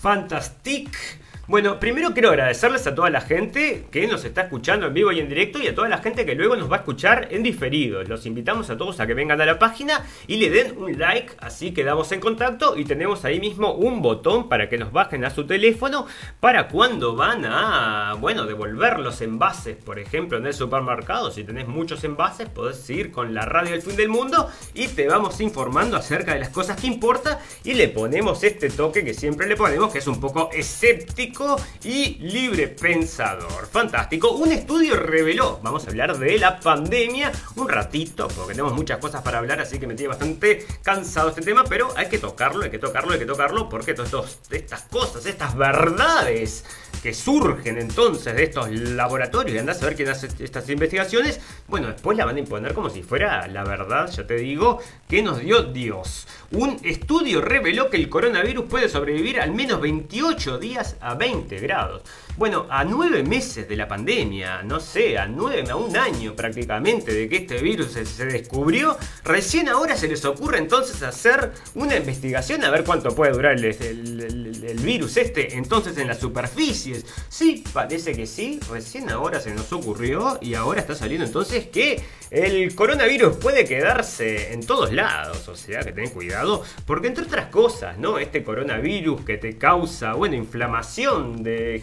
Fantastic. 0.00 1.23
Bueno, 1.46 1.78
primero 1.78 2.14
quiero 2.14 2.30
agradecerles 2.30 2.86
a 2.86 2.94
toda 2.94 3.10
la 3.10 3.20
gente 3.20 3.84
que 3.90 4.06
nos 4.06 4.24
está 4.24 4.42
escuchando 4.44 4.86
en 4.86 4.94
vivo 4.94 5.12
y 5.12 5.20
en 5.20 5.28
directo 5.28 5.58
y 5.58 5.66
a 5.66 5.74
toda 5.74 5.90
la 5.90 5.98
gente 5.98 6.24
que 6.24 6.34
luego 6.34 6.56
nos 6.56 6.72
va 6.72 6.76
a 6.76 6.78
escuchar 6.78 7.28
en 7.30 7.42
diferido. 7.42 8.02
Los 8.02 8.24
invitamos 8.24 8.70
a 8.70 8.78
todos 8.78 8.98
a 8.98 9.06
que 9.06 9.12
vengan 9.12 9.42
a 9.42 9.44
la 9.44 9.58
página 9.58 10.06
y 10.26 10.38
le 10.38 10.48
den 10.48 10.78
un 10.78 10.98
like, 10.98 11.34
así 11.40 11.74
quedamos 11.74 12.10
en 12.12 12.20
contacto 12.20 12.78
y 12.78 12.86
tenemos 12.86 13.26
ahí 13.26 13.40
mismo 13.40 13.74
un 13.74 14.00
botón 14.00 14.48
para 14.48 14.70
que 14.70 14.78
nos 14.78 14.90
bajen 14.90 15.22
a 15.26 15.28
su 15.28 15.46
teléfono 15.46 16.06
para 16.40 16.68
cuando 16.68 17.14
van 17.14 17.44
a, 17.44 18.14
bueno, 18.18 18.46
devolver 18.46 18.98
los 18.98 19.20
envases, 19.20 19.76
por 19.76 19.98
ejemplo, 19.98 20.38
en 20.38 20.46
el 20.46 20.54
supermercado. 20.54 21.30
Si 21.30 21.44
tenés 21.44 21.68
muchos 21.68 22.04
envases, 22.04 22.48
podés 22.48 22.88
ir 22.88 23.12
con 23.12 23.34
la 23.34 23.42
radio 23.42 23.72
del 23.72 23.82
fin 23.82 23.96
del 23.96 24.08
mundo 24.08 24.48
y 24.72 24.88
te 24.88 25.06
vamos 25.08 25.42
informando 25.42 25.98
acerca 25.98 26.32
de 26.32 26.40
las 26.40 26.48
cosas 26.48 26.80
que 26.80 26.86
importa 26.86 27.38
y 27.64 27.74
le 27.74 27.88
ponemos 27.88 28.42
este 28.44 28.70
toque 28.70 29.04
que 29.04 29.12
siempre 29.12 29.46
le 29.46 29.56
ponemos, 29.56 29.92
que 29.92 29.98
es 29.98 30.06
un 30.06 30.18
poco 30.18 30.48
escéptico 30.50 31.33
y 31.82 32.16
libre 32.16 32.68
pensador. 32.68 33.66
Fantástico. 33.66 34.30
Un 34.32 34.52
estudio 34.52 34.96
reveló, 34.96 35.60
vamos 35.62 35.86
a 35.86 35.90
hablar 35.90 36.18
de 36.18 36.38
la 36.38 36.60
pandemia 36.60 37.32
un 37.56 37.68
ratito, 37.68 38.28
porque 38.28 38.52
tenemos 38.52 38.74
muchas 38.74 38.98
cosas 38.98 39.22
para 39.22 39.38
hablar, 39.38 39.60
así 39.60 39.78
que 39.78 39.86
me 39.86 39.94
tiene 39.94 40.08
bastante 40.08 40.66
cansado 40.82 41.30
este 41.30 41.42
tema, 41.42 41.64
pero 41.64 41.92
hay 41.96 42.08
que 42.08 42.18
tocarlo, 42.18 42.64
hay 42.64 42.70
que 42.70 42.78
tocarlo, 42.78 43.12
hay 43.12 43.18
que 43.18 43.26
tocarlo, 43.26 43.68
porque 43.68 43.94
todas 43.94 44.38
estas 44.50 44.82
cosas, 44.82 45.26
estas 45.26 45.56
verdades 45.56 46.64
que 47.04 47.12
surgen 47.12 47.76
entonces 47.76 48.34
de 48.34 48.44
estos 48.44 48.70
laboratorios 48.70 49.54
y 49.54 49.58
andás 49.58 49.82
a 49.82 49.84
ver 49.84 49.94
quién 49.94 50.08
hace 50.08 50.26
estas 50.38 50.70
investigaciones, 50.70 51.38
bueno, 51.68 51.88
después 51.88 52.16
la 52.16 52.24
van 52.24 52.36
a 52.36 52.38
imponer 52.38 52.72
como 52.72 52.88
si 52.88 53.02
fuera 53.02 53.46
la 53.46 53.62
verdad, 53.62 54.10
ya 54.10 54.26
te 54.26 54.36
digo, 54.36 54.78
que 55.06 55.22
nos 55.22 55.40
dio 55.40 55.64
Dios. 55.64 56.26
Un 56.52 56.80
estudio 56.82 57.42
reveló 57.42 57.90
que 57.90 57.98
el 57.98 58.08
coronavirus 58.08 58.64
puede 58.70 58.88
sobrevivir 58.88 59.38
al 59.38 59.52
menos 59.52 59.82
28 59.82 60.56
días 60.56 60.96
a 61.02 61.14
20 61.14 61.58
grados. 61.58 62.00
Bueno, 62.36 62.66
a 62.68 62.82
nueve 62.82 63.22
meses 63.22 63.68
de 63.68 63.76
la 63.76 63.86
pandemia, 63.86 64.64
no 64.64 64.80
sé, 64.80 65.16
a 65.16 65.28
nueve, 65.28 65.70
a 65.70 65.76
un 65.76 65.96
año 65.96 66.34
prácticamente 66.34 67.14
de 67.14 67.28
que 67.28 67.36
este 67.36 67.58
virus 67.62 67.92
se, 67.92 68.26
descubrió, 68.26 68.98
recién 69.22 69.68
ahora 69.68 69.96
se 69.96 70.08
les 70.08 70.24
ocurre 70.24 70.58
entonces 70.58 71.00
hacer 71.04 71.52
una 71.76 71.96
investigación 71.96 72.64
a 72.64 72.70
ver 72.70 72.82
cuánto 72.82 73.14
puede 73.14 73.30
durar 73.30 73.56
el, 73.64 74.80
virus 74.82 75.16
este 75.16 75.54
entonces 75.56 75.96
en 75.96 76.08
las 76.08 76.18
superficies. 76.18 77.06
Sí, 77.28 77.62
parece 77.72 78.14
que 78.14 78.26
sí, 78.26 78.58
recién 78.68 79.10
ahora 79.10 79.38
se 79.38 79.54
nos 79.54 79.72
ocurrió 79.72 80.36
y 80.40 80.54
ahora 80.54 80.80
está 80.80 80.96
saliendo 80.96 81.24
entonces 81.24 81.68
que 81.68 82.02
el 82.32 82.74
coronavirus 82.74 83.36
puede 83.36 83.64
quedarse 83.64 84.52
en 84.52 84.66
todos 84.66 84.92
lados, 84.92 85.46
o 85.46 85.54
sea 85.54 85.82
que 85.82 85.92
ten 85.92 86.10
cuidado, 86.10 86.64
porque 86.84 87.06
entre 87.06 87.24
otras 87.24 87.46
cosas, 87.46 87.96
¿no? 87.96 88.18
Este 88.18 88.42
coronavirus 88.42 89.24
que 89.24 89.38
te 89.38 89.56
causa, 89.56 90.14
bueno, 90.14 90.34
inflamación 90.34 91.44
de 91.44 91.80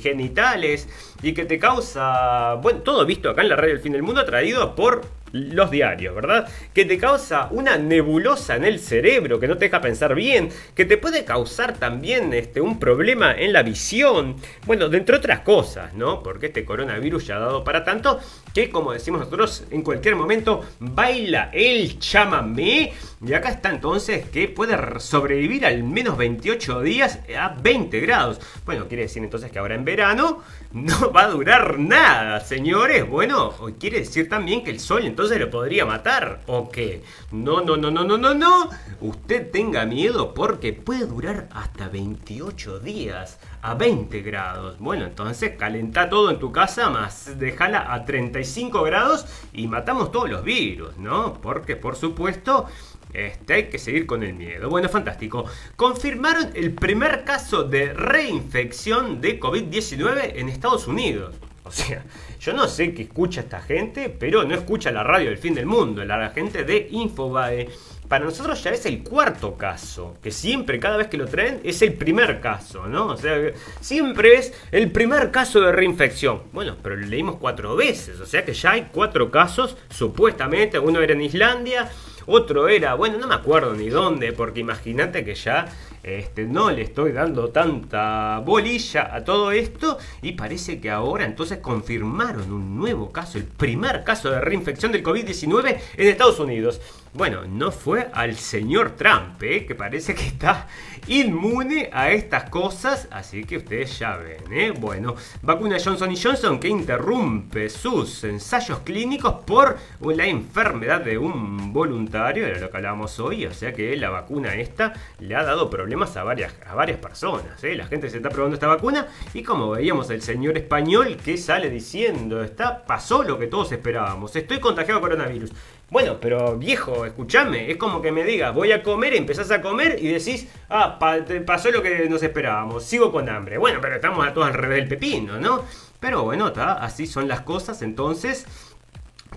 y 1.21 1.33
que 1.33 1.45
te 1.45 1.59
causa, 1.59 2.55
bueno, 2.55 2.79
todo 2.81 3.05
visto 3.05 3.29
acá 3.29 3.41
en 3.41 3.49
la 3.49 3.55
radio 3.55 3.73
del 3.73 3.83
fin 3.83 3.91
del 3.93 4.03
mundo, 4.03 4.25
traído 4.25 4.75
por 4.75 5.01
los 5.32 5.71
diarios, 5.71 6.15
¿verdad? 6.15 6.47
Que 6.73 6.86
te 6.86 6.97
causa 6.97 7.47
una 7.51 7.77
nebulosa 7.77 8.55
en 8.55 8.65
el 8.65 8.79
cerebro 8.79 9.39
que 9.39 9.47
no 9.47 9.57
te 9.57 9.65
deja 9.65 9.82
pensar 9.82 10.15
bien, 10.15 10.49
que 10.75 10.86
te 10.86 10.97
puede 10.97 11.25
causar 11.25 11.77
también 11.77 12.34
este, 12.34 12.61
un 12.61 12.79
problema 12.79 13.34
en 13.34 13.53
la 13.53 13.63
visión, 13.63 14.36
bueno, 14.65 14.91
entre 14.91 15.15
otras 15.15 15.39
cosas, 15.41 15.93
¿no? 15.93 16.21
Porque 16.23 16.47
este 16.47 16.65
coronavirus 16.65 17.27
ya 17.27 17.38
ha 17.38 17.39
dado 17.39 17.63
para 17.63 17.84
tanto 17.84 18.19
que, 18.53 18.69
como 18.69 18.91
decimos 18.91 19.21
nosotros, 19.21 19.63
en 19.71 19.82
cualquier 19.82 20.15
momento 20.15 20.65
baila 20.79 21.49
el 21.53 21.99
chamamé. 21.99 22.93
Y 23.25 23.34
acá 23.34 23.49
está 23.49 23.69
entonces 23.69 24.25
que 24.29 24.47
puede 24.47 24.77
sobrevivir 24.99 25.65
al 25.65 25.84
menos 25.84 26.17
28 26.17 26.82
días 26.82 27.19
a 27.38 27.49
20 27.61 27.99
grados. 27.99 28.39
Bueno, 28.65 28.88
quiere 28.88 29.03
decir 29.03 29.23
entonces 29.23 29.51
que 29.51 29.59
ahora 29.59 29.75
en 29.75 29.86
verano 29.86 30.41
no 30.71 31.11
va 31.11 31.23
a 31.23 31.29
durar 31.29 31.77
nada, 31.77 32.39
señores. 32.39 33.07
Bueno, 33.07 33.53
quiere 33.79 33.99
decir 33.99 34.27
también 34.27 34.63
que 34.63 34.71
el 34.71 34.79
sol 34.79 35.05
entonces 35.05 35.20
lo 35.30 35.49
podría 35.49 35.86
matar. 35.86 36.41
¿O 36.47 36.69
qué? 36.69 37.03
No, 37.32 37.61
no, 37.61 37.78
no, 37.78 37.91
no, 37.91 38.03
no, 38.03 38.17
no, 38.17 38.34
no. 38.34 38.69
Usted 38.99 39.51
tenga 39.51 39.86
miedo 39.86 40.34
porque 40.34 40.74
puede 40.74 41.05
durar 41.05 41.47
hasta 41.51 41.88
28 41.89 42.80
días 42.80 43.39
a 43.61 43.76
20 43.76 44.22
grados. 44.22 44.78
Bueno, 44.80 45.05
entonces 45.05 45.55
calenta 45.57 46.09
todo 46.09 46.32
en 46.32 46.39
tu 46.39 46.51
casa, 46.51 46.89
más 46.89 47.38
déjala 47.38 47.93
a 47.93 48.05
35 48.05 48.82
grados 48.84 49.26
y 49.53 49.67
matamos 49.67 50.11
todos 50.11 50.30
los 50.30 50.43
virus, 50.43 50.97
¿no? 50.97 51.34
Porque 51.41 51.76
por 51.76 51.95
supuesto... 51.95 52.67
Este, 53.13 53.55
hay 53.55 53.63
que 53.67 53.78
seguir 53.78 54.05
con 54.05 54.24
el 54.24 54.34
miedo. 54.34 54.69
Bueno, 54.69 54.88
fantástico. 54.88 55.43
Confirmaron 55.76 56.51
el 56.53 56.72
primer 56.74 57.26
caso 57.26 57.63
de 57.65 57.93
reinfección 57.93 59.19
de 59.19 59.38
COVID-19 59.38 60.32
en 60.36 60.47
Estados 60.47 60.88
Unidos. 60.88 61.36
O 61.64 61.72
sea, 61.72 62.03
yo 62.39 62.53
no 62.53 62.68
sé 62.68 62.93
qué 62.93 63.03
escucha 63.03 63.41
esta 63.41 63.62
gente, 63.62 64.09
pero 64.09 64.43
no 64.43 64.55
escucha 64.55 64.91
la 64.91 65.03
radio 65.03 65.30
del 65.30 65.38
fin 65.38 65.53
del 65.53 65.66
mundo, 65.66 66.03
la 66.03 66.30
gente 66.30 66.64
de 66.64 66.88
Infobae. 66.91 67.70
Para 68.07 68.26
nosotros 68.26 68.62
ya 68.62 68.72
es 68.72 68.86
el 68.86 69.03
cuarto 69.03 69.55
caso, 69.55 70.18
que 70.22 70.32
siempre, 70.32 70.80
cada 70.82 70.97
vez 70.97 71.07
que 71.07 71.16
lo 71.16 71.28
traen, 71.28 71.62
es 71.64 71.82
el 71.82 71.93
primer 71.93 72.41
caso, 72.41 72.86
¿no? 72.86 73.07
O 73.07 73.18
sea, 73.18 73.38
siempre 73.80 74.36
es 74.36 74.53
el 74.72 74.91
primer 74.91 75.32
caso 75.32 75.62
de 75.62 75.72
reinfección. 75.72 76.41
Bueno, 76.51 76.76
pero 76.84 76.97
lo 76.97 77.07
leímos 77.07 77.38
cuatro 77.38 77.74
veces, 77.78 78.20
o 78.20 78.26
sea 78.26 78.43
que 78.43 78.53
ya 78.53 78.72
hay 78.72 78.89
cuatro 78.91 79.32
casos, 79.32 79.78
supuestamente, 79.89 80.78
uno 80.78 80.99
era 80.99 81.14
en 81.14 81.22
Islandia, 81.22 81.89
otro 82.26 82.68
era, 82.68 82.95
bueno, 82.95 83.18
no 83.18 83.28
me 83.28 83.36
acuerdo 83.36 83.74
ni 83.74 83.88
dónde, 83.88 84.34
porque 84.34 84.59
imagínate 84.59 85.24
que 85.24 85.36
ya 85.36 85.68
este, 86.04 86.45
no 86.45 86.72
le 86.72 86.82
estoy 86.84 87.12
dando 87.12 87.49
tanta 87.49 88.39
bolilla 88.39 89.14
a 89.14 89.24
todo 89.24 89.52
esto 89.52 89.97
y 90.22 90.34
parece 90.34 90.80
que 90.80 90.89
ahora 90.89 91.26
entonces 91.26 91.60
confirmaron 91.60 92.52
un 92.52 92.76
nuevo 92.76 93.12
caso, 93.12 93.38
el 93.38 93.45
primer 93.45 94.04
caso 94.04 94.32
de 94.32 94.41
reinfección 94.41 94.91
del 94.91 95.04
COVID-19 95.04 95.78
en 95.97 96.08
Estados 96.08 96.39
Unidos. 96.39 96.82
Bueno, 97.14 97.41
no 97.45 97.72
fue 97.72 98.07
al 98.14 98.38
señor 98.38 98.91
Trump, 98.91 99.43
¿eh? 99.43 99.66
que 99.66 99.76
parece 99.76 100.16
que 100.16 100.28
está 100.28 100.68
inmune 101.07 101.89
a 101.91 102.09
estas 102.09 102.49
cosas, 102.49 103.09
así 103.12 103.43
que 103.43 103.57
ustedes 103.57 103.99
ya 103.99 104.16
ven, 104.16 104.41
¿eh? 104.53 104.72
Bueno, 104.72 105.16
vacuna 105.41 105.76
Johnson 105.84 106.16
Johnson 106.16 106.57
que 106.57 106.70
interrumpe 106.70 107.70
sus 107.70 108.24
ensayos 108.24 108.80
clínicos 108.80 109.43
por 109.45 109.78
la 109.99 110.26
enfermedad 110.26 111.01
de 111.01 111.18
un 111.18 111.74
voluntario, 111.74 112.47
era 112.47 112.59
lo 112.59 112.72
que 112.72 112.78
hablábamos 112.78 113.20
hoy, 113.20 113.45
o 113.45 113.53
sea 113.53 113.74
que 113.74 113.97
la 113.97 114.09
vacuna 114.09 114.55
esta 114.55 114.93
le 115.20 115.36
ha 115.36 115.43
dado 115.43 115.70
problemas 115.70 116.16
a 116.16 116.24
varias, 116.24 116.53
a 116.66 116.76
varias 116.76 116.99
personas, 116.99 117.62
¿eh? 117.66 117.76
La 117.76 117.88
gente 117.88 118.09
se 118.09 118.18
está 118.18 118.30
probando 118.30 118.53
esta 118.53 118.68
vacuna 118.68 119.07
y 119.34 119.43
como 119.43 119.72
veíamos 119.72 120.09
el 120.12 120.22
señor 120.22 120.57
español 120.57 121.18
que 121.18 121.38
sale 121.38 121.70
diciendo, 121.70 122.41
está, 122.41 122.86
pasó 122.86 123.22
lo 123.22 123.38
que 123.38 123.47
todos 123.47 123.70
esperábamos, 123.74 124.34
estoy 124.34 124.62
contagiado 124.62 125.01
de 125.01 125.07
coronavirus. 125.09 125.51
Bueno, 125.91 126.17
pero 126.21 126.57
viejo, 126.57 127.05
escúchame, 127.05 127.69
es 127.69 127.75
como 127.77 128.01
que 128.01 128.11
me 128.13 128.23
digas, 128.23 128.55
voy 128.55 128.71
a 128.71 128.81
comer, 128.81 129.13
empezás 129.13 129.51
a 129.51 129.61
comer 129.61 129.97
y 130.01 130.07
decís, 130.07 130.47
ah, 130.69 130.97
pa- 130.97 131.19
pasó 131.45 131.69
lo 131.69 131.83
que 131.83 132.07
nos 132.09 132.23
esperábamos, 132.23 132.85
sigo 132.85 133.11
con 133.11 133.27
hambre. 133.29 133.57
Bueno, 133.57 133.79
pero 133.81 133.95
estamos 133.95 134.25
a 134.25 134.33
todos 134.33 134.47
al 134.47 134.53
revés 134.53 134.77
del 134.79 134.87
pepino, 134.87 135.37
¿no? 135.37 135.65
Pero 135.99 136.23
bueno, 136.23 136.47
está, 136.47 136.73
así 136.75 137.05
son 137.07 137.27
las 137.27 137.41
cosas, 137.41 137.81
entonces, 137.81 138.45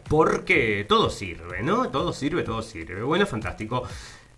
porque 0.09 0.85
todo 0.89 1.11
sirve, 1.11 1.63
¿no? 1.63 1.89
Todo 1.91 2.13
sirve, 2.13 2.43
todo 2.45 2.63
sirve. 2.63 3.03
Bueno, 3.03 3.27
fantástico. 3.27 3.83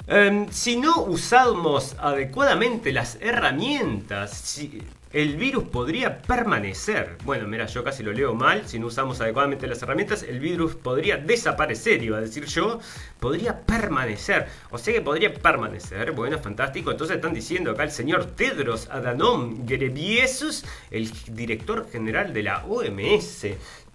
Em, 0.07 0.49
si 0.51 0.77
no 0.77 1.03
usamos 1.03 1.97
adecuadamente 1.99 2.93
las 2.93 3.19
herramientas, 3.21 4.31
si- 4.33 4.83
el 5.17 5.37
virus 5.37 5.65
podría 5.65 6.21
permanecer. 6.21 7.17
Bueno, 7.25 7.49
mira, 7.49 7.65
yo 7.65 7.83
casi 7.83 8.03
lo 8.03 8.13
leo 8.13 8.35
mal, 8.35 8.69
si 8.69 8.79
no 8.79 8.89
usamos 8.89 9.19
adecuadamente 9.19 9.67
las 9.67 9.83
herramientas, 9.83 10.23
el 10.23 10.41
virus 10.41 10.75
podría 10.75 11.17
desaparecer, 11.17 12.03
iba 12.03 12.19
a 12.19 12.21
decir 12.21 12.45
yo, 12.45 12.81
podría 13.19 13.63
permanecer. 13.63 14.47
O 14.71 14.77
sea 14.77 14.93
que 14.93 15.01
podría 15.01 15.33
permanecer, 15.33 16.13
bueno, 16.13 16.39
fantástico. 16.39 16.91
Entonces 16.91 17.17
están 17.17 17.33
diciendo 17.33 17.71
acá 17.71 17.85
el 17.85 17.93
señor 17.93 18.27
Tedros 18.27 18.91
Adhanom 18.91 19.65
Ghebreyesus, 19.65 20.67
el 20.91 21.11
director 21.35 21.89
general 21.91 22.35
de 22.35 22.43
la 22.43 22.67
OMS. 22.67 23.47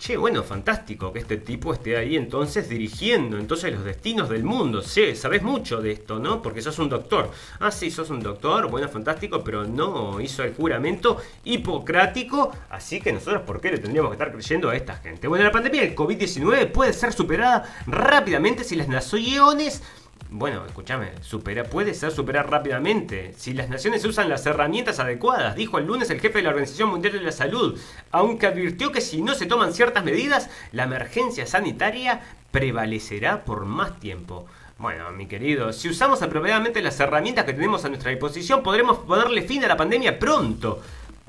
Che, 0.02 0.18
bueno, 0.18 0.42
fantástico 0.42 1.14
que 1.14 1.20
este 1.20 1.38
tipo 1.38 1.72
esté 1.72 1.96
ahí 1.96 2.16
entonces 2.16 2.68
dirigiendo 2.68 3.38
entonces 3.38 3.72
los 3.72 3.84
destinos 3.84 4.30
del 4.30 4.44
mundo. 4.44 4.82
Sí, 4.82 5.16
sabes 5.16 5.44
mucho 5.44 5.80
de 5.80 5.92
esto, 5.92 6.18
¿no? 6.18 6.42
Porque 6.42 6.64
sos 6.64 6.80
un 6.80 6.90
doctor. 6.90 7.30
Ah, 7.60 7.70
sí, 7.70 7.92
sos 7.92 8.10
un 8.10 8.20
doctor, 8.20 8.68
bueno, 8.68 8.90
fantástico, 8.90 9.44
pero 9.44 9.64
no 9.64 10.20
hizo 10.20 10.42
el 10.42 10.56
juramento 10.56 11.18
hipocrático. 11.44 12.52
Así 12.72 13.00
que 13.00 13.14
nosotros, 13.14 13.44
¿por 13.44 13.62
qué 13.62 13.70
le 13.70 13.78
tendríamos 13.78 14.10
que 14.10 14.16
estar 14.16 14.32
creyendo 14.32 14.72
a 14.72 14.76
esta 14.76 14.96
gente? 14.96 15.28
Bueno, 15.28 15.46
la 15.46 15.52
pandemia 15.52 15.82
del 15.84 15.96
COVID-19 15.96 16.72
puede 16.72 16.94
ser 16.94 17.14
superada 17.14 17.72
rápidamente 17.86 18.64
si 18.64 18.76
las 18.76 18.88
naciones 18.88 19.84
bueno, 20.30 20.66
escúchame, 20.66 21.12
supera, 21.22 21.66
puede 21.66 21.94
ser 21.94 22.12
superar 22.12 22.50
rápidamente 22.50 23.34
si 23.38 23.54
las 23.54 23.70
naciones 23.70 24.06
usan 24.06 24.30
las 24.30 24.46
herramientas 24.46 25.00
adecuadas, 25.00 25.56
dijo 25.56 25.78
el 25.78 25.86
lunes 25.86 26.10
el 26.10 26.22
jefe 26.22 26.38
de 26.38 26.44
la 26.44 26.50
Organización 26.50 26.90
Mundial 26.90 27.14
de 27.14 27.22
la 27.22 27.32
Salud, 27.32 27.80
aunque 28.12 28.48
advirtió 28.48 28.92
que 28.92 29.02
si 29.02 29.22
no 29.22 29.34
se 29.34 29.46
toman 29.46 29.74
ciertas 29.74 30.04
medidas, 30.04 30.50
la 30.72 30.84
emergencia 30.84 31.46
sanitaria 31.46 32.22
prevalecerá 32.52 33.44
por 33.44 33.66
más 33.66 34.00
tiempo. 34.00 34.46
Bueno, 34.82 35.12
mi 35.12 35.28
querido, 35.28 35.74
si 35.74 35.90
usamos 35.90 36.24
apropiadamente 36.24 36.82
las 36.82 37.00
herramientas 37.00 37.46
que 37.46 37.54
tenemos 37.54 37.86
a 37.86 37.90
nuestra 37.90 38.10
disposición, 38.10 38.64
podremos 38.64 38.98
ponerle 38.98 39.44
fin 39.44 39.64
a 39.64 39.68
la 39.68 39.78
pandemia 39.78 40.18
pronto. 40.18 40.82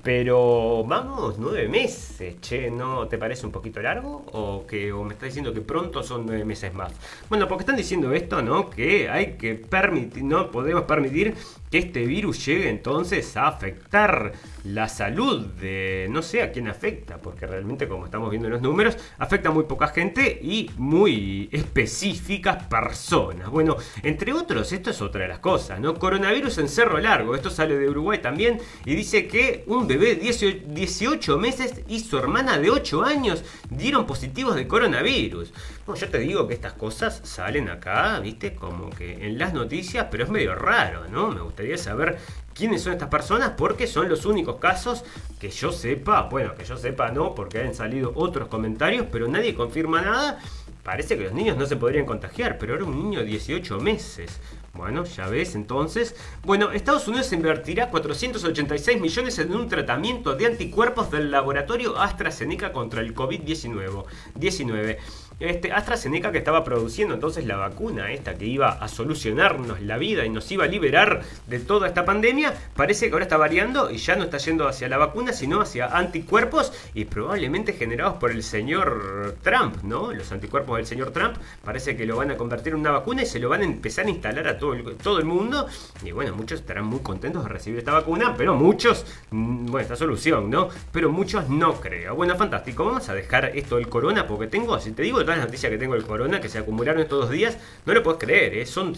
Pero 0.03 0.83
vamos, 0.85 1.39
nueve 1.39 1.69
meses, 1.69 2.41
che, 2.41 2.71
¿no 2.73 3.07
te 3.07 3.19
parece 3.19 3.47
un 3.47 3.53
poquito 3.53 3.81
largo? 3.81 4.25
¿O 4.33 4.67
que 4.67 4.93
o 4.93 5.05
me 5.05 5.15
está 5.15 5.27
diciendo 5.27 5.55
que 5.55 5.61
pronto 5.61 6.03
son 6.03 6.27
nueve 6.27 6.45
meses 6.45 6.75
más? 6.75 6.93
Bueno, 7.29 7.47
porque 7.47 7.63
están 7.63 7.77
diciendo 7.77 8.13
esto, 8.13 8.43
¿no? 8.43 8.69
Que 8.69 9.09
hay 9.09 9.35
que 9.37 9.55
permitir, 9.55 10.25
no 10.25 10.51
podemos 10.51 10.83
permitir 10.83 11.37
que 11.73 11.79
este 11.79 12.05
virus 12.05 12.45
llegue 12.45 12.69
entonces 12.69 13.35
a 13.39 13.49
afectar 13.49 14.33
la 14.65 14.89
salud 14.89 15.47
de 15.47 16.07
no 16.11 16.21
sé 16.21 16.43
a 16.43 16.53
quién 16.53 16.69
afecta, 16.69 17.17
porque 17.17 17.47
realmente 17.47 17.89
como 17.89 18.05
estamos 18.05 18.31
viendo 18.31 18.47
en 18.49 18.53
los 18.53 18.63
números, 18.63 18.99
afecta 19.19 19.49
a 19.49 19.53
muy 19.53 19.65
poca 19.65 19.89
gente 19.89 20.39
y 20.43 20.71
muy 20.77 21.49
específicas 21.51 22.65
personas. 22.65 23.49
Bueno, 23.49 23.79
entre 24.03 24.35
otros, 24.35 24.71
esto 24.73 24.91
es 24.91 25.01
otra 25.01 25.23
de 25.23 25.29
las 25.29 25.39
cosas, 25.39 25.81
¿no? 25.81 25.95
Coronavirus 25.95 26.59
en 26.59 26.69
Cerro 26.69 26.99
Largo, 26.99 27.35
esto 27.35 27.49
sale 27.49 27.79
de 27.79 27.89
Uruguay 27.89 28.21
también, 28.21 28.61
y 28.85 28.95
dice 28.95 29.27
que 29.27 29.65
un 29.67 29.89
bebé 29.89 30.15
de 30.15 30.57
18 30.67 31.39
meses 31.39 31.81
y 31.89 32.01
su 32.01 32.19
hermana 32.19 32.59
de 32.59 32.69
8 32.69 33.03
años 33.03 33.45
dieron 33.71 34.05
positivos 34.05 34.57
de 34.57 34.69
coronavirus. 34.69 35.55
Bueno, 35.87 35.99
yo 35.99 36.11
te 36.11 36.19
digo 36.19 36.47
que 36.47 36.53
estas 36.55 36.75
cosas 36.75 37.23
salen 37.25 37.71
acá, 37.71 38.21
viste, 38.21 38.55
como 38.55 38.91
que 38.91 39.27
en 39.27 39.39
las 39.39 39.55
noticias, 39.55 40.09
pero 40.11 40.25
es 40.25 40.31
medio 40.31 40.55
raro, 40.55 41.09
¿no? 41.09 41.31
Me 41.31 41.41
gustaría 41.41 41.62
saber 41.79 42.19
quiénes 42.55 42.83
son 42.83 42.93
estas 42.93 43.09
personas 43.09 43.53
porque 43.57 43.87
son 43.87 44.09
los 44.09 44.27
únicos 44.27 44.57
casos 44.57 45.05
que 45.41 45.51
yo 45.51 45.73
sepa, 45.73 46.23
bueno, 46.23 46.55
que 46.55 46.65
yo 46.65 46.77
sepa 46.77 47.11
no, 47.11 47.35
porque 47.35 47.61
han 47.61 47.75
salido 47.75 48.13
otros 48.15 48.49
comentarios, 48.49 49.07
pero 49.11 49.29
nadie 49.29 49.55
confirma 49.55 50.03
nada. 50.03 50.39
Parece 50.83 51.17
que 51.17 51.25
los 51.25 51.33
niños 51.33 51.57
no 51.57 51.67
se 51.67 51.77
podrían 51.77 52.07
contagiar, 52.07 52.59
pero 52.59 52.75
era 52.75 52.85
un 52.85 52.99
niño 52.99 53.21
de 53.21 53.27
18 53.27 53.79
meses. 53.79 54.41
Bueno, 54.75 55.05
ya 55.05 55.29
ves 55.29 55.55
entonces. 55.55 56.17
Bueno, 56.45 56.73
Estados 56.73 57.07
Unidos 57.07 57.33
invertirá 57.33 57.91
486 57.91 59.01
millones 59.01 59.39
en 59.39 59.55
un 59.55 59.69
tratamiento 59.69 60.35
de 60.35 60.47
anticuerpos 60.47 61.11
del 61.11 61.31
laboratorio 61.31 62.01
AstraZeneca 62.01 62.73
contra 62.73 63.01
el 63.03 63.15
COVID-19. 63.15 64.05
19 64.35 64.99
este, 65.43 65.73
AstraZeneca 65.73 66.33
que 66.33 66.39
estaba 66.39 66.65
produciendo 66.65 67.15
entonces 67.15 67.47
la 67.47 67.57
vacuna 67.57 68.13
esta 68.13 68.35
que 68.35 68.47
iba 68.47 68.71
a 68.71 68.89
solucionarnos 68.89 69.81
la 69.81 69.99
vida 69.99 70.25
y 70.25 70.31
nos 70.31 70.51
iba 70.51 70.65
a 70.65 70.69
liberar 70.69 71.23
de 71.47 71.59
toda 71.59 71.89
esta 71.89 72.05
pandemia, 72.05 72.55
parece 72.75 73.09
que 73.09 73.13
ahora 73.13 73.25
está 73.25 73.37
variando 73.37 73.91
y 73.91 73.97
ya 73.97 74.17
no 74.17 74.25
está 74.25 74.39
yendo 74.39 74.69
hacia 74.69 74.89
la 74.89 74.99
vacuna, 74.99 75.33
sino 75.33 75.61
hacia 75.61 75.87
anticuerpos 75.87 76.73
y 76.95 77.05
probablemente 77.05 77.73
generados 77.73 78.15
por 78.15 78.31
el 78.31 78.43
señor 78.43 79.37
Trump, 79.43 79.83
¿no? 79.83 80.13
Los 80.13 80.31
anticuerpos 80.33 80.77
del 80.77 80.87
señor 80.87 81.11
Trump 81.11 81.37
parece 81.65 81.97
que 81.97 82.07
lo 82.07 82.17
van 82.17 82.31
a 82.31 82.37
convertir 82.37 82.73
en 82.75 82.81
una 82.81 82.91
vacuna 82.91 83.23
y 83.23 83.27
se 83.27 83.39
lo 83.39 83.49
van 83.49 83.63
a 83.63 83.65
empezar 83.65 84.07
a 84.07 84.11
instalar 84.11 84.47
a 84.49 84.59
todo 84.59 84.75
el, 84.75 84.97
todo 84.97 85.19
el 85.19 85.25
mundo. 85.25 85.67
Y 86.05 86.13
bueno, 86.13 86.35
muchos 86.35 86.61
estarán 86.61 86.85
muy 86.85 87.01
contentos 87.01 87.43
de 87.45 87.49
recibir 87.49 87.79
esta 87.79 87.93
vacuna, 87.93 88.35
pero 88.37 88.55
muchos, 88.55 89.05
mm, 89.31 89.67
bueno, 89.67 89.81
esta 89.81 89.97
solución, 89.97 90.51
¿no? 90.51 90.69
Pero 90.93 91.11
muchos 91.11 91.49
no 91.49 91.75
creo. 91.81 92.15
Bueno, 92.15 92.37
fantástico, 92.37 92.85
vamos 92.85 93.09
a 93.09 93.15
dejar 93.15 93.57
esto 93.57 93.77
del 93.77 93.89
corona 93.89 94.27
porque 94.27 94.47
tengo, 94.47 94.79
si 94.81 94.93
te 94.93 95.03
digo, 95.03 95.21
las 95.39 95.47
noticias 95.47 95.71
que 95.71 95.79
tengo 95.79 95.95
del 95.95 96.05
corona, 96.05 96.41
que 96.41 96.49
se 96.49 96.59
acumularon 96.59 97.03
estos 97.03 97.21
dos 97.21 97.31
días, 97.31 97.59
no 97.87 97.95
lo 97.95 98.03
puedes 98.03 98.21
creer, 98.21 98.55
¿eh? 98.55 98.67
son 98.67 98.95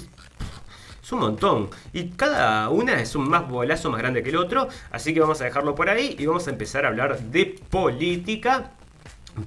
un 1.14 1.20
montón. 1.20 1.70
Y 1.93 2.11
cada 2.11 2.68
una 2.68 3.01
es 3.01 3.14
un 3.14 3.28
más 3.28 3.49
bolazo 3.49 3.91
más 3.91 4.01
grande 4.01 4.22
que 4.22 4.30
el 4.30 4.37
otro. 4.37 4.68
Así 4.91 5.14
que 5.14 5.20
vamos 5.20 5.41
a 5.41 5.45
dejarlo 5.45 5.74
por 5.74 5.89
ahí 5.89 6.16
y 6.18 6.26
vamos 6.26 6.47
a 6.47 6.51
empezar 6.51 6.85
a 6.85 6.89
hablar 6.89 7.18
de 7.18 7.59
política. 7.70 8.72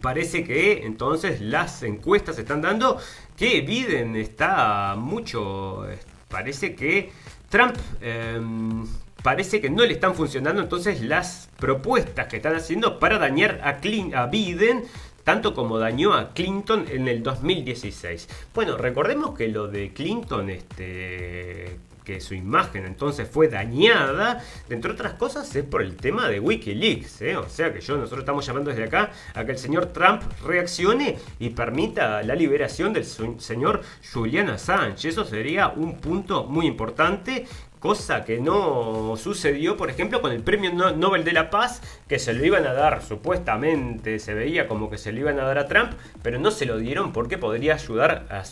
Parece 0.02 0.44
que 0.44 0.86
entonces 0.86 1.40
las 1.40 1.84
encuestas 1.84 2.38
están 2.38 2.62
dando 2.62 2.98
que 3.38 3.62
Biden 3.62 4.16
está 4.16 4.96
mucho. 4.98 5.86
Parece 6.28 6.76
que 6.76 7.12
Trump. 7.50 7.76
Em, 8.02 8.86
parece 9.24 9.60
que 9.60 9.70
no 9.70 9.84
le 9.84 9.94
están 9.94 10.16
funcionando 10.16 10.62
entonces 10.62 11.02
las 11.02 11.50
propuestas 11.58 12.28
que 12.28 12.38
están 12.38 12.56
haciendo 12.56 12.98
para 13.00 13.18
dañar 13.18 13.60
a, 13.62 13.80
a 14.22 14.26
Biden 14.28 14.86
tanto 15.28 15.54
como 15.54 15.78
dañó 15.78 16.14
a 16.14 16.30
Clinton 16.34 16.86
en 16.88 17.10
el 17.10 17.22
2016. 17.22 18.30
Bueno, 18.54 18.78
recordemos 18.78 19.38
que 19.38 19.50
lo 19.50 19.68
de 19.68 19.92
Clinton, 19.92 20.50
este, 20.50 21.80
que 22.06 22.22
su 22.22 22.34
imagen 22.34 22.86
entonces 22.86 23.28
fue 23.30 23.50
dañada, 23.50 24.42
entre 24.70 24.94
otras 24.94 25.16
cosas, 25.16 25.54
es 25.54 25.66
por 25.66 25.82
el 25.82 25.98
tema 25.98 26.30
de 26.30 26.40
Wikileaks. 26.40 27.22
¿eh? 27.24 27.36
O 27.36 27.50
sea 27.50 27.74
que 27.74 27.82
yo, 27.82 27.98
nosotros 27.98 28.22
estamos 28.22 28.46
llamando 28.46 28.70
desde 28.70 28.86
acá 28.86 29.12
a 29.34 29.44
que 29.44 29.52
el 29.52 29.58
señor 29.58 29.88
Trump 29.88 30.22
reaccione 30.46 31.18
y 31.40 31.50
permita 31.50 32.24
la 32.24 32.34
liberación 32.34 32.94
del 32.94 33.04
señor 33.04 33.82
Julian 34.14 34.48
Assange. 34.48 35.10
Eso 35.10 35.26
sería 35.26 35.68
un 35.68 35.98
punto 35.98 36.46
muy 36.46 36.68
importante 36.68 37.46
Cosa 37.80 38.26
que 38.26 38.40
no 38.40 39.16
sucedió, 39.18 39.78
por 39.78 39.90
ejemplo, 39.90 40.22
con 40.22 40.32
el 40.32 40.42
premio 40.42 40.72
Nobel 40.74 41.24
de 41.24 41.32
la 41.32 41.50
Paz, 41.52 41.82
que 42.08 42.18
se 42.18 42.34
lo 42.34 42.44
iban 42.44 42.66
a 42.66 42.74
dar, 42.74 43.04
supuestamente 43.04 44.18
se 44.18 44.34
veía 44.34 44.68
como 44.68 44.90
que 44.90 44.98
se 44.98 45.12
lo 45.12 45.20
iban 45.20 45.40
a 45.40 45.44
dar 45.44 45.60
a 45.60 45.68
Trump, 45.68 45.92
pero 46.24 46.40
no 46.40 46.50
se 46.50 46.66
lo 46.66 46.78
dieron 46.78 47.14
porque 47.14 47.38
podría 47.38 47.76
ayudar 47.76 48.26
a, 48.30 48.44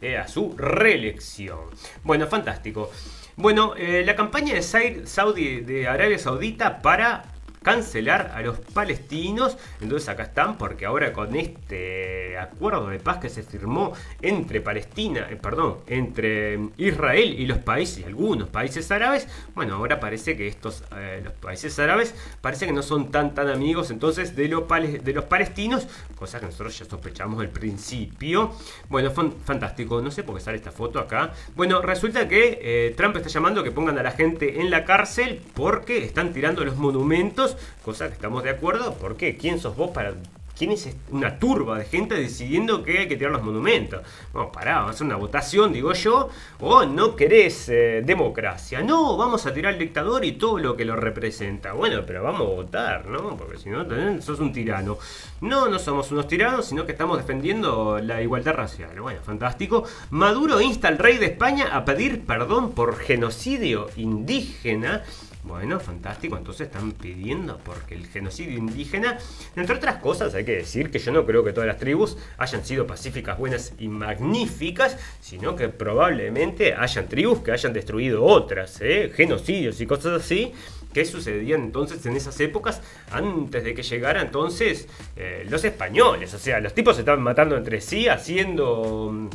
eh, 0.00 0.16
a 0.16 0.28
su 0.28 0.54
reelección. 0.56 1.58
Bueno, 2.04 2.28
fantástico. 2.28 2.90
Bueno, 3.36 3.74
eh, 3.76 4.02
la 4.04 4.14
campaña 4.16 4.54
de 4.54 4.62
Saudi, 4.62 5.60
de 5.60 5.88
Arabia 5.88 6.18
Saudita 6.18 6.80
para 6.80 7.24
cancelar 7.62 8.32
a 8.34 8.42
los 8.42 8.58
palestinos. 8.58 9.56
Entonces 9.80 10.08
acá 10.08 10.24
están 10.24 10.58
porque 10.58 10.86
ahora 10.86 11.12
con 11.12 11.36
este 11.36 12.38
acuerdo 12.38 12.88
de 12.88 12.98
paz 12.98 13.18
que 13.18 13.28
se 13.28 13.42
firmó 13.42 13.92
entre 14.22 14.60
Palestina, 14.60 15.26
eh, 15.30 15.36
perdón, 15.36 15.78
entre 15.86 16.58
Israel 16.76 17.34
y 17.38 17.46
los 17.46 17.58
países, 17.58 18.04
algunos 18.06 18.48
países 18.48 18.90
árabes, 18.90 19.28
bueno, 19.54 19.74
ahora 19.74 20.00
parece 20.00 20.36
que 20.36 20.46
estos, 20.48 20.84
eh, 20.96 21.20
los 21.24 21.32
países 21.34 21.78
árabes, 21.78 22.14
parece 22.40 22.66
que 22.66 22.72
no 22.72 22.82
son 22.82 23.10
tan 23.10 23.34
tan 23.34 23.48
amigos 23.48 23.90
entonces 23.90 24.36
de, 24.36 24.48
los 24.48 24.64
de 24.68 25.12
los 25.12 25.24
palestinos, 25.24 25.86
cosa 26.16 26.40
que 26.40 26.46
nosotros 26.46 26.78
ya 26.78 26.84
sospechamos 26.84 27.40
al 27.40 27.50
principio. 27.50 28.52
Bueno, 28.88 29.10
fantástico, 29.10 30.00
no 30.00 30.10
sé 30.10 30.22
por 30.22 30.36
qué 30.36 30.40
sale 30.40 30.56
esta 30.56 30.72
foto 30.72 30.98
acá. 30.98 31.32
Bueno, 31.54 31.82
resulta 31.82 32.28
que 32.28 32.58
eh, 32.62 32.94
Trump 32.96 33.16
está 33.16 33.28
llamando 33.28 33.62
que 33.62 33.70
pongan 33.70 33.98
a 33.98 34.02
la 34.02 34.10
gente 34.10 34.60
en 34.60 34.70
la 34.70 34.84
cárcel 34.84 35.40
porque 35.54 36.04
están 36.04 36.32
tirando 36.32 36.64
los 36.64 36.76
monumentos 36.76 37.47
cosa 37.84 38.08
que 38.08 38.14
estamos 38.14 38.42
de 38.42 38.50
acuerdo. 38.50 38.94
¿Por 38.94 39.16
qué? 39.16 39.36
¿Quién 39.36 39.58
sos 39.60 39.76
vos 39.76 39.90
para 39.90 40.14
¿Quién 40.58 40.72
es 40.72 40.88
una 41.12 41.38
turba 41.38 41.78
de 41.78 41.84
gente 41.84 42.16
decidiendo 42.16 42.82
que 42.82 42.98
hay 42.98 43.06
que 43.06 43.14
tirar 43.14 43.30
los 43.30 43.44
monumentos? 43.44 44.02
Vamos, 44.32 44.50
pará, 44.52 44.78
vamos 44.78 44.90
a 44.90 44.94
hacer 44.94 45.06
una 45.06 45.14
votación, 45.14 45.72
digo 45.72 45.92
yo. 45.92 46.30
O 46.58 46.84
no 46.84 47.14
querés 47.14 47.68
eh, 47.68 48.02
democracia. 48.04 48.82
No, 48.82 49.16
vamos 49.16 49.46
a 49.46 49.54
tirar 49.54 49.74
al 49.74 49.78
dictador 49.78 50.24
y 50.24 50.32
todo 50.32 50.58
lo 50.58 50.76
que 50.76 50.84
lo 50.84 50.96
representa. 50.96 51.74
Bueno, 51.74 52.02
pero 52.04 52.24
vamos 52.24 52.40
a 52.40 52.54
votar, 52.54 53.06
¿no? 53.06 53.36
Porque 53.36 53.56
si 53.56 53.70
no, 53.70 53.86
sos 54.20 54.40
un 54.40 54.52
tirano. 54.52 54.98
No, 55.40 55.68
no 55.68 55.78
somos 55.78 56.10
unos 56.10 56.26
tiranos, 56.26 56.66
sino 56.66 56.84
que 56.84 56.90
estamos 56.90 57.18
defendiendo 57.18 58.00
la 58.00 58.20
igualdad 58.20 58.54
racial. 58.54 59.00
Bueno, 59.00 59.20
fantástico. 59.22 59.84
Maduro 60.10 60.60
insta 60.60 60.88
al 60.88 60.98
rey 60.98 61.18
de 61.18 61.26
España 61.26 61.68
a 61.72 61.84
pedir 61.84 62.26
perdón 62.26 62.72
por 62.72 62.96
genocidio 62.96 63.90
indígena 63.94 65.04
bueno, 65.44 65.80
fantástico. 65.80 66.36
Entonces 66.36 66.66
están 66.66 66.92
pidiendo 66.92 67.58
porque 67.58 67.94
el 67.94 68.06
genocidio 68.06 68.58
indígena, 68.58 69.18
entre 69.56 69.76
otras 69.76 69.96
cosas, 69.96 70.34
hay 70.34 70.44
que 70.44 70.56
decir 70.56 70.90
que 70.90 70.98
yo 70.98 71.12
no 71.12 71.24
creo 71.24 71.44
que 71.44 71.52
todas 71.52 71.66
las 71.66 71.78
tribus 71.78 72.16
hayan 72.36 72.64
sido 72.64 72.86
pacíficas, 72.86 73.38
buenas 73.38 73.72
y 73.78 73.88
magníficas, 73.88 74.98
sino 75.20 75.56
que 75.56 75.68
probablemente 75.68 76.74
hayan 76.74 77.08
tribus 77.08 77.40
que 77.40 77.52
hayan 77.52 77.72
destruido 77.72 78.24
otras, 78.24 78.80
¿eh? 78.80 79.12
genocidios 79.14 79.80
y 79.80 79.86
cosas 79.86 80.22
así 80.22 80.52
que 80.92 81.04
sucedían 81.04 81.62
entonces 81.62 82.04
en 82.06 82.16
esas 82.16 82.40
épocas 82.40 82.80
antes 83.10 83.62
de 83.62 83.74
que 83.74 83.82
llegara 83.82 84.22
entonces 84.22 84.88
eh, 85.16 85.46
los 85.48 85.64
españoles. 85.64 86.32
O 86.34 86.38
sea, 86.38 86.60
los 86.60 86.74
tipos 86.74 86.96
se 86.96 87.02
estaban 87.02 87.22
matando 87.22 87.56
entre 87.56 87.80
sí, 87.80 88.08
haciendo 88.08 89.10
mm, 89.12 89.28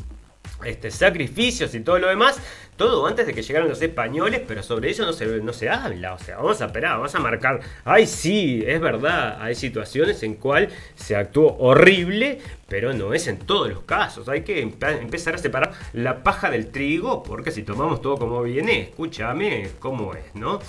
este, 0.66 0.92
sacrificios 0.92 1.76
y 1.76 1.82
todo 1.82 2.00
lo 2.00 2.08
demás, 2.08 2.40
todo 2.76 3.08
antes 3.08 3.26
de 3.28 3.34
que 3.34 3.42
llegaran 3.42 3.70
los 3.70 3.82
españoles, 3.82 4.42
pero 4.48 4.64
sobre 4.64 4.90
eso 4.90 5.06
no 5.06 5.14
se, 5.14 5.26
no 5.26 5.54
se 5.54 5.70
habla. 5.70 6.14
O 6.14 6.20
sea, 6.20 6.38
vamos 6.38 6.62
a 6.62 6.66
esperar, 6.66 6.98
vamos 6.98 7.14
a 7.16 7.20
marcar. 7.20 7.60
Ay, 7.86 8.08
sí, 8.08 8.64
es 8.66 8.80
verdad, 8.82 9.42
hay 9.42 9.56
situaciones 9.56 10.24
en 10.24 10.36
cual 10.36 10.70
se 10.96 11.16
actuó 11.16 11.56
horrible, 11.58 12.40
pero 12.68 12.94
no 12.94 13.14
es 13.14 13.28
en 13.28 13.38
todos 13.38 13.70
los 13.70 13.84
casos. 13.84 14.30
Hay 14.30 14.42
que 14.42 14.62
empezar 14.62 15.36
a 15.36 15.38
separar 15.38 15.74
la 15.94 16.24
paja 16.24 16.50
del 16.50 16.72
trigo, 16.72 17.24
porque 17.24 17.52
si 17.52 17.64
tomamos 17.64 18.02
todo 18.02 18.18
como 18.18 18.42
viene, 18.44 18.82
escúchame 18.82 19.70
cómo 19.80 20.14
es, 20.14 20.36
¿no? 20.36 20.60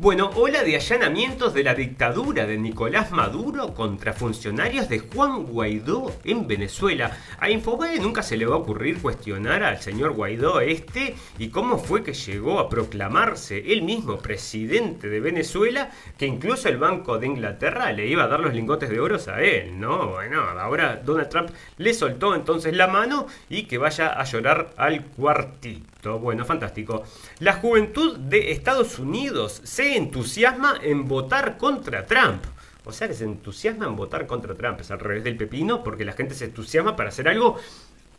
Bueno, 0.00 0.30
ola 0.36 0.62
de 0.62 0.76
allanamientos 0.76 1.54
de 1.54 1.64
la 1.64 1.74
dictadura 1.74 2.46
de 2.46 2.56
Nicolás 2.56 3.10
Maduro 3.10 3.74
contra 3.74 4.12
funcionarios 4.12 4.88
de 4.88 5.00
Juan 5.00 5.46
Guaidó 5.46 6.12
en 6.22 6.46
Venezuela. 6.46 7.18
A 7.40 7.50
Infobae 7.50 7.98
nunca 7.98 8.22
se 8.22 8.36
le 8.36 8.46
va 8.46 8.54
a 8.54 8.58
ocurrir 8.58 9.02
cuestionar 9.02 9.64
al 9.64 9.80
señor 9.82 10.12
Guaidó 10.12 10.60
este 10.60 11.16
y 11.36 11.48
cómo 11.48 11.78
fue 11.78 12.04
que 12.04 12.12
llegó 12.12 12.60
a 12.60 12.68
proclamarse 12.68 13.72
el 13.72 13.82
mismo 13.82 14.18
presidente 14.18 15.08
de 15.08 15.18
Venezuela 15.18 15.90
que 16.16 16.26
incluso 16.26 16.68
el 16.68 16.78
Banco 16.78 17.18
de 17.18 17.26
Inglaterra 17.26 17.90
le 17.90 18.06
iba 18.06 18.22
a 18.22 18.28
dar 18.28 18.38
los 18.38 18.54
lingotes 18.54 18.90
de 18.90 19.00
oro 19.00 19.18
a 19.26 19.42
él, 19.42 19.80
¿no? 19.80 20.10
Bueno, 20.10 20.42
ahora 20.42 21.02
Donald 21.04 21.28
Trump 21.28 21.50
le 21.76 21.92
soltó 21.92 22.36
entonces 22.36 22.76
la 22.76 22.86
mano 22.86 23.26
y 23.48 23.64
que 23.64 23.78
vaya 23.78 24.10
a 24.10 24.22
llorar 24.22 24.70
al 24.76 25.06
cuartito. 25.06 25.97
Bueno, 26.02 26.44
fantástico. 26.44 27.02
La 27.40 27.54
juventud 27.54 28.16
de 28.18 28.52
Estados 28.52 28.98
Unidos 28.98 29.60
se 29.64 29.96
entusiasma 29.96 30.78
en 30.82 31.08
votar 31.08 31.58
contra 31.58 32.06
Trump. 32.06 32.44
O 32.84 32.92
sea 32.92 33.12
se 33.12 33.24
entusiasma 33.24 33.86
en 33.86 33.96
votar 33.96 34.26
contra 34.26 34.54
Trump. 34.54 34.80
Es 34.80 34.90
al 34.90 35.00
revés 35.00 35.24
del 35.24 35.36
pepino 35.36 35.82
porque 35.82 36.04
la 36.04 36.12
gente 36.12 36.34
se 36.34 36.46
entusiasma 36.46 36.94
para 36.94 37.08
hacer 37.08 37.28
algo 37.28 37.56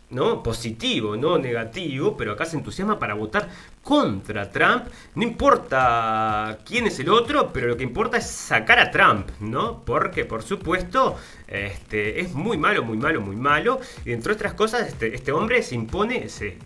¿no? 0.10 0.44
positivo, 0.44 1.16
no 1.16 1.38
negativo, 1.38 2.18
pero 2.18 2.34
acá 2.34 2.46
se 2.46 2.58
entusiasma 2.58 3.00
para 3.00 3.14
votar 3.14 3.48
contra 3.82 4.52
Trump. 4.52 4.86
No 5.16 5.24
importa 5.24 6.60
quién 6.66 6.88
es 6.88 7.00
el 7.00 7.10
otro, 7.10 7.52
pero 7.54 7.68
lo 7.68 7.78
que 7.78 7.84
importa 7.84 8.18
es 8.18 8.28
sacar 8.28 8.80
a 8.80 8.92
Trump, 8.92 9.30
¿no? 9.40 9.84
Porque, 9.86 10.26
por 10.26 10.44
supuesto, 10.44 11.16
este, 11.48 12.20
es 12.20 12.34
muy 12.34 12.58
malo, 12.58 12.84
muy 12.84 12.98
malo, 12.98 13.22
muy 13.22 13.36
malo. 13.36 13.80
Y 14.06 14.12
entre 14.12 14.34
otras 14.34 14.54
cosas, 14.54 14.88
este, 14.88 15.16
este 15.16 15.32
hombre 15.32 15.64
se 15.64 15.76
impone, 15.76 16.28
se 16.30 16.58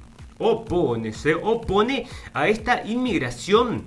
opone, 0.43 1.13
se 1.13 1.35
opone 1.35 2.07
a 2.33 2.47
esta 2.47 2.85
inmigración 2.85 3.85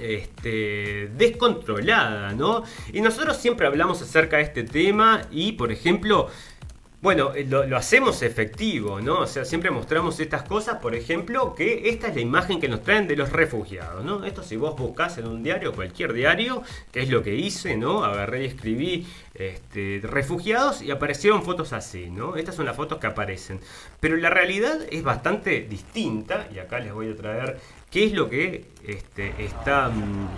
este, 0.00 1.10
descontrolada, 1.16 2.32
¿no? 2.32 2.62
Y 2.92 3.00
nosotros 3.00 3.36
siempre 3.36 3.66
hablamos 3.66 4.00
acerca 4.00 4.38
de 4.38 4.44
este 4.44 4.64
tema 4.64 5.22
y, 5.30 5.52
por 5.52 5.70
ejemplo, 5.70 6.28
bueno, 7.02 7.34
eh, 7.34 7.44
lo, 7.44 7.76
hacemos 7.76 8.22
efectivo, 8.22 9.00
¿no? 9.00 9.22
O 9.22 9.26
sea, 9.26 9.44
siempre 9.44 9.72
mostramos 9.72 10.20
estas 10.20 10.44
cosas, 10.44 10.76
por 10.76 10.94
ejemplo, 10.94 11.52
que 11.52 11.88
esta 11.88 12.06
es 12.06 12.14
la 12.14 12.20
imagen 12.20 12.60
que 12.60 12.68
nos 12.68 12.84
traen 12.84 13.08
de 13.08 13.16
los 13.16 13.32
refugiados, 13.32 14.04
¿no? 14.04 14.24
Esto 14.24 14.44
si 14.44 14.56
vos 14.56 14.78
buscás 14.78 15.18
en 15.18 15.26
un 15.26 15.42
diario, 15.42 15.72
cualquier 15.72 16.12
diario, 16.12 16.62
que 16.92 17.02
es 17.02 17.08
lo 17.08 17.24
que 17.24 17.34
hice, 17.34 17.76
¿no? 17.76 18.04
Agarré 18.04 18.44
y 18.44 18.46
escribí 18.46 19.06
este, 19.34 20.00
refugiados 20.04 20.80
y 20.80 20.92
aparecieron 20.92 21.42
fotos 21.42 21.72
así, 21.72 22.08
¿no? 22.08 22.36
Estas 22.36 22.54
son 22.54 22.66
las 22.66 22.76
fotos 22.76 22.98
que 22.98 23.08
aparecen. 23.08 23.58
Pero 23.98 24.16
la 24.16 24.30
realidad 24.30 24.78
es 24.88 25.02
bastante 25.02 25.62
distinta, 25.62 26.46
y 26.54 26.60
acá 26.60 26.78
les 26.78 26.92
voy 26.92 27.10
a 27.10 27.16
traer 27.16 27.58
qué 27.90 28.04
es 28.04 28.12
lo 28.12 28.30
que 28.30 28.66
este, 28.86 29.34
está... 29.38 29.88
Mm, 29.88 30.28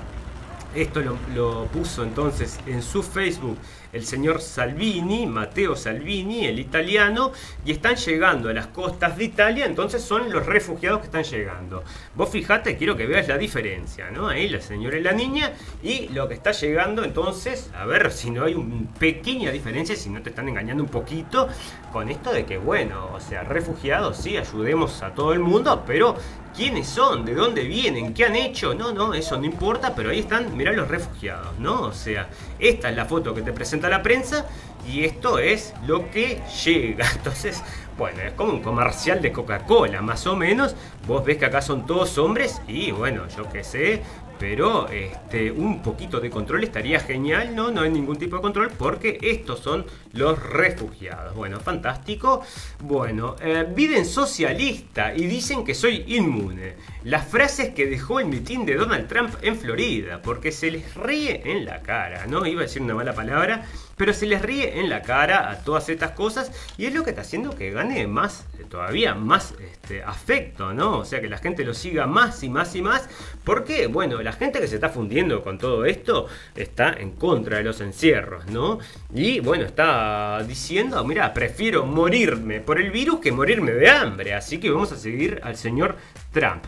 esto 0.74 1.00
lo 1.36 1.66
puso 1.66 2.02
entonces 2.02 2.58
en 2.66 2.82
su 2.82 3.04
Facebook 3.04 3.56
el 3.94 4.04
señor 4.04 4.40
Salvini, 4.40 5.24
Matteo 5.26 5.76
Salvini, 5.76 6.46
el 6.46 6.58
italiano, 6.58 7.32
y 7.64 7.72
están 7.72 7.96
llegando 7.96 8.50
a 8.50 8.52
las 8.52 8.66
costas 8.66 9.16
de 9.16 9.24
Italia, 9.24 9.66
entonces 9.66 10.02
son 10.02 10.32
los 10.32 10.44
refugiados 10.44 11.00
que 11.00 11.06
están 11.06 11.22
llegando. 11.22 11.84
Vos 12.14 12.28
fijate, 12.28 12.76
quiero 12.76 12.96
que 12.96 13.06
veas 13.06 13.28
la 13.28 13.38
diferencia, 13.38 14.10
¿no? 14.10 14.28
Ahí 14.28 14.48
la 14.48 14.60
señora 14.60 14.98
y 14.98 15.02
la 15.02 15.12
niña, 15.12 15.52
y 15.82 16.08
lo 16.08 16.28
que 16.28 16.34
está 16.34 16.50
llegando 16.52 17.04
entonces, 17.04 17.70
a 17.74 17.86
ver 17.86 18.10
si 18.10 18.30
no 18.30 18.44
hay 18.44 18.54
una 18.54 18.90
pequeña 18.98 19.50
diferencia, 19.50 19.94
si 19.96 20.10
no 20.10 20.20
te 20.22 20.30
están 20.30 20.48
engañando 20.48 20.82
un 20.82 20.90
poquito 20.90 21.48
con 21.92 22.08
esto 22.08 22.32
de 22.32 22.44
que, 22.44 22.58
bueno, 22.58 23.10
o 23.14 23.20
sea, 23.20 23.44
refugiados, 23.44 24.16
sí, 24.16 24.36
ayudemos 24.36 25.02
a 25.02 25.14
todo 25.14 25.32
el 25.32 25.38
mundo, 25.38 25.84
pero 25.86 26.16
quiénes 26.56 26.86
son, 26.86 27.24
de 27.24 27.34
dónde 27.34 27.64
vienen, 27.64 28.14
qué 28.14 28.26
han 28.26 28.36
hecho, 28.36 28.74
no, 28.74 28.92
no, 28.92 29.12
eso 29.14 29.36
no 29.36 29.44
importa, 29.44 29.94
pero 29.94 30.10
ahí 30.10 30.20
están, 30.20 30.56
mirá 30.56 30.72
los 30.72 30.88
refugiados, 30.88 31.58
¿no? 31.58 31.82
O 31.82 31.92
sea, 31.92 32.28
esta 32.58 32.90
es 32.90 32.96
la 32.96 33.04
foto 33.06 33.34
que 33.34 33.42
te 33.42 33.52
presenta 33.52 33.88
la 33.88 34.02
prensa 34.02 34.46
y 34.88 35.04
esto 35.04 35.38
es 35.38 35.74
lo 35.86 36.10
que 36.10 36.40
llega. 36.64 37.10
Entonces, 37.16 37.62
bueno, 37.98 38.20
es 38.22 38.32
como 38.34 38.52
un 38.52 38.62
comercial 38.62 39.20
de 39.20 39.32
Coca-Cola, 39.32 40.00
más 40.02 40.26
o 40.26 40.36
menos. 40.36 40.76
Vos 41.06 41.24
ves 41.24 41.38
que 41.38 41.46
acá 41.46 41.60
son 41.60 41.86
todos 41.86 42.16
hombres 42.18 42.60
y 42.68 42.92
bueno, 42.92 43.22
yo 43.36 43.48
qué 43.50 43.64
sé, 43.64 44.02
pero 44.38 44.88
este, 44.88 45.50
un 45.50 45.82
poquito 45.82 46.20
de 46.20 46.30
control 46.30 46.64
estaría 46.64 47.00
genial, 47.00 47.54
¿no? 47.54 47.70
No 47.70 47.82
hay 47.82 47.90
ningún 47.90 48.16
tipo 48.16 48.36
de 48.36 48.42
control 48.42 48.70
porque 48.76 49.18
estos 49.22 49.60
son 49.60 49.86
los 50.14 50.42
refugiados. 50.42 51.34
Bueno, 51.34 51.60
fantástico. 51.60 52.42
Bueno, 52.80 53.36
eh, 53.40 53.66
viven 53.74 54.06
socialista 54.06 55.14
y 55.14 55.26
dicen 55.26 55.64
que 55.64 55.74
soy 55.74 56.04
inmune. 56.06 56.76
Las 57.04 57.26
frases 57.28 57.74
que 57.74 57.86
dejó 57.86 58.20
el 58.20 58.26
mitin 58.26 58.64
de 58.64 58.76
Donald 58.76 59.08
Trump 59.08 59.34
en 59.42 59.56
Florida, 59.56 60.22
porque 60.22 60.52
se 60.52 60.70
les 60.70 60.94
ríe 60.94 61.42
en 61.44 61.64
la 61.64 61.82
cara, 61.82 62.26
¿no? 62.26 62.46
Iba 62.46 62.60
a 62.60 62.64
decir 62.64 62.80
una 62.80 62.94
mala 62.94 63.12
palabra, 63.12 63.66
pero 63.96 64.12
se 64.12 64.26
les 64.26 64.40
ríe 64.40 64.80
en 64.80 64.88
la 64.88 65.02
cara 65.02 65.50
a 65.50 65.58
todas 65.62 65.88
estas 65.88 66.12
cosas 66.12 66.50
y 66.78 66.86
es 66.86 66.94
lo 66.94 67.04
que 67.04 67.10
está 67.10 67.22
haciendo 67.22 67.54
que 67.54 67.70
gane 67.70 68.06
más, 68.06 68.46
todavía 68.70 69.14
más 69.14 69.54
este, 69.60 70.02
afecto, 70.02 70.72
¿no? 70.72 70.98
O 70.98 71.04
sea, 71.04 71.20
que 71.20 71.28
la 71.28 71.38
gente 71.38 71.64
lo 71.64 71.74
siga 71.74 72.06
más 72.06 72.42
y 72.42 72.48
más 72.48 72.74
y 72.74 72.82
más, 72.82 73.08
porque, 73.44 73.86
bueno, 73.86 74.22
la 74.22 74.32
gente 74.32 74.60
que 74.60 74.68
se 74.68 74.76
está 74.76 74.88
fundiendo 74.88 75.42
con 75.42 75.58
todo 75.58 75.84
esto 75.84 76.26
está 76.54 76.92
en 76.92 77.12
contra 77.12 77.58
de 77.58 77.64
los 77.64 77.80
encierros, 77.80 78.46
¿no? 78.46 78.78
Y, 79.14 79.40
bueno, 79.40 79.64
está 79.64 80.03
diciendo, 80.46 81.04
mira, 81.04 81.32
prefiero 81.34 81.86
morirme 81.86 82.60
por 82.60 82.80
el 82.80 82.90
virus 82.90 83.20
que 83.20 83.32
morirme 83.32 83.72
de 83.72 83.90
hambre, 83.90 84.34
así 84.34 84.58
que 84.58 84.70
vamos 84.70 84.92
a 84.92 84.96
seguir 84.96 85.40
al 85.42 85.56
señor 85.56 85.96
Trump. 86.32 86.64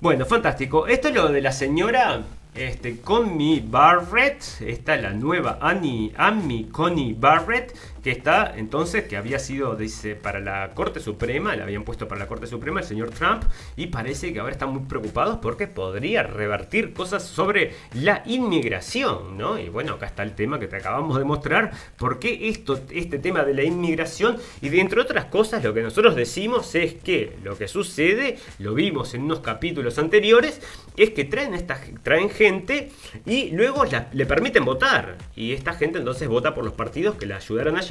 Bueno, 0.00 0.24
fantástico. 0.24 0.86
Esto 0.86 1.08
es 1.08 1.14
lo 1.14 1.28
de 1.28 1.42
la 1.42 1.52
señora 1.52 2.22
este, 2.54 3.00
Connie 3.00 3.62
Barrett, 3.64 4.42
esta 4.60 4.94
es 4.94 5.02
la 5.02 5.12
nueva 5.12 5.58
Annie, 5.60 6.12
Amy 6.16 6.64
Connie 6.64 7.14
Barrett, 7.18 7.76
que 8.02 8.10
está 8.10 8.52
entonces, 8.56 9.04
que 9.04 9.16
había 9.16 9.38
sido, 9.38 9.76
dice, 9.76 10.14
para 10.16 10.40
la 10.40 10.70
Corte 10.74 11.00
Suprema, 11.00 11.54
le 11.54 11.62
habían 11.62 11.84
puesto 11.84 12.08
para 12.08 12.20
la 12.20 12.26
Corte 12.26 12.46
Suprema 12.46 12.80
el 12.80 12.86
señor 12.86 13.10
Trump, 13.10 13.44
y 13.76 13.88
parece 13.88 14.32
que 14.32 14.40
ahora 14.40 14.52
están 14.52 14.70
muy 14.70 14.82
preocupados 14.84 15.38
porque 15.42 15.66
podría 15.66 16.22
revertir 16.22 16.92
cosas 16.92 17.24
sobre 17.24 17.74
la 17.92 18.22
inmigración, 18.26 19.36
¿no? 19.36 19.58
Y 19.58 19.68
bueno, 19.68 19.94
acá 19.94 20.06
está 20.06 20.22
el 20.22 20.34
tema 20.34 20.58
que 20.58 20.66
te 20.66 20.76
acabamos 20.76 21.18
de 21.18 21.24
mostrar, 21.24 21.72
por 21.96 22.18
qué 22.18 22.48
esto, 22.48 22.80
este 22.90 23.18
tema 23.18 23.44
de 23.44 23.54
la 23.54 23.64
inmigración, 23.64 24.38
y 24.60 24.68
de 24.68 24.80
entre 24.80 25.00
otras 25.00 25.26
cosas, 25.26 25.62
lo 25.62 25.74
que 25.74 25.82
nosotros 25.82 26.16
decimos 26.16 26.74
es 26.74 26.94
que 26.94 27.36
lo 27.44 27.56
que 27.56 27.68
sucede, 27.68 28.38
lo 28.58 28.74
vimos 28.74 29.14
en 29.14 29.22
unos 29.22 29.40
capítulos 29.40 29.98
anteriores, 29.98 30.60
es 30.96 31.10
que 31.10 31.24
traen, 31.24 31.54
esta, 31.54 31.80
traen 32.02 32.30
gente 32.30 32.90
y 33.26 33.50
luego 33.50 33.84
le 34.12 34.26
permiten 34.26 34.64
votar, 34.64 35.18
y 35.36 35.52
esta 35.52 35.74
gente 35.74 35.98
entonces 35.98 36.28
vota 36.28 36.54
por 36.54 36.64
los 36.64 36.74
partidos 36.74 37.16
que 37.16 37.26
la 37.26 37.36
ayudaron 37.36 37.76
a 37.76 37.82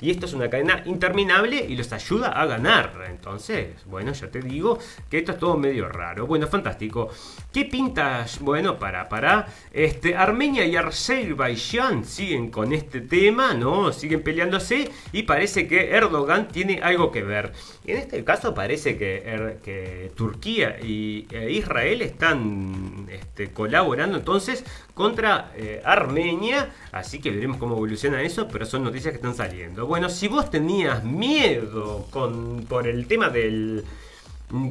y 0.00 0.10
esto 0.10 0.26
es 0.26 0.32
una 0.32 0.48
cadena 0.48 0.82
interminable 0.86 1.64
y 1.68 1.76
los 1.76 1.92
ayuda 1.92 2.28
a 2.28 2.46
ganar. 2.46 2.92
Entonces, 3.08 3.84
bueno, 3.86 4.12
ya 4.12 4.30
te 4.30 4.40
digo 4.40 4.78
que 5.10 5.18
esto 5.18 5.32
es 5.32 5.38
todo 5.38 5.56
medio 5.56 5.88
raro. 5.88 6.26
Bueno, 6.26 6.46
fantástico. 6.46 7.10
¿Qué 7.52 7.66
pintas? 7.66 8.40
Bueno, 8.40 8.78
para, 8.78 9.08
para. 9.08 9.46
Este, 9.72 10.16
Armenia 10.16 10.64
y 10.64 10.76
Azerbaiyán 10.76 12.04
siguen 12.04 12.50
con 12.50 12.72
este 12.72 13.02
tema, 13.02 13.54
¿no? 13.54 13.92
Siguen 13.92 14.22
peleándose 14.22 14.90
y 15.12 15.24
parece 15.24 15.68
que 15.68 15.90
Erdogan 15.90 16.48
tiene 16.48 16.80
algo 16.82 17.12
que 17.12 17.22
ver. 17.22 17.52
En 17.84 17.96
este 17.96 18.22
caso 18.22 18.54
parece 18.54 18.96
que, 18.96 19.22
er, 19.26 20.12
Turquía 20.14 20.78
y 20.80 21.26
e 21.30 21.50
Israel 21.50 22.02
están 22.02 23.06
este, 23.10 23.50
colaborando 23.50 24.18
entonces 24.18 24.64
contra 24.94 25.52
eh, 25.56 25.82
Armenia, 25.84 26.72
así 26.92 27.20
que 27.20 27.30
veremos 27.30 27.56
cómo 27.56 27.74
evoluciona 27.74 28.22
eso, 28.22 28.46
pero 28.46 28.66
son 28.66 28.84
noticias 28.84 29.12
que 29.12 29.16
están 29.16 29.34
saliendo. 29.34 29.86
Bueno, 29.86 30.08
si 30.08 30.28
vos 30.28 30.48
tenías 30.48 31.02
miedo 31.02 32.06
con, 32.10 32.64
por 32.68 32.86
el 32.86 33.06
tema 33.08 33.30
del 33.30 33.84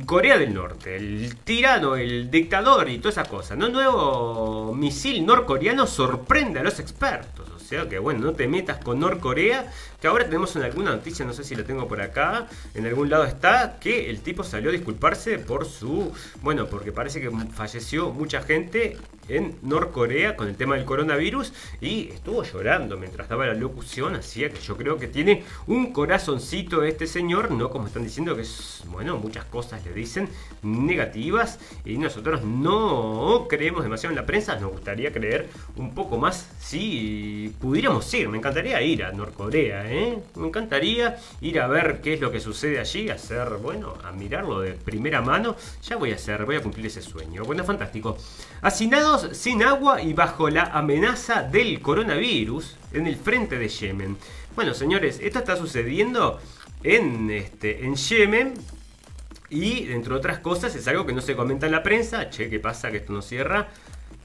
Corea 0.05 0.37
del 0.37 0.53
Norte, 0.53 0.95
el 0.95 1.37
tirano, 1.37 1.95
el 1.95 2.29
dictador 2.29 2.87
y 2.89 2.99
toda 2.99 3.09
esa 3.09 3.23
cosa, 3.23 3.55
¿no? 3.55 3.67
Nuevo 3.67 4.75
misil 4.75 5.25
norcoreano 5.25 5.87
sorprende 5.87 6.59
a 6.59 6.63
los 6.63 6.79
expertos. 6.79 7.49
O 7.49 7.59
sea 7.59 7.87
que, 7.87 7.99
bueno, 7.99 8.19
no 8.19 8.33
te 8.33 8.47
metas 8.47 8.83
con 8.83 8.99
Norcorea 8.99 9.71
que 10.01 10.07
ahora 10.07 10.25
tenemos 10.25 10.55
en 10.55 10.63
alguna 10.63 10.91
noticia, 10.91 11.25
no 11.25 11.31
sé 11.31 11.43
si 11.43 11.55
lo 11.55 11.63
tengo 11.63 11.87
por 11.87 12.01
acá, 12.01 12.47
en 12.73 12.85
algún 12.85 13.09
lado 13.09 13.23
está, 13.23 13.77
que 13.79 14.09
el 14.09 14.21
tipo 14.21 14.43
salió 14.43 14.69
a 14.69 14.73
disculparse 14.73 15.37
por 15.37 15.65
su, 15.65 16.11
bueno, 16.41 16.65
porque 16.65 16.91
parece 16.91 17.21
que 17.21 17.29
falleció 17.53 18.09
mucha 18.09 18.41
gente 18.41 18.97
en 19.29 19.55
Norcorea 19.61 20.35
con 20.35 20.49
el 20.49 20.55
tema 20.57 20.75
del 20.75 20.85
coronavirus 20.85 21.53
y 21.79 22.09
estuvo 22.09 22.43
llorando 22.43 22.97
mientras 22.97 23.29
daba 23.29 23.45
la 23.45 23.53
locución, 23.53 24.15
así 24.15 24.41
que 24.41 24.59
yo 24.59 24.75
creo 24.75 24.97
que 24.97 25.07
tiene 25.07 25.43
un 25.67 25.93
corazoncito 25.93 26.83
este 26.83 27.05
señor, 27.05 27.51
no 27.51 27.69
como 27.69 27.87
están 27.87 28.03
diciendo 28.03 28.35
que 28.35 28.41
es, 28.41 28.83
bueno, 28.87 29.17
muchas 29.17 29.45
cosas 29.45 29.70
le 29.83 29.93
dicen 29.93 30.29
negativas 30.63 31.59
y 31.85 31.97
nosotros 31.97 32.43
no 32.43 33.47
creemos 33.49 33.83
demasiado 33.83 34.11
en 34.11 34.19
la 34.19 34.25
prensa, 34.25 34.55
nos 34.59 34.71
gustaría 34.71 35.11
creer 35.11 35.49
un 35.75 35.93
poco 35.93 36.17
más 36.17 36.49
si 36.59 37.53
pudiéramos 37.59 38.13
ir, 38.13 38.29
me 38.29 38.37
encantaría 38.37 38.81
ir 38.81 39.03
a 39.03 39.11
Norcorea, 39.11 39.91
¿eh? 39.91 40.17
me 40.35 40.47
encantaría 40.47 41.17
ir 41.41 41.59
a 41.59 41.67
ver 41.67 42.01
qué 42.01 42.15
es 42.15 42.21
lo 42.21 42.31
que 42.31 42.39
sucede 42.39 42.79
allí, 42.79 43.09
hacer, 43.09 43.47
bueno, 43.61 43.93
a 44.03 44.11
mirarlo 44.11 44.61
de 44.61 44.73
primera 44.73 45.21
mano, 45.21 45.55
ya 45.83 45.95
voy 45.95 46.11
a 46.11 46.15
hacer, 46.15 46.45
voy 46.45 46.55
a 46.55 46.61
cumplir 46.61 46.87
ese 46.87 47.01
sueño, 47.01 47.43
bueno, 47.43 47.63
fantástico. 47.63 48.17
Hacinados 48.61 49.35
sin 49.37 49.63
agua 49.63 50.01
y 50.01 50.13
bajo 50.13 50.49
la 50.49 50.63
amenaza 50.63 51.43
del 51.43 51.81
coronavirus 51.81 52.77
en 52.93 53.07
el 53.07 53.15
frente 53.15 53.57
de 53.57 53.69
Yemen. 53.69 54.17
Bueno, 54.55 54.73
señores, 54.73 55.19
esto 55.21 55.39
está 55.39 55.55
sucediendo 55.55 56.39
en, 56.83 57.29
este, 57.31 57.85
en 57.85 57.95
Yemen. 57.95 58.53
Y, 59.51 59.91
entre 59.91 60.13
otras 60.13 60.39
cosas, 60.39 60.73
es 60.75 60.87
algo 60.87 61.05
que 61.05 61.11
no 61.11 61.21
se 61.21 61.35
comenta 61.35 61.65
en 61.65 61.73
la 61.73 61.83
prensa. 61.83 62.29
Che, 62.29 62.49
¿qué 62.49 62.59
pasa? 62.59 62.89
Que 62.89 62.97
esto 62.97 63.11
no 63.11 63.21
cierra. 63.21 63.67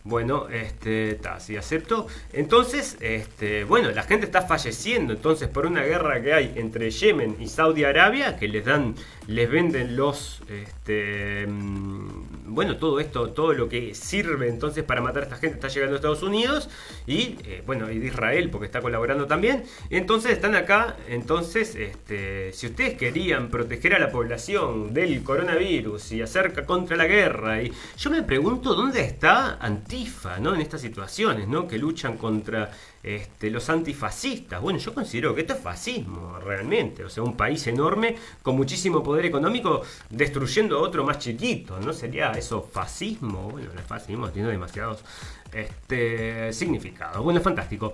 Bueno, 0.04 0.46
este, 0.48 1.10
está, 1.10 1.40
sí 1.40 1.56
acepto. 1.56 2.06
Entonces, 2.32 2.96
este, 3.00 3.64
bueno, 3.64 3.90
la 3.90 4.04
gente 4.04 4.24
está 4.24 4.42
falleciendo 4.42 5.14
entonces 5.14 5.48
por 5.48 5.66
una 5.66 5.82
guerra 5.82 6.22
que 6.22 6.32
hay 6.32 6.52
entre 6.54 6.92
Yemen 6.92 7.38
y 7.40 7.48
Saudi 7.48 7.82
Arabia, 7.82 8.36
que 8.36 8.46
les 8.46 8.64
dan, 8.64 8.94
les 9.26 9.50
venden 9.50 9.96
los, 9.96 10.40
este, 10.48 11.46
mm, 11.46 12.54
bueno, 12.54 12.76
todo 12.76 13.00
esto, 13.00 13.30
todo 13.30 13.52
lo 13.52 13.68
que 13.68 13.94
sirve 13.94 14.48
entonces 14.48 14.84
para 14.84 15.00
matar 15.00 15.22
a 15.22 15.26
esta 15.26 15.36
gente 15.36 15.56
está 15.56 15.68
llegando 15.68 15.94
a 15.94 15.96
Estados 15.96 16.22
Unidos 16.22 16.68
y, 17.06 17.36
eh, 17.44 17.62
bueno, 17.66 17.90
y 17.90 17.98
de 17.98 18.06
Israel 18.06 18.50
porque 18.50 18.66
está 18.66 18.80
colaborando 18.80 19.26
también. 19.26 19.64
Entonces 19.90 20.32
están 20.32 20.54
acá, 20.54 20.96
entonces, 21.08 21.74
este, 21.74 22.52
si 22.52 22.66
ustedes 22.66 22.96
querían 22.96 23.48
proteger 23.48 23.94
a 23.94 23.98
la 23.98 24.10
población 24.10 24.94
del 24.94 25.22
coronavirus 25.22 26.12
y 26.12 26.22
hacer 26.22 26.64
contra 26.64 26.96
la 26.96 27.06
guerra, 27.06 27.62
y 27.62 27.72
yo 27.98 28.10
me 28.10 28.22
pregunto 28.22 28.74
dónde 28.74 29.00
está 29.00 29.58
Antifa, 29.60 30.38
¿no? 30.38 30.54
En 30.54 30.60
estas 30.60 30.80
situaciones, 30.80 31.48
¿no? 31.48 31.66
Que 31.66 31.78
luchan 31.78 32.16
contra 32.16 32.70
este, 33.06 33.50
los 33.50 33.70
antifascistas. 33.70 34.60
Bueno, 34.60 34.80
yo 34.80 34.92
considero 34.92 35.32
que 35.32 35.42
esto 35.42 35.52
es 35.52 35.60
fascismo, 35.60 36.40
realmente. 36.40 37.04
O 37.04 37.08
sea, 37.08 37.22
un 37.22 37.36
país 37.36 37.64
enorme 37.68 38.16
con 38.42 38.56
muchísimo 38.56 39.00
poder 39.00 39.26
económico 39.26 39.82
destruyendo 40.10 40.76
a 40.76 40.82
otro 40.82 41.04
más 41.04 41.20
chiquito. 41.20 41.78
¿No 41.78 41.92
sería 41.92 42.32
eso 42.32 42.60
fascismo? 42.60 43.48
Bueno, 43.48 43.70
el 43.72 43.78
fascismo 43.78 44.28
tiene 44.30 44.48
demasiados 44.48 45.04
este, 45.52 46.52
significados. 46.52 47.22
Bueno, 47.22 47.40
fantástico. 47.40 47.92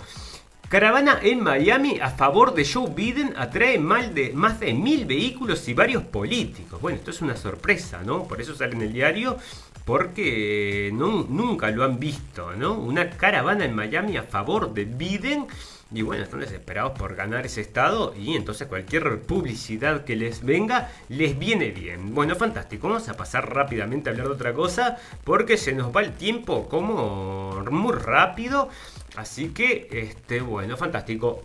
Caravana 0.71 1.19
en 1.23 1.43
Miami 1.43 2.01
a 2.01 2.09
favor 2.09 2.55
de 2.55 2.65
Joe 2.65 2.89
Biden 2.89 3.35
atrae 3.37 3.79
más 3.79 4.15
de, 4.15 4.33
más 4.33 4.59
de 4.61 4.73
mil 4.73 5.05
vehículos 5.05 5.69
y 5.69 5.75
varios 5.75 6.05
políticos. 6.05 6.81
Bueno, 6.81 6.97
esto 6.97 7.11
es 7.11 7.21
una 7.21 7.37
sorpresa, 7.37 8.01
¿no? 8.03 8.27
Por 8.27 8.41
eso 8.41 8.55
sale 8.55 8.73
en 8.73 8.81
el 8.81 8.93
diario 8.95 9.37
porque 9.85 10.91
no, 10.93 11.27
nunca 11.29 11.71
lo 11.71 11.85
han 11.85 11.99
visto, 11.99 12.53
¿no? 12.53 12.75
Una 12.75 13.11
caravana 13.11 13.65
en 13.65 13.75
Miami 13.75 14.17
a 14.17 14.23
favor 14.23 14.73
de 14.73 14.85
Biden. 14.85 15.47
Y 15.95 16.01
bueno, 16.01 16.25
están 16.25 16.41
desesperados 16.41 16.99
por 16.99 17.15
ganar 17.15 17.45
ese 17.45 17.61
estado 17.61 18.15
y 18.17 18.35
entonces 18.35 18.67
cualquier 18.67 19.21
publicidad 19.23 20.05
que 20.05 20.17
les 20.17 20.43
venga 20.43 20.91
les 21.11 21.39
viene 21.39 21.71
bien. 21.71 22.15
Bueno, 22.15 22.35
fantástico. 22.35 22.89
Vamos 22.89 23.09
a 23.11 23.15
pasar 23.15 23.55
rápidamente 23.55 24.09
a 24.09 24.13
hablar 24.13 24.29
de 24.29 24.33
otra 24.33 24.55
cosa 24.55 24.97
porque 25.23 25.59
se 25.59 25.75
nos 25.75 25.95
va 25.95 26.01
el 26.01 26.13
tiempo 26.13 26.67
como 26.69 27.63
muy 27.71 27.93
rápido. 27.93 28.71
Así 29.17 29.49
que, 29.51 29.89
este, 29.91 30.41
bueno, 30.41 30.79
fantástico. 30.79 31.43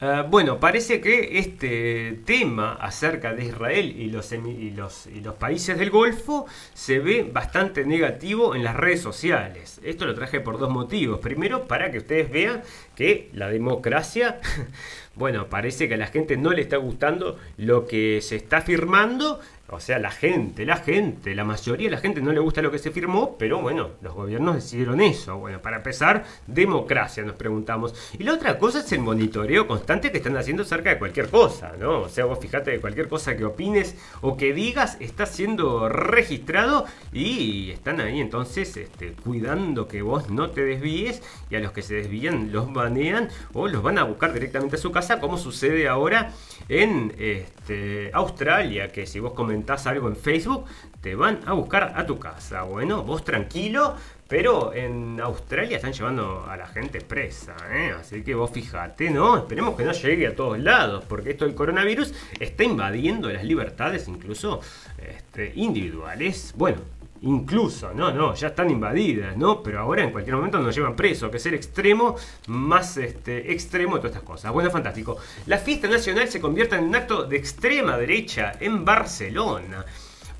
Uh, 0.00 0.22
bueno, 0.30 0.60
parece 0.60 1.00
que 1.00 1.40
este 1.40 2.20
tema 2.24 2.74
acerca 2.74 3.34
de 3.34 3.46
Israel 3.46 4.00
y 4.00 4.10
los, 4.10 4.30
y, 4.30 4.70
los, 4.70 5.08
y 5.08 5.20
los, 5.20 5.34
países 5.34 5.76
del 5.76 5.90
Golfo 5.90 6.46
se 6.72 7.00
ve 7.00 7.28
bastante 7.32 7.84
negativo 7.84 8.54
en 8.54 8.62
las 8.62 8.76
redes 8.76 9.00
sociales. 9.02 9.80
Esto 9.82 10.06
lo 10.06 10.14
traje 10.14 10.38
por 10.38 10.60
dos 10.60 10.70
motivos. 10.70 11.18
Primero, 11.18 11.66
para 11.66 11.90
que 11.90 11.98
ustedes 11.98 12.30
vean 12.30 12.62
que 12.94 13.28
la 13.32 13.48
democracia, 13.48 14.40
bueno, 15.16 15.48
parece 15.48 15.88
que 15.88 15.94
a 15.94 15.98
la 15.98 16.06
gente 16.06 16.36
no 16.36 16.52
le 16.52 16.62
está 16.62 16.76
gustando 16.76 17.36
lo 17.56 17.88
que 17.88 18.20
se 18.22 18.36
está 18.36 18.60
firmando 18.60 19.40
o 19.70 19.80
sea, 19.80 19.98
la 19.98 20.10
gente, 20.10 20.64
la 20.64 20.76
gente, 20.76 21.34
la 21.34 21.44
mayoría 21.44 21.88
de 21.88 21.96
la 21.96 22.00
gente 22.00 22.22
no 22.22 22.32
le 22.32 22.40
gusta 22.40 22.62
lo 22.62 22.70
que 22.70 22.78
se 22.78 22.90
firmó, 22.90 23.36
pero 23.38 23.60
bueno, 23.60 23.90
los 24.00 24.14
gobiernos 24.14 24.54
decidieron 24.54 25.00
eso. 25.02 25.36
Bueno, 25.36 25.60
para 25.60 25.76
empezar, 25.76 26.24
democracia, 26.46 27.22
nos 27.22 27.36
preguntamos. 27.36 27.94
Y 28.18 28.24
la 28.24 28.32
otra 28.32 28.58
cosa 28.58 28.80
es 28.80 28.90
el 28.92 29.00
monitoreo 29.00 29.66
constante 29.66 30.10
que 30.10 30.18
están 30.18 30.38
haciendo 30.38 30.62
acerca 30.62 30.88
de 30.88 30.98
cualquier 30.98 31.28
cosa, 31.28 31.74
¿no? 31.78 32.00
O 32.00 32.08
sea, 32.08 32.24
vos 32.24 32.38
fíjate 32.38 32.72
que 32.72 32.80
cualquier 32.80 33.08
cosa 33.08 33.36
que 33.36 33.44
opines 33.44 33.94
o 34.22 34.38
que 34.38 34.54
digas 34.54 34.96
está 35.00 35.26
siendo 35.26 35.90
registrado 35.90 36.86
y 37.12 37.70
están 37.70 38.00
ahí 38.00 38.20
entonces 38.20 38.74
este, 38.76 39.12
cuidando 39.12 39.86
que 39.86 40.00
vos 40.00 40.30
no 40.30 40.50
te 40.50 40.64
desvíes 40.64 41.22
y 41.50 41.56
a 41.56 41.60
los 41.60 41.72
que 41.72 41.82
se 41.82 41.94
desvían 41.94 42.52
los 42.52 42.72
banean 42.72 43.28
o 43.52 43.68
los 43.68 43.82
van 43.82 43.98
a 43.98 44.04
buscar 44.04 44.32
directamente 44.32 44.76
a 44.76 44.78
su 44.78 44.92
casa, 44.92 45.20
como 45.20 45.36
sucede 45.36 45.88
ahora 45.88 46.32
en 46.68 47.14
este, 47.18 48.10
Australia, 48.12 48.88
que 48.88 49.06
si 49.06 49.20
vos 49.20 49.32
comentás 49.32 49.86
algo 49.86 50.08
en 50.08 50.16
Facebook, 50.16 50.66
te 51.00 51.14
van 51.14 51.40
a 51.46 51.52
buscar 51.52 51.94
a 51.96 52.04
tu 52.06 52.18
casa. 52.18 52.62
Bueno, 52.62 53.02
vos 53.02 53.24
tranquilo, 53.24 53.94
pero 54.28 54.74
en 54.74 55.18
Australia 55.20 55.76
están 55.76 55.92
llevando 55.92 56.44
a 56.46 56.56
la 56.56 56.66
gente 56.66 57.00
presa, 57.00 57.56
¿eh? 57.72 57.94
así 57.98 58.22
que 58.22 58.34
vos 58.34 58.50
fijate, 58.50 59.10
¿no? 59.10 59.38
Esperemos 59.38 59.74
que 59.76 59.84
no 59.84 59.92
llegue 59.92 60.26
a 60.26 60.36
todos 60.36 60.58
lados, 60.58 61.04
porque 61.08 61.30
esto 61.30 61.46
del 61.46 61.54
coronavirus 61.54 62.12
está 62.38 62.64
invadiendo 62.64 63.30
las 63.30 63.44
libertades 63.44 64.06
incluso 64.08 64.60
este, 64.98 65.52
individuales. 65.54 66.52
Bueno, 66.56 66.80
Incluso, 67.22 67.92
no, 67.94 68.12
no, 68.12 68.34
ya 68.34 68.48
están 68.48 68.70
invadidas, 68.70 69.36
¿no? 69.36 69.62
Pero 69.62 69.80
ahora 69.80 70.04
en 70.04 70.12
cualquier 70.12 70.36
momento 70.36 70.58
nos 70.60 70.74
llevan 70.74 70.94
preso, 70.94 71.30
que 71.30 71.38
es 71.38 71.46
el 71.46 71.54
extremo 71.54 72.16
más 72.46 72.96
este, 72.96 73.52
extremo 73.52 73.96
de 73.96 74.02
todas 74.02 74.16
estas 74.16 74.28
cosas. 74.28 74.52
Bueno, 74.52 74.70
fantástico. 74.70 75.16
La 75.46 75.58
fiesta 75.58 75.88
nacional 75.88 76.28
se 76.28 76.40
convierte 76.40 76.76
en 76.76 76.84
un 76.84 76.94
acto 76.94 77.24
de 77.24 77.36
extrema 77.36 77.96
derecha 77.96 78.52
en 78.60 78.84
Barcelona. 78.84 79.84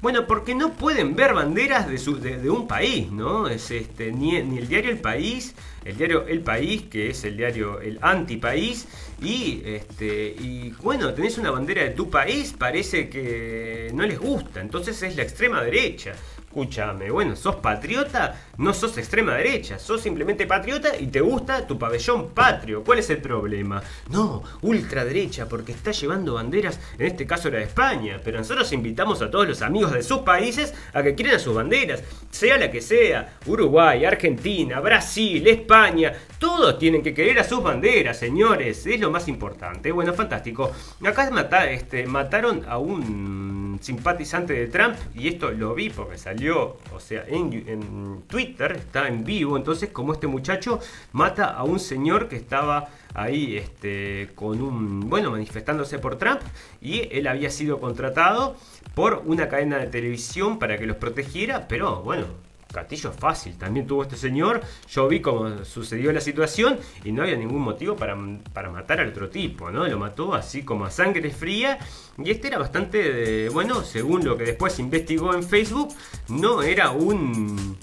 Bueno, 0.00 0.28
porque 0.28 0.54
no 0.54 0.74
pueden 0.74 1.16
ver 1.16 1.34
banderas 1.34 1.88
de, 1.88 1.98
su, 1.98 2.20
de, 2.20 2.48
un 2.48 2.68
país, 2.68 3.10
¿no? 3.10 3.48
Es 3.48 3.72
este, 3.72 4.12
ni, 4.12 4.40
ni, 4.42 4.58
el 4.58 4.68
diario 4.68 4.92
El 4.92 5.00
País, 5.00 5.56
el 5.84 5.96
diario 5.96 6.24
El 6.28 6.42
País, 6.42 6.82
que 6.82 7.10
es 7.10 7.24
el 7.24 7.36
diario 7.36 7.80
El 7.80 7.98
Antipaís, 8.00 8.86
y, 9.20 9.60
este, 9.64 10.36
y 10.38 10.72
bueno, 10.82 11.12
tenés 11.14 11.36
una 11.36 11.50
bandera 11.50 11.82
de 11.82 11.90
tu 11.90 12.08
país, 12.08 12.54
parece 12.56 13.08
que 13.08 13.90
no 13.92 14.04
les 14.06 14.20
gusta, 14.20 14.60
entonces 14.60 15.02
es 15.02 15.16
la 15.16 15.24
extrema 15.24 15.64
derecha. 15.64 16.14
Escúchame, 16.48 17.10
bueno, 17.10 17.36
sos 17.36 17.56
patriota, 17.56 18.34
no 18.56 18.72
sos 18.72 18.96
extrema 18.96 19.34
derecha, 19.34 19.78
sos 19.78 20.00
simplemente 20.00 20.46
patriota 20.46 20.96
y 20.98 21.08
te 21.08 21.20
gusta 21.20 21.66
tu 21.66 21.78
pabellón 21.78 22.30
patrio. 22.30 22.82
¿Cuál 22.82 23.00
es 23.00 23.10
el 23.10 23.18
problema? 23.18 23.82
No, 24.08 24.42
ultraderecha, 24.62 25.46
porque 25.46 25.72
está 25.72 25.90
llevando 25.90 26.34
banderas, 26.34 26.80
en 26.98 27.06
este 27.06 27.26
caso 27.26 27.48
era 27.48 27.58
de 27.58 27.64
España, 27.64 28.18
pero 28.24 28.38
nosotros 28.38 28.72
invitamos 28.72 29.20
a 29.20 29.30
todos 29.30 29.46
los 29.46 29.60
amigos 29.60 29.92
de 29.92 30.02
sus 30.02 30.20
países 30.20 30.72
a 30.94 31.02
que 31.02 31.14
quieran 31.14 31.38
sus 31.38 31.54
banderas, 31.54 32.02
sea 32.30 32.56
la 32.56 32.70
que 32.70 32.80
sea, 32.80 33.36
Uruguay, 33.44 34.06
Argentina, 34.06 34.80
Brasil, 34.80 35.46
España, 35.46 36.14
todos 36.38 36.78
tienen 36.78 37.02
que 37.02 37.12
querer 37.12 37.40
a 37.40 37.44
sus 37.44 37.62
banderas, 37.62 38.18
señores, 38.18 38.86
es 38.86 38.98
lo 38.98 39.10
más 39.10 39.28
importante. 39.28 39.92
Bueno, 39.92 40.14
fantástico. 40.14 40.72
Acá 41.04 41.28
este, 41.66 42.06
mataron 42.06 42.64
a 42.66 42.78
un 42.78 43.67
simpatizante 43.80 44.52
de 44.52 44.66
Trump 44.66 44.96
y 45.14 45.28
esto 45.28 45.50
lo 45.50 45.74
vi 45.74 45.90
porque 45.90 46.18
salió 46.18 46.76
o 46.94 47.00
sea, 47.00 47.24
en, 47.26 48.22
Twitter, 48.26 48.72
está 48.72 49.08
en 49.08 49.24
vivo, 49.24 49.56
entonces 49.56 49.90
como 49.90 50.12
este 50.12 50.26
muchacho 50.26 50.80
mata 51.12 51.46
a 51.46 51.62
un 51.64 51.78
señor 51.78 52.28
que 52.28 52.36
estaba 52.36 52.88
ahí 53.14 53.56
este, 53.56 54.30
con 54.34 54.60
un, 54.60 55.08
bueno, 55.08 55.30
manifestándose 55.30 55.98
por 55.98 56.16
Trump 56.16 56.40
y 56.80 57.08
él 57.10 57.26
había 57.26 57.50
sido 57.50 57.80
contratado 57.80 58.56
por 58.94 59.22
una 59.26 59.48
cadena 59.48 59.78
de 59.78 59.86
televisión 59.86 60.58
para 60.58 60.78
que 60.78 60.86
los 60.86 60.96
protegiera, 60.96 61.68
pero 61.68 62.02
bueno, 62.02 62.26
Gatillo 62.72 63.12
fácil, 63.12 63.56
también 63.56 63.86
tuvo 63.86 64.02
este 64.02 64.16
señor. 64.16 64.60
Yo 64.90 65.08
vi 65.08 65.20
cómo 65.20 65.64
sucedió 65.64 66.12
la 66.12 66.20
situación 66.20 66.78
y 67.02 67.12
no 67.12 67.22
había 67.22 67.36
ningún 67.36 67.62
motivo 67.62 67.96
para, 67.96 68.16
para 68.52 68.70
matar 68.70 69.00
al 69.00 69.08
otro 69.08 69.30
tipo, 69.30 69.70
¿no? 69.70 69.86
Lo 69.86 69.98
mató 69.98 70.34
así 70.34 70.62
como 70.62 70.84
a 70.84 70.90
sangre 70.90 71.30
fría. 71.30 71.78
Y 72.18 72.30
este 72.30 72.48
era 72.48 72.58
bastante, 72.58 73.48
bueno, 73.48 73.82
según 73.82 74.24
lo 74.24 74.36
que 74.36 74.44
después 74.44 74.78
investigó 74.78 75.34
en 75.34 75.42
Facebook, 75.42 75.94
no 76.28 76.62
era 76.62 76.90
un 76.90 77.78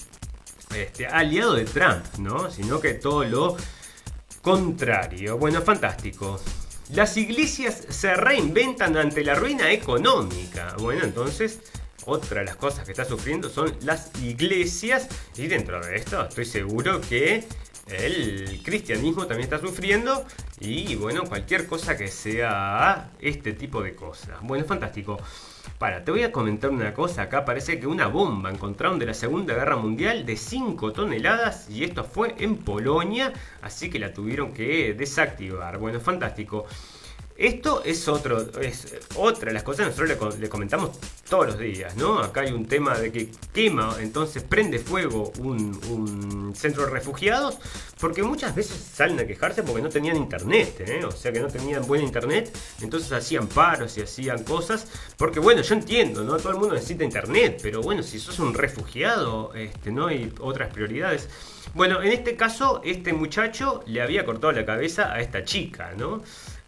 este, 0.76 1.08
aliado 1.08 1.56
de 1.56 1.66
Trump, 1.66 2.06
¿no? 2.20 2.52
Sino 2.52 2.80
que 2.80 2.94
todo 2.94 3.24
lo 3.24 3.58
contrario. 4.42 5.38
Bueno, 5.38 5.62
fantástico. 5.62 6.40
Las 6.94 7.18
iglesias 7.18 7.86
se 7.90 8.14
reinventan 8.14 8.96
ante 8.98 9.24
la 9.24 9.34
ruina 9.34 9.72
económica. 9.72 10.76
Bueno, 10.80 11.04
entonces 11.04 11.60
otra 12.06 12.40
de 12.40 12.46
las 12.46 12.56
cosas 12.56 12.86
que 12.86 12.92
está 12.92 13.06
sufriendo 13.06 13.50
son 13.50 13.76
las 13.82 14.12
iglesias 14.22 15.08
y 15.38 15.48
dentro 15.48 15.80
de 15.80 15.96
esto 15.96 16.26
estoy 16.28 16.46
seguro 16.46 17.02
que 17.02 17.46
el 17.88 18.62
cristianismo 18.64 19.28
también 19.28 19.44
está 19.44 19.60
sufriendo 19.60 20.26
y 20.60 20.96
bueno, 20.96 21.24
cualquier 21.26 21.68
cosa 21.68 21.98
que 21.98 22.08
sea 22.08 23.12
este 23.20 23.54
tipo 23.54 23.84
de 23.84 23.94
cosas. 23.96 24.38
Bueno, 24.42 24.66
fantástico. 24.66 25.20
Para, 25.78 26.04
te 26.04 26.12
voy 26.12 26.24
a 26.24 26.32
comentar 26.32 26.70
una 26.70 26.94
cosa. 26.94 27.24
Acá 27.24 27.44
parece 27.44 27.80
que 27.80 27.88
una 27.88 28.08
bomba 28.08 28.50
encontraron 28.50 28.98
de 28.98 29.08
la 29.08 29.14
Segunda 29.14 29.54
Guerra 29.54 29.76
Mundial 29.76 30.26
de 30.26 30.38
5 30.38 30.94
toneladas 30.94 31.70
y 31.70 31.84
esto 31.84 32.04
fue 32.04 32.36
en 32.40 32.58
Polonia, 32.58 33.34
así 33.62 33.90
que 33.90 34.00
la 34.00 34.14
tuvieron 34.14 34.54
que 34.54 34.94
desactivar. 34.94 35.78
Bueno, 35.78 36.00
fantástico. 36.00 36.66
Esto 37.38 37.84
es 37.84 38.08
otro, 38.08 38.48
es 38.62 38.96
otra 39.18 39.48
de 39.48 39.54
las 39.54 39.64
cosas 39.64 39.80
que 39.94 40.04
nosotros 40.04 40.40
le, 40.40 40.48
comentamos 40.48 40.92
todos 41.28 41.48
los 41.48 41.60
días, 41.60 41.98
¿no? 41.98 42.20
Acá 42.20 42.42
hay 42.42 42.54
un 42.54 42.66
tema 42.66 42.98
de 42.98 43.12
que 43.12 43.30
quema, 43.54 43.98
entonces 44.00 44.42
prende 44.42 44.80
fuego 44.80 45.34
un, 45.40 46.54
centro 46.56 46.86
de 46.86 46.92
refugiados, 46.92 47.58
porque 48.00 48.24
muchas 48.24 48.56
veces 48.56 48.78
salen 48.78 49.20
a 49.20 49.28
quejarse 49.28 49.64
porque 49.64 49.82
no 49.82 49.90
tenían 49.90 50.16
internet, 50.16 50.80
¿eh? 50.88 51.04
O 51.04 51.12
sea 51.12 51.34
que 51.34 51.42
no 51.42 51.48
tenían 51.48 51.86
buena 51.86 52.06
internet, 52.06 52.58
entonces 52.82 53.12
hacían 53.12 53.48
paros 53.48 53.98
y 53.98 54.02
hacían 54.02 54.46
cosas, 54.46 54.88
porque 55.18 55.42
bueno, 55.42 55.62
yo 55.62 55.76
entiendo, 55.76 56.24
¿no? 56.24 56.38
Todo 56.38 56.54
el 56.54 56.58
mundo 56.58 56.76
necesita 56.76 57.04
internet, 57.04 57.60
pero 57.62 57.82
bueno, 57.82 58.02
si 58.02 58.18
sos 58.18 58.40
un 58.40 58.54
refugiado, 58.54 59.54
este, 59.54 59.92
no 59.92 60.08
hay 60.08 60.32
otras 60.40 60.72
prioridades. 60.72 61.28
Bueno, 61.74 62.02
en 62.02 62.14
este 62.14 62.38
caso, 62.38 62.80
este 62.86 63.12
muchacho 63.12 63.84
le 63.86 64.02
había 64.02 64.26
cortado 64.26 64.54
la 64.54 64.66
cabeza 64.66 65.12
a 65.12 65.20
esta 65.20 65.44
chica, 65.44 65.94
¿no? 65.98 66.24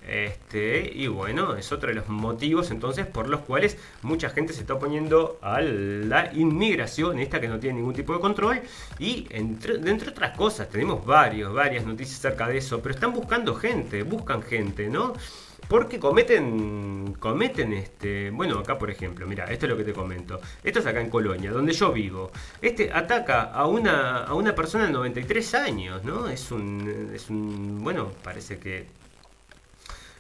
Este, 0.08 0.90
y 0.94 1.08
bueno, 1.08 1.56
es 1.56 1.72
otro 1.72 1.90
de 1.90 1.96
los 1.96 2.08
motivos 2.08 2.72
entonces 2.72 3.06
por 3.06 3.28
los 3.28 3.42
cuales 3.42 3.78
mucha 4.02 4.30
gente 4.30 4.54
se 4.54 4.62
está 4.62 4.76
oponiendo 4.76 5.38
a 5.42 5.62
la 5.62 6.34
inmigración, 6.34 7.20
esta 7.20 7.42
que 7.42 7.50
no 7.50 7.60
tiene 7.60 7.80
ningún 7.80 7.94
tipo 7.94 8.14
de 8.14 8.20
control. 8.20 8.62
Y 9.00 9.28
entre, 9.32 9.76
entre 9.76 10.10
otras 10.10 10.36
cosas, 10.38 10.70
tenemos 10.70 11.06
varios, 11.06 11.54
varias 11.54 11.86
noticias 11.86 12.20
acerca 12.20 12.48
de 12.48 12.58
eso, 12.58 12.82
pero 12.82 12.96
están 12.96 13.14
buscando 13.14 13.54
gente, 13.56 14.04
buscan 14.04 14.42
gente, 14.42 14.90
¿no? 14.90 15.14
Porque 15.68 16.00
cometen, 16.00 17.16
cometen 17.20 17.74
este, 17.74 18.30
bueno, 18.30 18.60
acá 18.60 18.78
por 18.78 18.90
ejemplo, 18.90 19.28
mira, 19.28 19.46
esto 19.46 19.66
es 19.66 19.72
lo 19.72 19.78
que 19.78 19.84
te 19.84 19.92
comento. 19.92 20.40
Esto 20.64 20.80
es 20.80 20.86
acá 20.86 21.02
en 21.02 21.10
Colonia, 21.10 21.52
donde 21.52 21.74
yo 21.74 21.92
vivo. 21.92 22.32
Este 22.62 22.90
ataca 22.94 23.44
a 23.44 23.68
una, 23.68 24.24
a 24.24 24.34
una 24.34 24.56
persona 24.56 24.86
de 24.86 24.94
93 24.94 25.56
años, 25.56 26.04
¿no? 26.06 26.30
Es 26.30 26.52
un, 26.52 27.12
es 27.14 27.30
un, 27.30 27.84
bueno, 27.84 28.12
parece 28.24 28.60
que 28.60 28.86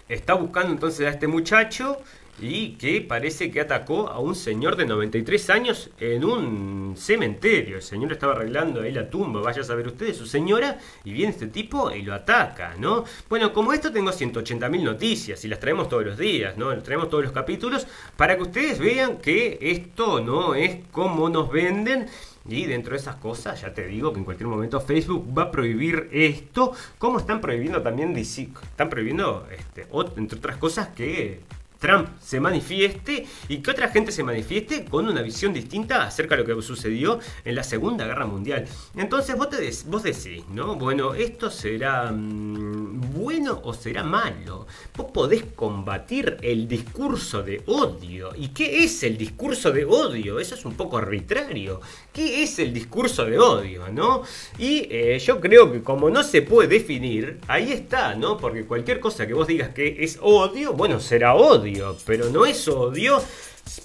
está 0.09 0.33
buscando 0.33 0.71
entonces 0.73 1.05
a 1.05 1.09
este 1.09 1.27
muchacho 1.27 1.97
y 2.39 2.71
que 2.71 3.01
parece 3.01 3.49
que 3.51 3.61
atacó 3.61 4.09
a 4.09 4.19
un 4.19 4.35
señor 4.35 4.75
de 4.75 4.85
93 4.85 5.49
años 5.49 5.89
en 5.99 6.23
un 6.23 6.95
cementerio. 6.95 7.77
El 7.77 7.81
señor 7.81 8.11
estaba 8.11 8.33
arreglando 8.33 8.81
ahí 8.81 8.91
la 8.91 9.09
tumba, 9.09 9.41
vaya 9.41 9.61
a 9.61 9.65
saber 9.65 9.87
ustedes, 9.87 10.17
su 10.17 10.25
señora, 10.25 10.77
y 11.03 11.13
viene 11.13 11.31
este 11.31 11.47
tipo 11.47 11.91
y 11.91 12.01
lo 12.01 12.13
ataca, 12.13 12.75
¿no? 12.77 13.05
Bueno, 13.29 13.53
como 13.53 13.73
esto 13.73 13.91
tengo 13.91 14.11
180.000 14.11 14.83
noticias 14.83 15.43
y 15.43 15.47
las 15.47 15.59
traemos 15.59 15.89
todos 15.89 16.05
los 16.05 16.17
días, 16.17 16.57
¿no? 16.57 16.73
Las 16.73 16.83
traemos 16.83 17.09
todos 17.09 17.23
los 17.23 17.33
capítulos 17.33 17.87
para 18.15 18.35
que 18.35 18.43
ustedes 18.43 18.79
vean 18.79 19.17
que 19.17 19.57
esto 19.61 20.21
no 20.21 20.53
es 20.55 20.77
como 20.91 21.29
nos 21.29 21.51
venden 21.51 22.07
y 22.49 22.65
dentro 22.65 22.91
de 22.91 22.99
esas 22.99 23.17
cosas, 23.17 23.59
ya 23.61 23.73
te 23.73 23.85
digo 23.87 24.13
que 24.13 24.19
en 24.19 24.25
cualquier 24.25 24.47
momento 24.47 24.79
Facebook 24.79 25.27
va 25.37 25.43
a 25.43 25.51
prohibir 25.51 26.07
esto, 26.13 26.71
como 26.97 27.19
están 27.19 27.41
prohibiendo 27.41 27.81
también, 27.81 28.15
están 28.15 28.89
prohibiendo, 28.89 29.45
este, 29.51 29.85
entre 30.15 30.37
otras 30.37 30.55
cosas, 30.55 30.87
que 30.89 31.41
Trump 31.79 32.09
se 32.21 32.39
manifieste 32.39 33.25
y 33.47 33.57
que 33.57 33.71
otra 33.71 33.89
gente 33.89 34.11
se 34.11 34.23
manifieste 34.23 34.85
con 34.85 35.07
una 35.07 35.21
visión 35.21 35.53
distinta 35.53 36.03
acerca 36.03 36.35
de 36.35 36.43
lo 36.43 36.55
que 36.55 36.61
sucedió 36.61 37.19
en 37.45 37.55
la 37.55 37.63
Segunda 37.63 38.05
Guerra 38.05 38.25
Mundial. 38.25 38.65
Entonces 38.95 39.35
vos, 39.35 39.49
te 39.49 39.69
vos 39.85 40.03
decís, 40.03 40.43
¿no? 40.51 40.75
Bueno, 40.75 41.13
esto 41.13 41.49
será 41.49 42.11
mm, 42.11 43.13
bueno 43.13 43.61
o 43.63 43.73
será 43.73 44.03
malo. 44.03 44.67
Vos 44.95 45.11
podés 45.13 45.43
combatir 45.55 46.37
el 46.41 46.67
discurso 46.67 47.43
de 47.43 47.61
odio. 47.67 48.31
¿Y 48.35 48.49
qué 48.49 48.83
es 48.83 49.03
el 49.03 49.17
discurso 49.17 49.71
de 49.71 49.85
odio? 49.85 50.39
Eso 50.39 50.55
es 50.55 50.65
un 50.65 50.73
poco 50.73 50.97
arbitrario. 50.97 51.81
¿Qué 52.11 52.43
es 52.43 52.57
el 52.59 52.73
discurso 52.73 53.25
de 53.25 53.37
odio, 53.37 53.89
no? 53.91 54.23
Y 54.57 54.87
eh, 54.89 55.19
yo 55.19 55.39
creo 55.39 55.71
que 55.71 55.81
como 55.81 56.09
no 56.09 56.23
se 56.23 56.41
puede 56.41 56.67
definir, 56.67 57.39
ahí 57.47 57.71
está, 57.71 58.15
¿no? 58.15 58.37
Porque 58.37 58.65
cualquier 58.65 58.99
cosa 58.99 59.27
que 59.27 59.33
vos 59.33 59.47
digas 59.47 59.69
que 59.69 59.97
es 59.99 60.17
odio, 60.21 60.73
bueno, 60.73 60.99
será 60.99 61.35
odio 61.35 61.66
pero 62.05 62.29
no 62.29 62.45
es 62.45 62.67
odio, 62.67 63.23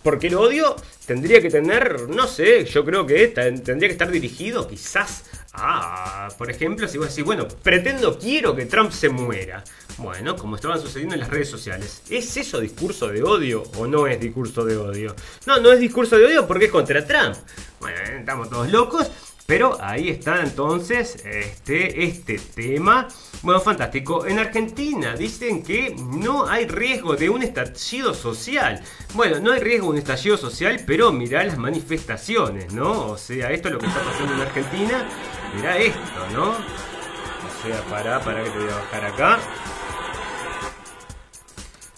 porque 0.03 0.29
el 0.29 0.35
odio 0.35 0.77
tendría 1.07 1.41
que 1.41 1.51
tener, 1.51 2.09
no 2.09 2.27
sé, 2.27 2.65
yo 2.65 2.85
creo 2.85 3.07
que 3.07 3.29
tendría 3.29 3.89
que 3.89 3.93
estar 3.93 4.11
dirigido 4.11 4.69
quizás 4.69 5.25
a, 5.55 6.29
por 6.39 6.51
ejemplo, 6.51 6.89
si 6.89 6.99
vos 6.99 7.09
decís, 7.09 7.25
bueno, 7.25 7.47
pretendo, 7.63 8.19
quiero 8.19 8.57
que 8.57 8.67
Trump 8.67 8.91
se 8.91 9.09
muera. 9.09 9.63
Bueno, 9.99 10.35
como 10.37 10.57
estaban 10.57 10.81
sucediendo 10.81 11.15
en 11.15 11.21
las 11.21 11.29
redes 11.29 11.51
sociales, 11.51 12.03
¿es 12.09 12.37
eso 12.37 12.59
discurso 12.59 13.09
de 13.09 13.23
odio 13.23 13.63
o 13.77 13.87
no 13.87 14.07
es 14.07 14.19
discurso 14.19 14.65
de 14.65 14.77
odio? 14.77 15.15
No, 15.47 15.61
no 15.61 15.71
es 15.71 15.79
discurso 15.79 16.17
de 16.17 16.25
odio 16.25 16.47
porque 16.47 16.67
es 16.67 16.71
contra 16.71 17.07
Trump. 17.07 17.37
Bueno, 17.81 17.99
estamos 18.19 18.49
todos 18.49 18.71
locos. 18.71 19.11
Pero 19.53 19.77
ahí 19.83 20.09
está 20.09 20.41
entonces 20.41 21.23
este, 21.27 22.05
este 22.05 22.39
tema. 22.39 23.07
Bueno, 23.43 23.61
fantástico. 23.61 24.25
En 24.25 24.39
Argentina 24.39 25.15
dicen 25.15 25.63
que 25.63 25.95
no 25.95 26.49
hay 26.49 26.67
riesgo 26.67 27.17
de 27.17 27.29
un 27.29 27.43
estallido 27.43 28.15
social. 28.15 28.83
Bueno, 29.13 29.41
no 29.41 29.53
hay 29.53 29.61
riesgo 29.61 29.89
de 29.89 29.93
un 29.93 29.99
estallido 29.99 30.39
social, 30.39 30.81
pero 30.87 31.13
mirá 31.13 31.45
las 31.45 31.59
manifestaciones, 31.59 32.73
¿no? 32.73 33.09
O 33.09 33.19
sea, 33.19 33.51
esto 33.51 33.69
es 33.69 33.75
lo 33.75 33.81
que 33.81 33.89
está 33.89 34.01
pasando 34.01 34.33
en 34.33 34.41
Argentina. 34.41 35.07
Mirá 35.55 35.77
esto, 35.77 36.31
¿no? 36.33 36.53
O 36.53 37.63
sea, 37.63 37.85
para, 37.91 38.21
para 38.25 38.45
que 38.45 38.49
te 38.49 38.59
voy 38.59 38.71
a 38.71 38.75
bajar 38.75 39.05
acá. 39.05 39.39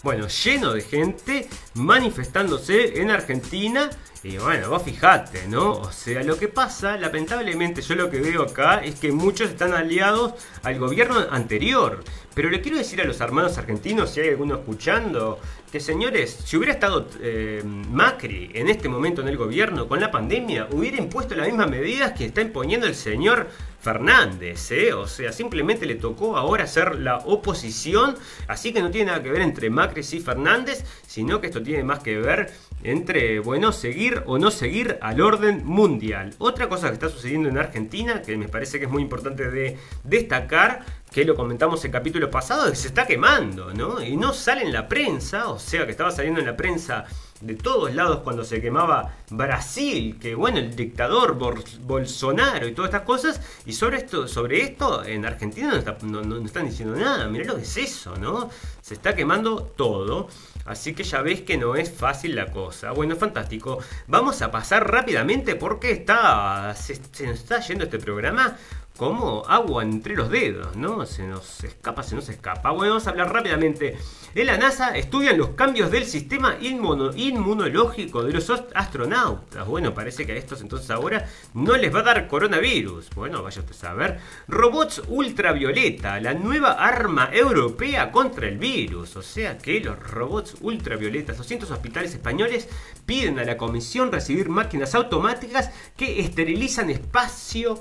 Bueno, 0.05 0.29
lleno 0.29 0.75
de 0.75 0.83
gente 0.83 1.49
manifestándose 1.73 3.01
en 3.01 3.11
Argentina 3.11 3.89
y 4.23 4.37
bueno, 4.37 4.69
vos 4.69 4.83
fijate, 4.83 5.49
¿no? 5.49 5.73
O 5.73 5.93
sea, 5.93 6.23
lo 6.23 6.39
que 6.39 6.49
pasa, 6.49 6.99
lamentablemente, 6.99 7.81
yo 7.81 7.95
lo 7.95 8.11
que 8.11 8.21
veo 8.21 8.43
acá 8.43 8.85
es 8.85 8.97
que 8.97 9.13
muchos 9.13 9.49
están 9.49 9.73
aliados 9.73 10.35
al 10.63 10.79
gobierno 10.79 11.25
anterior. 11.31 12.05
Pero 12.35 12.51
le 12.51 12.61
quiero 12.61 12.77
decir 12.77 13.01
a 13.01 13.05
los 13.05 13.19
hermanos 13.23 13.57
argentinos, 13.57 14.11
si 14.11 14.21
hay 14.21 14.29
alguno 14.29 14.57
escuchando, 14.57 15.41
que 15.73 15.81
señores, 15.81 16.39
si 16.45 16.59
hubiera 16.59 16.75
estado 16.75 17.07
eh, 17.21 17.63
Macri 17.65 18.51
en 18.55 18.69
este 18.69 18.91
momento 18.91 19.23
en 19.23 19.29
el 19.29 19.39
gobierno 19.39 19.89
con 19.89 20.01
la 20.01 20.11
pandemia, 20.11 20.69
hubiera 20.71 20.99
impuesto 20.99 21.35
las 21.35 21.47
mismas 21.47 21.71
medidas 21.71 22.13
que 22.13 22.27
está 22.27 22.43
imponiendo 22.43 22.87
el 22.87 22.95
señor 22.95 23.49
Fernández, 23.85 24.71
¿eh? 24.73 24.95
O 24.95 25.07
sea, 25.07 25.31
simplemente 25.31 25.85
le 25.85 25.97
tocó 25.97 26.39
ahora 26.39 26.67
ser 26.67 26.99
la 26.99 27.19
oposición, 27.19 28.17
así 28.49 28.73
que 28.73 28.81
no 28.81 28.91
tiene 28.91 29.11
nada 29.11 29.23
que 29.23 29.31
ver 29.31 29.43
entre 29.43 29.69
Macri 29.69 30.01
y 30.01 30.21
Fernández, 30.21 30.85
sino 31.07 31.41
que 31.41 31.49
esto 31.49 31.63
tiene 31.63 31.85
más 31.85 31.99
que 31.99 32.17
ver 32.17 32.51
entre, 32.83 33.41
bueno, 33.41 33.73
seguir 33.73 34.23
o 34.27 34.39
no 34.39 34.51
seguir 34.51 34.99
al 35.03 35.21
orden 35.21 35.67
mundial. 35.67 36.35
Otra 36.39 36.69
cosa 36.69 36.89
que 36.89 36.95
está 36.95 37.11
sucediendo 37.11 37.51
en 37.51 37.59
Argentina, 37.59 38.23
que 38.23 38.37
me 38.39 38.49
parece 38.49 38.79
que 38.79 38.87
es 38.87 38.91
muy 38.91 39.03
importante 39.03 39.51
de 39.51 39.77
destacar, 40.03 40.85
que 41.13 41.27
lo 41.27 41.35
comentamos 41.35 41.85
en 41.85 41.91
el 41.91 41.93
capítulo 41.93 42.31
pasado, 42.31 42.71
que 42.71 42.77
se 42.77 42.89
está 42.89 43.07
quemando, 43.07 43.75
¿no? 43.75 44.03
Y 44.03 44.17
no 44.17 44.33
sale 44.33 44.63
en 44.63 44.73
la 44.73 44.89
prensa, 44.89 45.49
o 45.51 45.59
sea 45.59 45.85
que 45.85 45.91
estaba 45.91 46.11
saliendo 46.11 46.41
en 46.41 46.47
la 46.47 46.57
prensa 46.57 47.05
de 47.41 47.55
todos 47.55 47.95
lados 47.95 48.21
cuando 48.23 48.45
se 48.45 48.61
quemaba 48.61 49.15
Brasil, 49.31 50.19
que 50.21 50.35
bueno, 50.35 50.59
el 50.59 50.75
dictador 50.75 51.37
Bolsonaro 51.37 52.67
y 52.67 52.73
todas 52.73 52.91
estas 52.91 53.03
cosas, 53.03 53.41
y 53.67 53.73
sobre 53.73 53.99
esto, 53.99 54.29
sobre 54.29 54.63
esto 54.63 55.05
en 55.05 55.27
Argentina 55.27 55.83
no, 56.03 56.45
están 56.47 56.67
diciendo 56.67 56.97
nada, 56.97 57.29
mirá 57.29 57.45
lo 57.45 57.57
que 57.57 57.63
es 57.63 57.77
eso, 57.77 58.17
¿no? 58.17 58.49
Se 58.81 58.95
está 58.95 59.15
quemando 59.15 59.63
todo. 59.63 60.29
Así 60.65 60.95
que 60.95 61.05
ya 61.05 61.21
ves 61.21 61.43
que 61.43 61.59
no 61.59 61.75
es 61.75 61.91
fácil 61.91 62.35
la 62.35 62.51
cosa. 62.51 62.93
Bueno, 62.93 63.17
fantástico. 63.17 63.81
Vamos 64.07 64.41
a 64.41 64.51
pasar 64.51 64.91
rápidamente 64.91 65.57
porque 65.57 65.91
está, 65.91 66.75
se, 66.75 66.99
nos 67.27 67.41
está 67.41 67.61
yendo 67.61 67.85
este 67.85 67.99
programa 67.99 68.57
como 68.97 69.45
agua 69.49 69.83
entre 69.83 70.15
los 70.15 70.31
dedos, 70.31 70.77
¿no? 70.77 71.05
Se 71.05 71.25
nos 71.25 71.65
escapa, 71.65 72.05
se 72.05 72.15
nos 72.15 72.29
escapa. 72.29 72.71
Bueno, 72.71 72.93
vamos 72.93 73.07
a 73.09 73.11
hablar 73.11 73.33
rápidamente. 73.33 73.99
En 74.37 74.47
la 74.47 74.57
NASA 74.57 74.97
estudian 74.97 75.37
los 75.37 75.51
cambios 75.51 75.91
del 75.91 76.05
sistema 76.05 76.57
inmunológico 76.61 78.23
de 78.23 78.33
los 78.33 78.51
astronautas. 78.75 79.67
Bueno, 79.67 79.95
parece 79.95 80.25
que 80.25 80.33
a 80.33 80.37
estos 80.37 80.61
entonces 80.61 80.91
ahora 80.91 81.29
no 81.55 81.77
les 81.77 81.93
va 81.93 82.01
a 82.01 82.05
dar 82.05 82.29
coronavirus. 82.29 83.11
Bueno, 83.17 83.43
vaya 83.43 83.61
usted 83.61 83.75
a 83.75 83.79
saber. 83.79 84.21
Robots 84.47 85.03
ultravioleta, 85.09 86.21
la 86.21 86.35
nueva 86.35 86.73
arma 86.73 87.31
europea 87.33 88.13
contra 88.13 88.47
el 88.47 88.59
virus. 88.59 89.17
O 89.17 89.23
sea 89.23 89.59
que 89.59 89.81
los 89.81 89.99
robots 89.99 90.57
ultravioletas, 90.61 91.37
200 91.37 91.69
hospitales 91.73 92.15
españoles 92.15 92.69
piden 93.07 93.41
a 93.41 93.45
la 93.45 93.57
comisión 93.57 94.13
recibir 94.13 94.49
máquinas 94.49 94.95
automáticas 94.95 95.71
que 95.97 96.21
esterilizan 96.21 96.91
espacio 96.91 97.81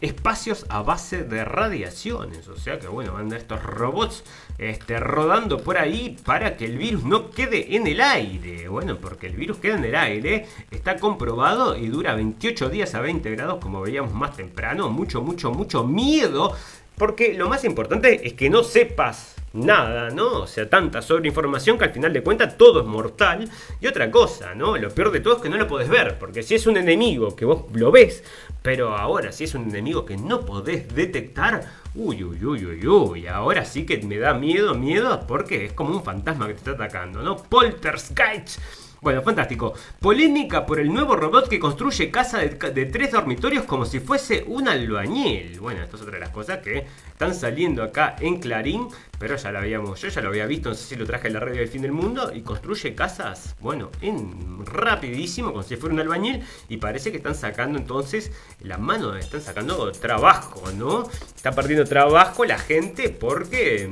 espacios 0.00 0.66
a 0.68 0.82
base 0.82 1.24
de 1.24 1.44
radiaciones. 1.44 2.48
O 2.48 2.56
sea 2.56 2.78
que 2.78 2.86
bueno, 2.86 3.14
van 3.14 3.32
estos 3.32 3.62
robots 3.62 4.24
este, 4.58 4.98
rodando 5.00 5.58
por 5.62 5.78
ahí 5.78 6.16
para 6.24 6.56
que 6.56 6.66
el 6.66 6.78
virus 6.78 7.04
no 7.04 7.30
quede 7.30 7.76
en 7.76 7.86
el 7.86 8.00
aire. 8.00 8.68
Bueno, 8.68 8.98
porque 8.98 9.26
el 9.26 9.36
virus 9.36 9.58
queda 9.58 9.76
en 9.76 9.84
el 9.84 9.96
aire, 9.96 10.46
está 10.70 10.96
comprobado 10.96 11.76
y 11.76 11.88
dura 11.88 12.14
28 12.14 12.68
días 12.68 12.94
a 12.94 13.00
20 13.00 13.30
grados, 13.30 13.58
como 13.60 13.80
veíamos 13.80 14.14
más 14.14 14.36
temprano. 14.36 14.90
Mucho, 14.90 15.22
mucho, 15.22 15.52
mucho 15.52 15.84
miedo. 15.84 16.54
Porque 16.96 17.34
lo 17.34 17.48
más 17.48 17.64
importante 17.64 18.26
es 18.26 18.34
que 18.34 18.48
no 18.48 18.62
sepas 18.62 19.33
nada, 19.54 20.10
¿no? 20.10 20.42
O 20.42 20.46
sea, 20.46 20.68
tanta 20.68 21.00
sobreinformación 21.00 21.78
que 21.78 21.84
al 21.84 21.92
final 21.92 22.12
de 22.12 22.22
cuentas 22.22 22.58
todo 22.58 22.80
es 22.80 22.86
mortal. 22.86 23.48
Y 23.80 23.86
otra 23.86 24.10
cosa, 24.10 24.54
¿no? 24.54 24.76
Lo 24.76 24.90
peor 24.90 25.10
de 25.10 25.20
todo 25.20 25.36
es 25.36 25.42
que 25.42 25.48
no 25.48 25.56
lo 25.56 25.66
podés 25.66 25.88
ver, 25.88 26.18
porque 26.18 26.42
si 26.42 26.54
es 26.56 26.66
un 26.66 26.76
enemigo 26.76 27.34
que 27.34 27.44
vos 27.44 27.64
lo 27.72 27.90
ves, 27.90 28.22
pero 28.62 28.96
ahora 28.96 29.32
si 29.32 29.44
es 29.44 29.54
un 29.54 29.70
enemigo 29.70 30.04
que 30.04 30.16
no 30.16 30.44
podés 30.44 30.94
detectar, 30.94 31.64
uy, 31.94 32.24
uy, 32.24 32.44
uy, 32.44 32.66
uy, 32.66 32.86
uy, 32.86 33.26
ahora 33.26 33.64
sí 33.64 33.86
que 33.86 33.98
me 33.98 34.18
da 34.18 34.34
miedo, 34.34 34.74
miedo, 34.74 35.24
porque 35.26 35.66
es 35.66 35.72
como 35.72 35.96
un 35.96 36.02
fantasma 36.02 36.46
que 36.46 36.54
te 36.54 36.58
está 36.58 36.70
atacando, 36.72 37.22
¿no? 37.22 37.36
Poltergeist 37.36 38.58
bueno, 39.04 39.20
fantástico. 39.20 39.74
Polémica 40.00 40.64
por 40.64 40.80
el 40.80 40.90
nuevo 40.90 41.14
robot 41.14 41.46
que 41.48 41.58
construye 41.58 42.10
casa 42.10 42.38
de, 42.38 42.86
tres 42.86 43.12
dormitorios 43.12 43.64
como 43.64 43.84
si 43.84 44.00
fuese 44.00 44.44
un 44.46 44.66
albañil. 44.66 45.60
Bueno, 45.60 45.82
esto 45.82 45.96
es 45.96 46.02
otra 46.02 46.14
de 46.14 46.20
las 46.20 46.30
cosas 46.30 46.60
que 46.60 46.86
están 47.12 47.34
saliendo 47.34 47.82
acá 47.82 48.16
en 48.18 48.40
Clarín, 48.40 48.88
pero 49.18 49.36
ya 49.36 49.52
la 49.52 49.58
habíamos, 49.58 50.00
yo 50.00 50.08
ya 50.08 50.22
lo 50.22 50.30
había 50.30 50.46
visto, 50.46 50.70
no 50.70 50.74
sé 50.74 50.84
si 50.84 50.96
lo 50.96 51.04
traje 51.04 51.26
en 51.26 51.34
la 51.34 51.40
radio 51.40 51.60
del 51.60 51.68
fin 51.68 51.82
del 51.82 51.92
mundo, 51.92 52.32
y 52.34 52.40
construye 52.40 52.94
casas, 52.94 53.54
bueno, 53.60 53.90
en 54.00 54.64
rapidísimo, 54.64 55.50
como 55.50 55.62
si 55.62 55.76
fuera 55.76 55.94
un 55.94 56.00
albañil, 56.00 56.42
y 56.70 56.78
parece 56.78 57.10
que 57.10 57.18
están 57.18 57.34
sacando 57.34 57.78
entonces 57.78 58.32
la 58.60 58.78
mano, 58.78 59.14
están 59.16 59.42
sacando 59.42 59.92
trabajo, 59.92 60.62
¿no? 60.78 61.10
Está 61.36 61.52
perdiendo 61.52 61.84
trabajo 61.84 62.46
la 62.46 62.58
gente 62.58 63.10
porque 63.10 63.90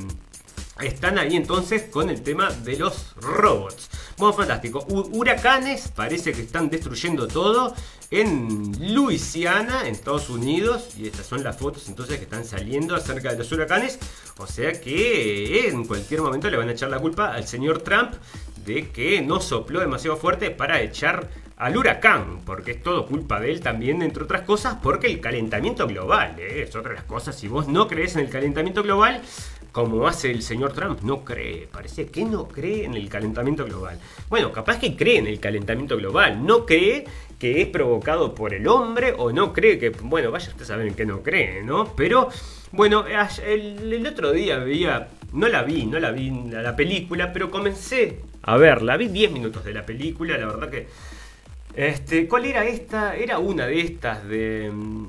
están 0.80 1.18
ahí 1.18 1.36
entonces 1.36 1.82
con 1.82 2.08
el 2.08 2.22
tema 2.22 2.50
de 2.50 2.78
los 2.78 3.14
robots. 3.16 3.90
Bueno, 4.18 4.34
fantástico. 4.34 4.84
huracanes 4.88 5.88
parece 5.88 6.32
que 6.32 6.42
están 6.42 6.70
destruyendo 6.70 7.26
todo 7.26 7.74
en 8.10 8.94
Luisiana, 8.94 9.86
en 9.86 9.94
Estados 9.94 10.30
Unidos. 10.30 10.90
Y 10.98 11.06
estas 11.06 11.26
son 11.26 11.42
las 11.42 11.56
fotos 11.56 11.88
entonces 11.88 12.18
que 12.18 12.24
están 12.24 12.44
saliendo 12.44 12.94
acerca 12.94 13.32
de 13.32 13.38
los 13.38 13.50
huracanes. 13.50 13.98
O 14.38 14.46
sea 14.46 14.80
que 14.80 15.68
en 15.68 15.84
cualquier 15.84 16.20
momento 16.20 16.50
le 16.50 16.56
van 16.56 16.68
a 16.68 16.72
echar 16.72 16.90
la 16.90 16.98
culpa 16.98 17.32
al 17.32 17.46
señor 17.46 17.80
Trump 17.80 18.12
de 18.64 18.90
que 18.90 19.22
no 19.22 19.40
sopló 19.40 19.80
demasiado 19.80 20.16
fuerte 20.16 20.50
para 20.50 20.80
echar 20.82 21.28
al 21.56 21.76
huracán, 21.76 22.40
porque 22.44 22.72
es 22.72 22.82
todo 22.82 23.06
culpa 23.06 23.38
de 23.38 23.52
él 23.52 23.60
también, 23.60 24.02
entre 24.02 24.24
otras 24.24 24.42
cosas, 24.42 24.78
porque 24.82 25.06
el 25.06 25.20
calentamiento 25.20 25.86
global, 25.86 26.34
¿eh? 26.38 26.62
es 26.62 26.74
otra 26.74 26.90
de 26.90 26.96
las 26.96 27.04
cosas, 27.04 27.38
si 27.38 27.46
vos 27.46 27.68
no 27.68 27.86
crees 27.86 28.16
en 28.16 28.22
el 28.22 28.30
calentamiento 28.30 28.82
global, 28.82 29.20
como 29.72 30.06
hace 30.06 30.30
el 30.30 30.42
señor 30.42 30.74
Trump, 30.74 31.00
no 31.02 31.24
cree, 31.24 31.66
parece 31.72 32.06
que 32.06 32.24
no 32.26 32.46
cree 32.46 32.84
en 32.84 32.94
el 32.94 33.08
calentamiento 33.08 33.64
global. 33.64 33.98
Bueno, 34.28 34.52
capaz 34.52 34.78
que 34.78 34.94
cree 34.94 35.18
en 35.18 35.26
el 35.26 35.40
calentamiento 35.40 35.96
global, 35.96 36.44
no 36.46 36.66
cree 36.66 37.06
que 37.38 37.62
es 37.62 37.68
provocado 37.68 38.34
por 38.34 38.52
el 38.52 38.68
hombre 38.68 39.14
o 39.16 39.32
no 39.32 39.52
cree 39.52 39.78
que, 39.78 39.88
bueno, 39.88 40.30
vaya 40.30 40.48
usted 40.50 40.62
a 40.62 40.66
saber 40.66 40.94
que 40.94 41.06
no 41.06 41.22
cree, 41.22 41.62
¿no? 41.62 41.96
Pero, 41.96 42.28
bueno, 42.70 43.04
el, 43.44 44.06
otro 44.06 44.30
día 44.30 44.58
veía, 44.58 45.08
no 45.32 45.48
la 45.48 45.62
vi, 45.62 45.86
no 45.86 45.98
la 45.98 46.10
vi 46.10 46.30
la 46.50 46.76
película, 46.76 47.32
pero 47.32 47.50
comencé 47.50 48.20
a 48.42 48.58
verla, 48.58 48.98
vi 48.98 49.08
10 49.08 49.32
minutos 49.32 49.64
de 49.64 49.72
la 49.72 49.84
película, 49.84 50.36
la 50.36 50.46
verdad 50.46 50.70
que... 50.70 50.86
Este, 51.74 52.28
¿Cuál 52.28 52.44
era 52.44 52.66
esta? 52.66 53.16
Era 53.16 53.38
una 53.38 53.66
de 53.66 53.80
estas 53.80 54.28
de 54.28 54.70
mm, 54.70 55.06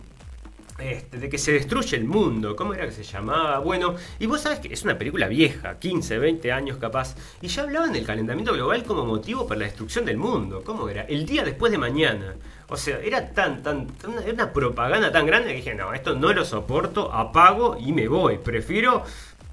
este, 0.91 1.17
de 1.17 1.29
que 1.29 1.38
se 1.38 1.53
destruye 1.53 1.95
el 1.95 2.05
mundo, 2.05 2.55
¿cómo 2.55 2.73
era 2.73 2.86
que 2.86 2.91
se 2.91 3.03
llamaba? 3.03 3.59
Bueno, 3.59 3.95
y 4.19 4.25
vos 4.25 4.41
sabes 4.41 4.59
que 4.59 4.73
es 4.73 4.84
una 4.84 4.97
película 4.97 5.27
vieja, 5.27 5.79
15, 5.79 6.19
20 6.19 6.51
años 6.51 6.77
capaz, 6.77 7.15
y 7.41 7.47
ya 7.47 7.63
hablaban 7.63 7.93
del 7.93 8.05
calentamiento 8.05 8.53
global 8.53 8.84
como 8.84 9.05
motivo 9.05 9.47
para 9.47 9.61
la 9.61 9.65
destrucción 9.65 10.05
del 10.05 10.17
mundo. 10.17 10.61
¿Cómo 10.65 10.89
era? 10.89 11.03
El 11.03 11.25
día 11.25 11.43
después 11.43 11.71
de 11.71 11.77
mañana. 11.77 12.36
O 12.69 12.77
sea, 12.77 12.99
era 12.99 13.29
tan, 13.31 13.63
tan, 13.63 13.88
una, 14.07 14.21
una 14.21 14.53
propaganda 14.53 15.11
tan 15.11 15.25
grande 15.25 15.49
que 15.49 15.55
dije, 15.57 15.75
no, 15.75 15.93
esto 15.93 16.15
no 16.15 16.34
lo 16.34 16.43
soporto, 16.43 17.13
apago 17.13 17.77
y 17.79 17.91
me 17.91 18.07
voy. 18.07 18.38
Prefiero, 18.38 19.03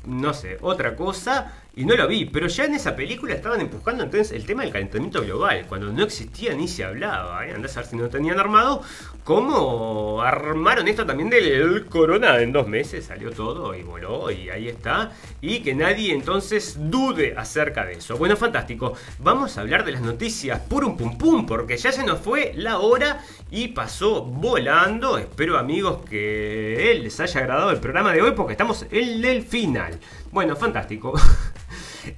no 0.06 0.34
sé, 0.34 0.58
otra 0.60 0.96
cosa 0.96 1.59
y 1.74 1.84
no 1.84 1.94
lo 1.96 2.08
vi, 2.08 2.24
pero 2.24 2.48
ya 2.48 2.64
en 2.64 2.74
esa 2.74 2.96
película 2.96 3.34
estaban 3.34 3.60
empujando 3.60 4.04
entonces 4.04 4.32
el 4.32 4.44
tema 4.44 4.62
del 4.62 4.72
calentamiento 4.72 5.22
global, 5.22 5.66
cuando 5.68 5.92
no 5.92 6.02
existía 6.02 6.52
ni 6.54 6.66
se 6.66 6.84
hablaba. 6.84 7.46
¿eh? 7.46 7.54
A 7.54 7.58
ver 7.58 7.86
si 7.86 7.96
no 7.96 8.08
tenían 8.08 8.38
armado. 8.38 8.82
¿Cómo 9.24 10.22
armaron 10.22 10.88
esto 10.88 11.06
también 11.06 11.30
del 11.30 11.86
corona? 11.86 12.40
En 12.40 12.52
dos 12.52 12.66
meses 12.66 13.04
salió 13.04 13.30
todo 13.30 13.74
y 13.74 13.82
voló 13.82 14.30
y 14.30 14.50
ahí 14.50 14.68
está. 14.68 15.12
Y 15.40 15.60
que 15.60 15.74
nadie 15.74 16.12
entonces 16.12 16.76
dude 16.90 17.34
acerca 17.36 17.84
de 17.84 17.94
eso. 17.94 18.16
Bueno, 18.16 18.36
fantástico. 18.36 18.94
Vamos 19.18 19.56
a 19.56 19.60
hablar 19.60 19.84
de 19.84 19.92
las 19.92 20.02
noticias 20.02 20.60
purum 20.60 20.96
pum 20.96 21.16
pum, 21.16 21.46
porque 21.46 21.76
ya 21.76 21.92
se 21.92 22.04
nos 22.04 22.18
fue 22.20 22.52
la 22.56 22.78
hora 22.78 23.22
y 23.50 23.68
pasó 23.68 24.22
volando. 24.22 25.18
Espero 25.18 25.58
amigos 25.58 26.00
que 26.08 26.98
les 27.00 27.20
haya 27.20 27.40
agradado 27.40 27.70
el 27.70 27.78
programa 27.78 28.12
de 28.12 28.22
hoy 28.22 28.32
porque 28.32 28.52
estamos 28.52 28.86
en 28.90 29.24
el 29.24 29.42
final. 29.42 29.98
Bueno, 30.32 30.56
fantástico. 30.56 31.12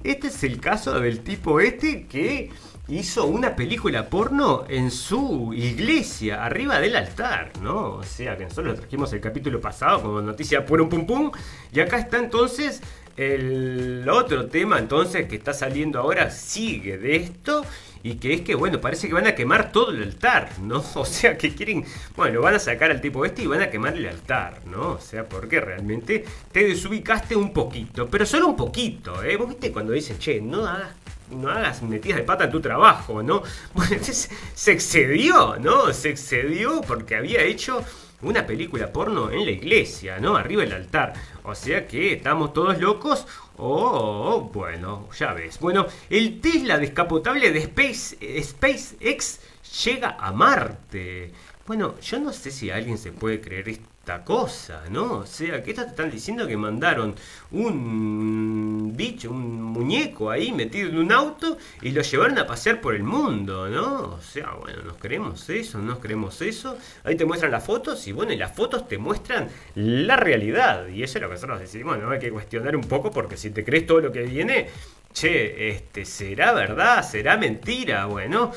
Este 0.03 0.27
es 0.27 0.43
el 0.45 0.61
caso 0.61 0.97
del 1.01 1.19
tipo 1.19 1.59
este 1.59 2.07
que 2.07 2.49
hizo 2.87 3.25
una 3.25 3.53
película 3.53 4.09
porno 4.09 4.63
en 4.69 4.91
su 4.91 5.53
iglesia, 5.53 6.45
arriba 6.45 6.79
del 6.79 6.95
altar, 6.95 7.51
¿no? 7.61 7.95
O 7.95 8.03
sea, 8.03 8.37
que 8.37 8.45
nosotros 8.45 8.67
lo 8.67 8.75
trajimos 8.75 9.11
el 9.11 9.19
capítulo 9.19 9.59
pasado 9.59 10.01
como 10.01 10.21
noticia 10.21 10.65
pum 10.65 10.87
pum 10.87 11.05
pum. 11.05 11.31
Y 11.73 11.81
acá 11.81 11.97
está 11.97 12.17
entonces 12.17 12.81
el 13.17 14.07
otro 14.09 14.47
tema 14.47 14.79
entonces 14.79 15.27
que 15.27 15.35
está 15.35 15.53
saliendo 15.53 15.99
ahora, 15.99 16.31
sigue 16.31 16.97
de 16.97 17.17
esto 17.17 17.65
y 18.03 18.15
que 18.15 18.33
es 18.33 18.41
que, 18.41 18.53
bueno, 18.53 18.81
parece 18.81 19.07
que 19.07 19.13
van 19.13 19.27
a 19.27 19.33
quemar 19.33 19.71
todo 19.71 19.91
el 19.91 20.03
altar, 20.03 20.49
¿no? 20.59 20.83
O 20.95 21.05
sea, 21.05 21.37
que 21.37 21.55
quieren, 21.55 21.85
bueno, 22.15 22.41
van 22.41 22.55
a 22.55 22.59
sacar 22.59 22.91
al 22.91 23.01
tipo 23.01 23.25
este 23.25 23.43
y 23.43 23.47
van 23.47 23.61
a 23.61 23.69
quemar 23.69 23.95
el 23.95 24.05
altar, 24.05 24.61
¿no? 24.65 24.91
O 24.91 24.99
sea, 24.99 25.27
porque 25.27 25.59
realmente 25.61 26.25
te 26.51 26.65
desubicaste 26.65 27.35
un 27.35 27.53
poquito, 27.53 28.07
pero 28.07 28.25
solo 28.25 28.47
un 28.47 28.55
poquito, 28.55 29.23
¿eh? 29.23 29.37
Vos 29.37 29.47
viste 29.47 29.71
cuando 29.71 29.93
dicen, 29.93 30.19
che, 30.19 30.41
no 30.41 30.67
hagas 30.67 30.91
no 31.31 31.49
hagas 31.49 31.81
metidas 31.81 32.17
de 32.17 32.23
pata 32.23 32.43
en 32.43 32.51
tu 32.51 32.61
trabajo, 32.61 33.23
¿no? 33.23 33.41
Bueno, 33.73 33.95
se 34.03 34.71
excedió, 34.71 35.57
¿no? 35.59 35.91
Se 35.93 36.09
excedió 36.09 36.81
porque 36.81 37.15
había 37.15 37.41
hecho 37.41 37.83
una 38.23 38.45
película 38.45 38.91
porno 38.91 39.29
en 39.31 39.45
la 39.45 39.51
iglesia, 39.51 40.19
¿no? 40.19 40.35
Arriba 40.35 40.63
del 40.63 40.73
altar. 40.73 41.13
O 41.43 41.53
sea 41.55 41.87
que 41.87 42.13
estamos 42.13 42.53
todos 42.53 42.79
locos. 42.79 43.27
Oh, 43.57 44.49
bueno, 44.53 45.09
ya 45.17 45.33
ves. 45.33 45.59
Bueno, 45.59 45.85
el 46.09 46.41
Tesla 46.41 46.77
descapotable 46.77 47.51
de 47.51 47.59
Space, 47.59 48.41
SpaceX 48.41 49.39
llega 49.83 50.17
a 50.19 50.31
Marte. 50.31 51.31
Bueno, 51.67 51.99
yo 51.99 52.19
no 52.19 52.33
sé 52.33 52.51
si 52.51 52.71
alguien 52.71 52.97
se 52.97 53.11
puede 53.11 53.39
creer 53.39 53.69
esto 53.69 53.92
cosa, 54.03 54.83
¿no? 54.89 55.19
O 55.19 55.25
sea, 55.25 55.63
que 55.63 55.73
te 55.73 55.81
están 55.81 56.11
diciendo 56.11 56.45
que 56.45 56.57
mandaron 56.57 57.15
un 57.51 58.91
bicho, 58.95 59.31
un 59.31 59.61
muñeco 59.61 60.29
ahí 60.29 60.51
metido 60.51 60.89
en 60.89 60.97
un 60.97 61.11
auto 61.11 61.57
y 61.81 61.91
lo 61.91 62.01
llevaron 62.01 62.37
a 62.37 62.45
pasear 62.45 62.81
por 62.81 62.95
el 62.95 63.03
mundo, 63.03 63.69
¿no? 63.69 64.15
O 64.15 64.21
sea, 64.21 64.51
bueno, 64.59 64.83
nos 64.83 64.97
creemos 64.97 65.49
eso, 65.49 65.79
nos 65.79 65.99
creemos 65.99 66.41
eso. 66.41 66.77
Ahí 67.05 67.15
te 67.15 67.25
muestran 67.25 67.51
las 67.51 67.63
fotos 67.63 68.05
y 68.07 68.11
bueno, 68.11 68.33
y 68.33 68.37
las 68.37 68.53
fotos 68.53 68.87
te 68.89 68.97
muestran 68.97 69.47
la 69.75 70.17
realidad. 70.17 70.87
Y 70.87 71.01
eso 71.03 71.17
es 71.17 71.21
lo 71.21 71.29
que 71.29 71.35
nosotros 71.35 71.59
decimos, 71.61 71.97
¿no? 71.97 72.09
Hay 72.11 72.19
que 72.19 72.31
cuestionar 72.31 72.75
un 72.75 72.83
poco 72.83 73.09
porque 73.09 73.37
si 73.37 73.51
te 73.51 73.63
crees 73.63 73.87
todo 73.87 74.01
lo 74.01 74.11
que 74.11 74.23
viene, 74.23 74.67
che, 75.13 75.69
este, 75.69 76.03
¿será 76.03 76.51
verdad? 76.51 77.09
¿Será 77.09 77.37
mentira? 77.37 78.05
Bueno. 78.05 78.51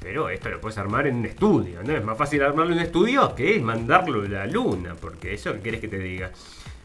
Pero 0.00 0.30
esto 0.30 0.48
lo 0.48 0.60
puedes 0.60 0.78
armar 0.78 1.06
en 1.06 1.16
un 1.16 1.26
estudio, 1.26 1.82
¿no? 1.82 1.94
Es 1.94 2.04
más 2.04 2.16
fácil 2.16 2.42
armarlo 2.42 2.72
en 2.72 2.78
un 2.78 2.84
estudio 2.84 3.34
que 3.34 3.60
mandarlo 3.60 4.22
a 4.22 4.28
la 4.28 4.46
luna, 4.46 4.94
porque 4.98 5.34
eso 5.34 5.52
que 5.52 5.60
quieres 5.60 5.80
que 5.80 5.88
te 5.88 5.98
diga. 5.98 6.30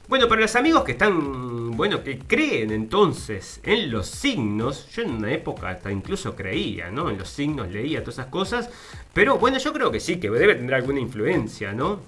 Bueno, 0.07 0.27
para 0.27 0.41
los 0.41 0.55
amigos 0.55 0.83
que 0.83 0.91
están, 0.91 1.71
bueno, 1.71 2.03
que 2.03 2.19
creen 2.19 2.71
entonces 2.71 3.59
en 3.63 3.89
los 3.89 4.05
signos, 4.05 4.87
yo 4.91 5.01
en 5.01 5.11
una 5.11 5.31
época 5.31 5.69
hasta 5.69 5.91
incluso 5.91 6.35
creía, 6.35 6.91
¿no? 6.91 7.09
En 7.09 7.17
los 7.17 7.29
signos 7.29 7.71
leía 7.71 8.01
todas 8.01 8.19
esas 8.19 8.27
cosas, 8.27 8.69
pero 9.13 9.39
bueno, 9.39 9.57
yo 9.57 9.73
creo 9.73 9.89
que 9.89 9.99
sí, 9.99 10.19
que 10.19 10.29
debe 10.29 10.55
tener 10.55 10.75
alguna 10.75 10.99
influencia, 10.99 11.73
¿no? 11.73 12.01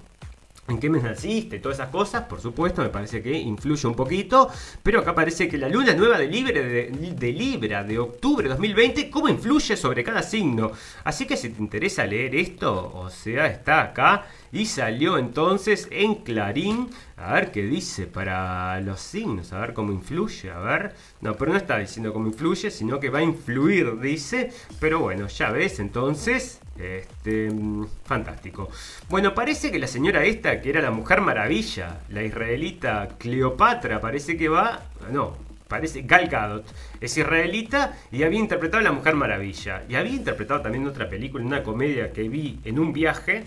En 0.68 0.78
qué 0.78 0.90
mes 0.90 1.02
naciste, 1.02 1.58
todas 1.58 1.78
esas 1.78 1.90
cosas, 1.90 2.24
por 2.24 2.40
supuesto, 2.40 2.82
me 2.82 2.90
parece 2.90 3.22
que 3.22 3.32
influye 3.32 3.88
un 3.88 3.94
poquito, 3.94 4.50
pero 4.82 5.00
acá 5.00 5.14
parece 5.14 5.48
que 5.48 5.56
la 5.56 5.68
luna 5.68 5.94
nueva 5.94 6.18
de, 6.18 6.28
Libre, 6.28 6.90
de, 6.90 7.32
Libra 7.32 7.82
de 7.82 7.98
octubre 7.98 8.44
de 8.44 8.50
2020, 8.50 9.10
cómo 9.10 9.28
influye 9.28 9.76
sobre 9.76 10.04
cada 10.04 10.22
signo. 10.22 10.72
Así 11.04 11.26
que 11.26 11.36
si 11.36 11.48
te 11.50 11.62
interesa 11.62 12.04
leer 12.04 12.34
esto, 12.34 12.92
o 12.94 13.08
sea, 13.08 13.46
está 13.46 13.82
acá 13.82 14.26
y 14.52 14.66
salió 14.66 15.16
entonces 15.18 15.88
en 15.90 16.16
Clarín, 16.16 16.90
a 17.16 17.32
ver 17.32 17.50
qué 17.50 17.62
dice 17.62 18.06
para 18.06 18.80
los 18.80 19.00
signos, 19.00 19.52
a 19.52 19.60
ver 19.60 19.72
cómo 19.72 19.92
influye, 19.92 20.50
a 20.50 20.58
ver, 20.58 20.94
no, 21.22 21.34
pero 21.34 21.52
no 21.52 21.58
está 21.58 21.78
diciendo 21.78 22.12
cómo 22.12 22.28
influye, 22.28 22.70
sino 22.70 23.00
que 23.00 23.08
va 23.08 23.20
a 23.20 23.22
influir, 23.22 23.98
dice, 24.00 24.52
pero 24.78 25.00
bueno, 25.00 25.28
ya 25.28 25.50
ves, 25.50 25.80
entonces 25.80 26.60
Este, 26.78 27.50
mm, 27.50 27.86
fantástico. 28.04 28.70
Bueno, 29.08 29.34
parece 29.34 29.72
que 29.72 29.78
la 29.78 29.88
señora 29.88 30.24
esta, 30.24 30.60
que 30.60 30.70
era 30.70 30.80
la 30.80 30.92
Mujer 30.92 31.20
Maravilla, 31.20 32.00
la 32.08 32.22
israelita 32.22 33.08
Cleopatra, 33.18 34.00
parece 34.00 34.36
que 34.36 34.48
va. 34.48 34.82
No, 35.10 35.36
parece 35.66 36.02
Gal 36.02 36.28
Gadot. 36.28 36.64
Es 37.00 37.16
israelita 37.16 37.96
y 38.12 38.22
había 38.22 38.38
interpretado 38.38 38.80
a 38.80 38.84
la 38.84 38.92
Mujer 38.92 39.14
Maravilla. 39.14 39.82
Y 39.88 39.96
había 39.96 40.12
interpretado 40.12 40.62
también 40.62 40.86
otra 40.86 41.08
película, 41.08 41.44
una 41.44 41.62
comedia 41.62 42.12
que 42.12 42.28
vi 42.28 42.60
en 42.64 42.78
un 42.78 42.92
viaje. 42.92 43.44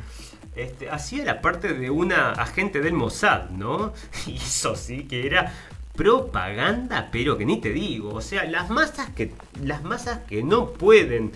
Este, 0.56 0.90
hacía 0.90 1.24
la 1.24 1.40
parte 1.40 1.74
de 1.74 1.90
una 1.90 2.34
agente 2.34 2.82
del 2.82 2.94
Mossad, 2.94 3.50
¿no? 3.52 3.94
Y 4.28 4.36
eso 4.36 4.76
sí 4.76 5.06
que 5.06 5.26
era 5.26 5.54
propaganda, 5.96 7.10
pero 7.12 7.38
que 7.38 7.46
ni 7.46 7.62
te 7.62 7.72
digo. 7.72 8.14
O 8.14 8.22
sea, 8.22 8.44
las 8.44 8.70
masas 8.70 9.10
que, 9.12 9.34
las 9.64 9.84
masas 9.84 10.20
que 10.28 10.44
no 10.44 10.72
pueden 10.72 11.32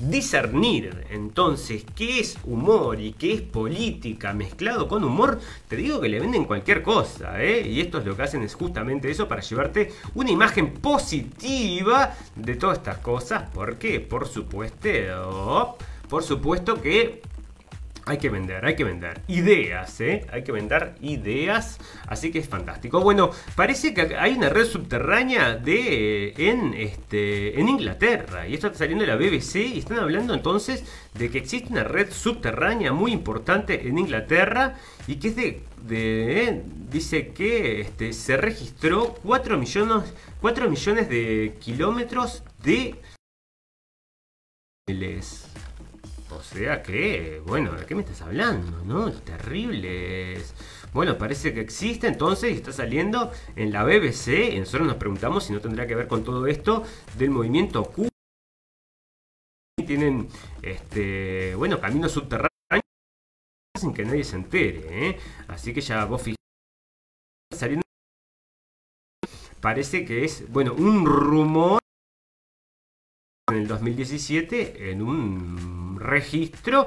discernir 0.00 1.06
entonces 1.10 1.84
qué 1.94 2.20
es 2.20 2.38
humor 2.44 3.00
y 3.00 3.12
qué 3.12 3.34
es 3.34 3.40
política 3.42 4.32
mezclado 4.32 4.88
con 4.88 5.04
humor, 5.04 5.40
te 5.68 5.76
digo 5.76 6.00
que 6.00 6.08
le 6.08 6.20
venden 6.20 6.44
cualquier 6.44 6.82
cosa, 6.82 7.42
¿eh? 7.42 7.66
Y 7.66 7.80
esto 7.80 7.98
es 7.98 8.06
lo 8.06 8.16
que 8.16 8.22
hacen 8.22 8.42
es 8.42 8.54
justamente 8.54 9.10
eso 9.10 9.28
para 9.28 9.42
llevarte 9.42 9.92
una 10.14 10.30
imagen 10.30 10.74
positiva 10.74 12.14
de 12.34 12.56
todas 12.56 12.78
estas 12.78 12.98
cosas. 12.98 13.48
¿Por 13.50 13.76
qué? 13.76 14.00
Por 14.00 14.26
supuesto, 14.26 15.76
por 16.08 16.22
supuesto 16.22 16.80
que 16.80 17.22
hay 18.04 18.18
que 18.18 18.30
vender, 18.30 18.64
hay 18.64 18.74
que 18.74 18.84
vender 18.84 19.22
ideas, 19.28 20.00
¿eh? 20.00 20.26
Hay 20.32 20.42
que 20.42 20.52
vender 20.52 20.94
ideas, 21.00 21.78
así 22.06 22.30
que 22.30 22.40
es 22.40 22.48
fantástico. 22.48 23.00
Bueno, 23.00 23.30
parece 23.54 23.94
que 23.94 24.16
hay 24.16 24.34
una 24.34 24.48
red 24.48 24.66
subterránea 24.66 25.56
de 25.56 26.34
en 26.36 26.74
este 26.74 27.60
en 27.60 27.68
Inglaterra 27.68 28.46
y 28.46 28.54
esto 28.54 28.66
está 28.66 28.80
saliendo 28.80 29.04
de 29.04 29.10
la 29.10 29.16
BBC 29.16 29.56
y 29.56 29.78
están 29.78 29.98
hablando 29.98 30.34
entonces 30.34 30.84
de 31.14 31.30
que 31.30 31.38
existe 31.38 31.72
una 31.72 31.84
red 31.84 32.10
subterránea 32.12 32.92
muy 32.92 33.12
importante 33.12 33.86
en 33.88 33.98
Inglaterra 33.98 34.74
y 35.06 35.16
que 35.16 35.28
es 35.28 35.36
de, 35.36 35.62
de 35.86 36.44
¿eh? 36.44 36.62
dice 36.90 37.28
que 37.28 37.80
este, 37.82 38.12
se 38.12 38.36
registró 38.36 39.14
4 39.22 39.58
millones 39.58 40.12
4 40.40 40.68
millones 40.68 41.08
de 41.08 41.56
kilómetros 41.60 42.42
de 42.62 42.96
o 46.36 46.42
sea 46.42 46.82
que, 46.82 47.42
bueno, 47.46 47.72
¿de 47.72 47.86
qué 47.86 47.94
me 47.94 48.02
estás 48.02 48.22
hablando? 48.22 48.84
¿No? 48.84 49.12
Terribles. 49.12 50.54
Bueno, 50.92 51.16
parece 51.16 51.54
que 51.54 51.60
existe 51.60 52.06
entonces 52.06 52.52
y 52.52 52.56
está 52.56 52.72
saliendo 52.72 53.30
en 53.56 53.72
la 53.72 53.84
BBC. 53.84 54.58
Nosotros 54.58 54.86
nos 54.86 54.96
preguntamos 54.96 55.44
si 55.44 55.52
no 55.52 55.60
tendrá 55.60 55.86
que 55.86 55.94
ver 55.94 56.06
con 56.06 56.24
todo 56.24 56.46
esto 56.46 56.84
del 57.16 57.30
movimiento 57.30 57.84
Q. 57.84 58.08
Tienen, 59.86 60.28
este, 60.62 61.54
bueno, 61.54 61.80
caminos 61.80 62.12
subterráneos 62.12 62.50
sin 63.78 63.92
que 63.92 64.04
nadie 64.04 64.24
se 64.24 64.36
entere. 64.36 65.08
¿eh? 65.08 65.18
Así 65.48 65.72
que 65.72 65.80
ya 65.80 66.04
vos 66.04 66.22
fijate 66.22 66.36
saliendo. 67.52 67.82
Parece 69.60 70.04
que 70.04 70.24
es, 70.24 70.50
bueno, 70.50 70.74
un 70.74 71.06
rumor 71.06 71.78
en 73.50 73.58
el 73.58 73.68
2017 73.68 74.90
en 74.90 75.02
un 75.02 75.81
registro 76.02 76.86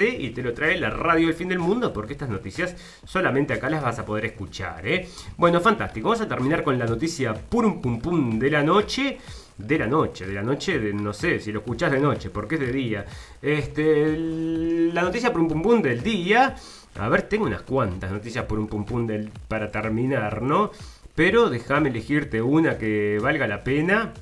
y 0.00 0.30
te 0.30 0.44
lo 0.44 0.54
trae 0.54 0.78
la 0.78 0.90
radio 0.90 1.26
del 1.26 1.34
fin 1.34 1.48
del 1.48 1.58
mundo 1.58 1.92
porque 1.92 2.12
estas 2.12 2.28
noticias 2.28 2.76
solamente 3.04 3.54
acá 3.54 3.68
las 3.68 3.82
vas 3.82 3.98
a 3.98 4.04
poder 4.04 4.26
escuchar. 4.26 4.86
¿eh? 4.86 5.08
Bueno, 5.36 5.60
fantástico. 5.60 6.10
Vamos 6.10 6.24
a 6.24 6.28
terminar 6.28 6.62
con 6.62 6.78
la 6.78 6.86
noticia 6.86 7.34
purum 7.34 7.82
pum 7.82 8.00
pum 8.00 8.38
de 8.38 8.48
la 8.48 8.62
noche. 8.62 9.18
De 9.56 9.76
la 9.76 9.88
noche, 9.88 10.24
de 10.24 10.34
la 10.34 10.42
noche, 10.42 10.78
de, 10.78 10.92
no 10.92 11.12
sé 11.12 11.40
si 11.40 11.50
lo 11.50 11.58
escuchás 11.58 11.90
de 11.90 11.98
noche, 11.98 12.30
porque 12.30 12.54
es 12.54 12.60
de 12.60 12.70
día. 12.70 13.04
Este, 13.42 14.16
la 14.16 15.02
noticia 15.02 15.32
purum 15.32 15.48
pum 15.48 15.62
pum 15.62 15.82
del 15.82 16.00
día. 16.00 16.54
A 16.96 17.08
ver, 17.08 17.22
tengo 17.22 17.46
unas 17.46 17.62
cuantas 17.62 18.12
noticias 18.12 18.44
purum 18.44 18.68
pum 18.68 18.84
pum 18.84 19.04
del, 19.04 19.32
para 19.48 19.68
terminar, 19.68 20.42
¿no? 20.42 20.70
Pero 21.16 21.50
déjame 21.50 21.88
elegirte 21.88 22.40
una 22.40 22.78
que 22.78 23.18
valga 23.20 23.48
la 23.48 23.64
pena. 23.64 24.12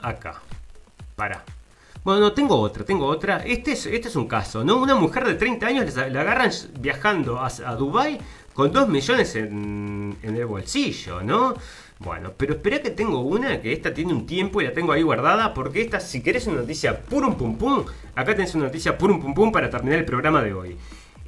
Acá. 0.00 0.42
Bueno, 2.02 2.20
no, 2.20 2.32
tengo 2.32 2.56
otra, 2.58 2.82
tengo 2.84 3.06
otra. 3.06 3.42
Este 3.44 3.72
es, 3.72 3.84
este 3.84 4.08
es 4.08 4.16
un 4.16 4.26
caso, 4.26 4.64
¿no? 4.64 4.78
Una 4.78 4.94
mujer 4.94 5.26
de 5.26 5.34
30 5.34 5.66
años 5.66 5.94
la 5.94 6.20
agarran 6.20 6.50
viajando 6.78 7.38
a, 7.38 7.46
a 7.46 7.76
Dubai 7.76 8.18
con 8.54 8.72
2 8.72 8.88
millones 8.88 9.36
en, 9.36 10.16
en, 10.22 10.36
el 10.36 10.46
bolsillo, 10.46 11.22
¿no? 11.22 11.54
Bueno, 11.98 12.32
pero 12.34 12.54
espera 12.54 12.80
que 12.80 12.90
tengo 12.90 13.20
una, 13.20 13.60
que 13.60 13.74
esta 13.74 13.92
tiene 13.92 14.14
un 14.14 14.24
tiempo 14.26 14.62
y 14.62 14.64
la 14.64 14.72
tengo 14.72 14.92
ahí 14.92 15.02
guardada, 15.02 15.52
porque 15.52 15.82
esta, 15.82 16.00
si 16.00 16.22
querés 16.22 16.46
una 16.46 16.62
noticia 16.62 16.98
purum 16.98 17.36
pum 17.36 17.58
pum, 17.58 17.84
acá 18.14 18.34
tenés 18.34 18.54
una 18.54 18.64
noticia 18.64 18.96
purum 18.96 19.20
pum 19.20 19.34
pum 19.34 19.52
para 19.52 19.68
terminar 19.68 19.98
el 19.98 20.06
programa 20.06 20.42
de 20.42 20.54
hoy. 20.54 20.76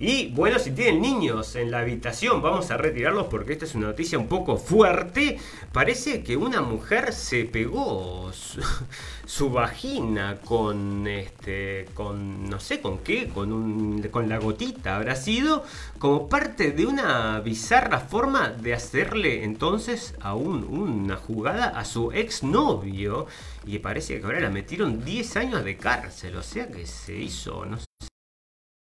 Y 0.04 0.32
bueno, 0.32 0.58
si 0.58 0.72
tienen 0.72 1.00
niños 1.00 1.54
en 1.54 1.70
la 1.70 1.78
habitación, 1.78 2.42
vamos 2.42 2.72
a 2.72 2.76
retirarlos 2.76 3.28
porque 3.28 3.52
esta 3.52 3.66
es 3.66 3.76
una 3.76 3.86
noticia 3.86 4.18
un 4.18 4.26
poco 4.26 4.56
fuerte. 4.56 5.38
Parece 5.70 6.24
que 6.24 6.36
una 6.36 6.60
mujer 6.60 7.12
se 7.12 7.44
pegó 7.44 8.32
su, 9.26 9.50
vagina 9.50 10.40
con 10.44 11.06
este, 11.06 11.86
con 11.94 12.50
no 12.50 12.58
sé 12.58 12.80
con 12.80 12.98
qué, 12.98 13.28
con 13.28 13.52
un, 13.52 14.02
con 14.10 14.28
la 14.28 14.38
gotita 14.38 14.96
habrá 14.96 15.14
sido 15.14 15.62
como 16.00 16.28
parte 16.28 16.72
de 16.72 16.84
una 16.84 17.38
bizarra 17.38 18.00
forma 18.00 18.48
de 18.48 18.74
hacerle 18.74 19.44
entonces 19.44 20.16
a 20.20 20.34
un, 20.34 20.64
una 20.64 21.14
jugada 21.14 21.78
a 21.78 21.84
su 21.84 22.10
exnovio 22.10 23.28
y 23.64 23.78
parece 23.78 24.18
que 24.18 24.26
ahora 24.26 24.40
la 24.40 24.50
metieron 24.50 25.04
10 25.04 25.36
años 25.36 25.64
de 25.64 25.76
cárcel, 25.76 26.34
o 26.34 26.42
sea 26.42 26.66
que 26.66 26.86
se 26.86 27.14
hizo, 27.14 27.64
no 27.64 27.78
sé 27.78 27.84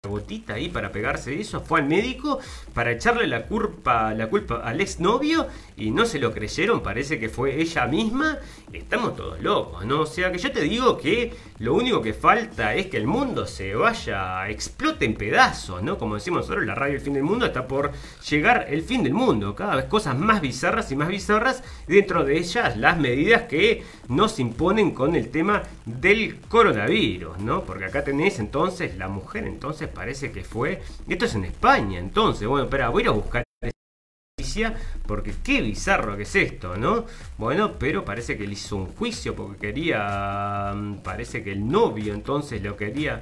gotita 0.09 0.55
ahí 0.55 0.67
para 0.67 0.91
pegarse 0.91 1.39
eso, 1.39 1.61
fue 1.61 1.79
al 1.79 1.87
médico 1.87 2.39
para 2.73 2.91
echarle 2.91 3.27
la 3.27 3.45
culpa, 3.45 4.15
la 4.15 4.31
culpa 4.31 4.55
al 4.63 4.81
exnovio 4.81 5.45
y 5.77 5.91
no 5.91 6.07
se 6.07 6.17
lo 6.17 6.33
creyeron, 6.33 6.81
parece 6.81 7.19
que 7.19 7.29
fue 7.29 7.61
ella 7.61 7.85
misma, 7.85 8.39
estamos 8.73 9.15
todos 9.15 9.39
locos, 9.43 9.85
¿no? 9.85 10.01
O 10.01 10.05
sea 10.07 10.31
que 10.31 10.39
yo 10.39 10.51
te 10.51 10.61
digo 10.61 10.97
que 10.97 11.35
lo 11.59 11.75
único 11.75 12.01
que 12.01 12.13
falta 12.13 12.73
es 12.73 12.87
que 12.87 12.97
el 12.97 13.05
mundo 13.05 13.45
se 13.45 13.75
vaya, 13.75 14.49
explote 14.49 15.05
en 15.05 15.13
pedazos, 15.13 15.83
¿no? 15.83 15.99
Como 15.99 16.15
decimos 16.15 16.41
nosotros, 16.41 16.65
la 16.65 16.73
radio 16.73 16.95
El 16.95 17.01
Fin 17.01 17.13
del 17.13 17.23
Mundo 17.23 17.45
está 17.45 17.67
por 17.67 17.91
llegar 18.27 18.65
el 18.69 18.81
fin 18.81 19.03
del 19.03 19.13
mundo, 19.13 19.53
cada 19.53 19.75
vez 19.75 19.85
cosas 19.85 20.17
más 20.17 20.41
bizarras 20.41 20.91
y 20.91 20.95
más 20.95 21.09
bizarras, 21.09 21.63
dentro 21.85 22.23
de 22.23 22.39
ellas 22.39 22.75
las 22.75 22.97
medidas 22.97 23.43
que 23.43 23.83
nos 24.07 24.39
imponen 24.39 24.95
con 24.95 25.15
el 25.15 25.29
tema 25.29 25.61
del 25.85 26.39
coronavirus, 26.49 27.37
¿no? 27.37 27.63
Porque 27.65 27.85
acá 27.85 28.03
tenés 28.03 28.39
entonces 28.39 28.97
la 28.97 29.07
mujer 29.07 29.45
entonces 29.45 29.90
parece 29.91 30.31
que 30.31 30.43
fue. 30.43 30.81
Esto 31.07 31.25
es 31.25 31.35
en 31.35 31.45
España, 31.45 31.99
entonces. 31.99 32.47
Bueno, 32.47 32.65
espera, 32.65 32.89
voy 32.89 33.01
a 33.01 33.05
ir 33.05 33.09
a 33.09 33.11
buscar 33.11 33.43
porque 35.07 35.33
qué 35.43 35.61
bizarro 35.61 36.17
que 36.17 36.23
es 36.23 36.35
esto, 36.35 36.75
¿no? 36.75 37.05
Bueno, 37.37 37.73
pero 37.77 38.03
parece 38.03 38.37
que 38.37 38.43
él 38.43 38.53
hizo 38.53 38.75
un 38.75 38.87
juicio 38.87 39.35
porque 39.35 39.67
quería. 39.67 40.73
Mm, 40.75 40.97
parece 40.97 41.43
que 41.43 41.51
el 41.51 41.67
novio 41.67 42.13
entonces 42.13 42.61
lo 42.61 42.75
quería 42.75 43.21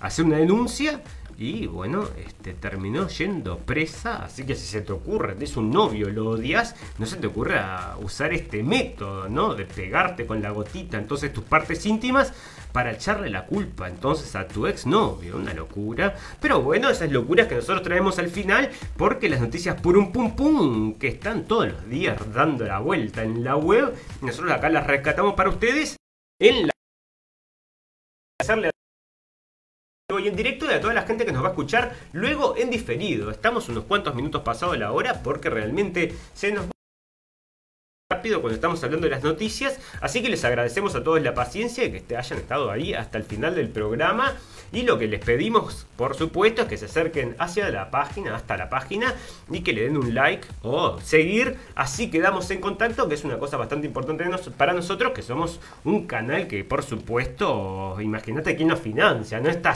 hacer 0.00 0.24
una 0.24 0.36
denuncia 0.36 1.00
y 1.36 1.66
bueno, 1.66 2.08
este, 2.26 2.54
terminó 2.54 3.08
yendo 3.08 3.58
presa. 3.58 4.24
Así 4.24 4.44
que 4.44 4.54
si 4.54 4.66
se 4.66 4.80
te 4.80 4.92
ocurre, 4.92 5.36
es 5.40 5.56
un 5.56 5.70
novio, 5.70 6.10
lo 6.10 6.30
odias, 6.30 6.74
no 6.98 7.06
se 7.06 7.16
te 7.16 7.28
ocurre 7.28 7.60
usar 8.00 8.32
este 8.32 8.62
método, 8.62 9.28
¿no? 9.28 9.54
De 9.54 9.64
pegarte 9.64 10.26
con 10.26 10.42
la 10.42 10.50
gotita, 10.50 10.98
entonces 10.98 11.32
tus 11.32 11.44
partes 11.44 11.84
íntimas, 11.86 12.32
para 12.72 12.92
echarle 12.92 13.30
la 13.30 13.46
culpa 13.46 13.88
entonces 13.88 14.34
a 14.36 14.46
tu 14.46 14.66
ex 14.66 14.86
novio. 14.86 15.36
Una 15.36 15.54
locura. 15.54 16.14
Pero 16.40 16.62
bueno, 16.62 16.90
esas 16.90 17.10
locuras 17.10 17.46
que 17.46 17.54
nosotros 17.54 17.82
traemos 17.82 18.18
al 18.18 18.28
final, 18.28 18.70
porque 18.96 19.28
las 19.28 19.40
noticias 19.40 19.80
por 19.80 19.96
un 19.96 20.12
pum 20.12 20.34
pum, 20.34 20.98
que 20.98 21.08
están 21.08 21.44
todos 21.44 21.72
los 21.72 21.88
días 21.88 22.18
dando 22.32 22.64
la 22.64 22.78
vuelta 22.78 23.22
en 23.22 23.44
la 23.44 23.56
web, 23.56 23.94
nosotros 24.20 24.52
acá 24.52 24.68
las 24.68 24.86
rescatamos 24.86 25.34
para 25.34 25.50
ustedes 25.50 25.96
en 26.40 26.66
la 26.66 26.72
hacerle 28.40 28.70
y 30.20 30.26
en 30.26 30.36
directo 30.36 30.64
y 30.64 30.72
a 30.72 30.80
toda 30.80 30.94
la 30.94 31.02
gente 31.02 31.26
que 31.26 31.32
nos 31.32 31.42
va 31.42 31.48
a 31.48 31.50
escuchar 31.50 31.94
luego 32.12 32.56
en 32.56 32.70
diferido. 32.70 33.30
Estamos 33.30 33.68
unos 33.68 33.84
cuantos 33.84 34.14
minutos 34.14 34.42
pasados 34.42 34.78
la 34.78 34.92
hora 34.92 35.22
porque 35.22 35.50
realmente 35.50 36.14
se 36.32 36.50
nos 36.50 36.66
rápido 38.10 38.40
cuando 38.40 38.54
estamos 38.54 38.82
hablando 38.82 39.06
de 39.06 39.10
las 39.10 39.22
noticias. 39.22 39.78
Así 40.00 40.22
que 40.22 40.30
les 40.30 40.42
agradecemos 40.42 40.94
a 40.94 41.04
todos 41.04 41.20
la 41.20 41.34
paciencia 41.34 41.84
y 41.84 41.90
que 41.90 42.16
hayan 42.16 42.38
estado 42.38 42.70
ahí 42.70 42.94
hasta 42.94 43.18
el 43.18 43.24
final 43.24 43.54
del 43.54 43.68
programa. 43.68 44.32
Y 44.72 44.84
lo 44.84 44.98
que 44.98 45.06
les 45.06 45.22
pedimos, 45.22 45.86
por 45.94 46.14
supuesto, 46.14 46.62
es 46.62 46.68
que 46.68 46.78
se 46.78 46.86
acerquen 46.86 47.36
hacia 47.38 47.68
la 47.68 47.90
página, 47.90 48.34
hasta 48.34 48.56
la 48.56 48.70
página, 48.70 49.14
y 49.50 49.60
que 49.60 49.74
le 49.74 49.82
den 49.82 49.98
un 49.98 50.14
like 50.14 50.48
o 50.62 50.98
seguir. 51.02 51.58
Así 51.74 52.10
quedamos 52.10 52.50
en 52.50 52.62
contacto, 52.62 53.06
que 53.10 53.14
es 53.14 53.24
una 53.24 53.38
cosa 53.38 53.58
bastante 53.58 53.86
importante 53.86 54.24
para 54.56 54.72
nosotros, 54.72 55.12
que 55.12 55.20
somos 55.20 55.60
un 55.84 56.06
canal 56.06 56.48
que, 56.48 56.64
por 56.64 56.82
supuesto, 56.82 58.00
imagínate 58.00 58.56
quién 58.56 58.68
nos 58.68 58.80
financia. 58.80 59.38
No 59.38 59.50
está, 59.50 59.74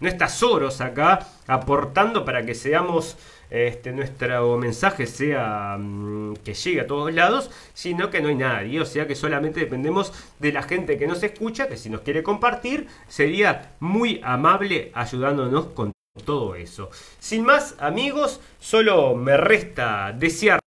no 0.00 0.08
está 0.08 0.26
Soros 0.26 0.80
acá 0.80 1.24
aportando 1.46 2.24
para 2.24 2.44
que 2.44 2.56
seamos 2.56 3.16
este, 3.50 3.92
nuestro 3.92 4.56
mensaje 4.56 5.06
sea 5.06 5.76
mm, 5.78 6.36
que 6.44 6.54
llegue 6.54 6.80
a 6.80 6.86
todos 6.86 7.12
lados, 7.12 7.50
sino 7.74 8.10
que 8.10 8.20
no 8.20 8.28
hay 8.28 8.36
nadie. 8.36 8.80
O 8.80 8.86
sea 8.86 9.06
que 9.06 9.14
solamente 9.14 9.60
dependemos 9.60 10.12
de 10.38 10.52
la 10.52 10.62
gente 10.62 10.96
que 10.98 11.06
nos 11.06 11.22
escucha, 11.22 11.68
que 11.68 11.76
si 11.76 11.90
nos 11.90 12.00
quiere 12.02 12.22
compartir, 12.22 12.86
sería 13.08 13.72
muy 13.80 14.20
amable 14.22 14.92
ayudándonos 14.94 15.66
con 15.66 15.92
todo 16.24 16.54
eso. 16.54 16.90
Sin 17.18 17.44
más, 17.44 17.74
amigos, 17.78 18.40
solo 18.60 19.14
me 19.14 19.36
resta 19.36 20.12
desear 20.12 20.60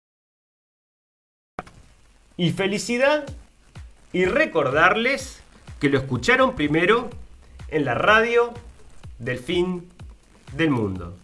y 2.37 2.53
felicidad 2.53 3.27
y 4.13 4.25
recordarles 4.25 5.43
que 5.79 5.89
lo 5.89 5.99
escucharon 5.99 6.55
primero 6.55 7.11
en 7.69 7.85
la 7.85 7.95
radio 7.95 8.53
del 9.19 9.39
fin 9.39 9.89
del 10.57 10.71
mundo. 10.71 11.20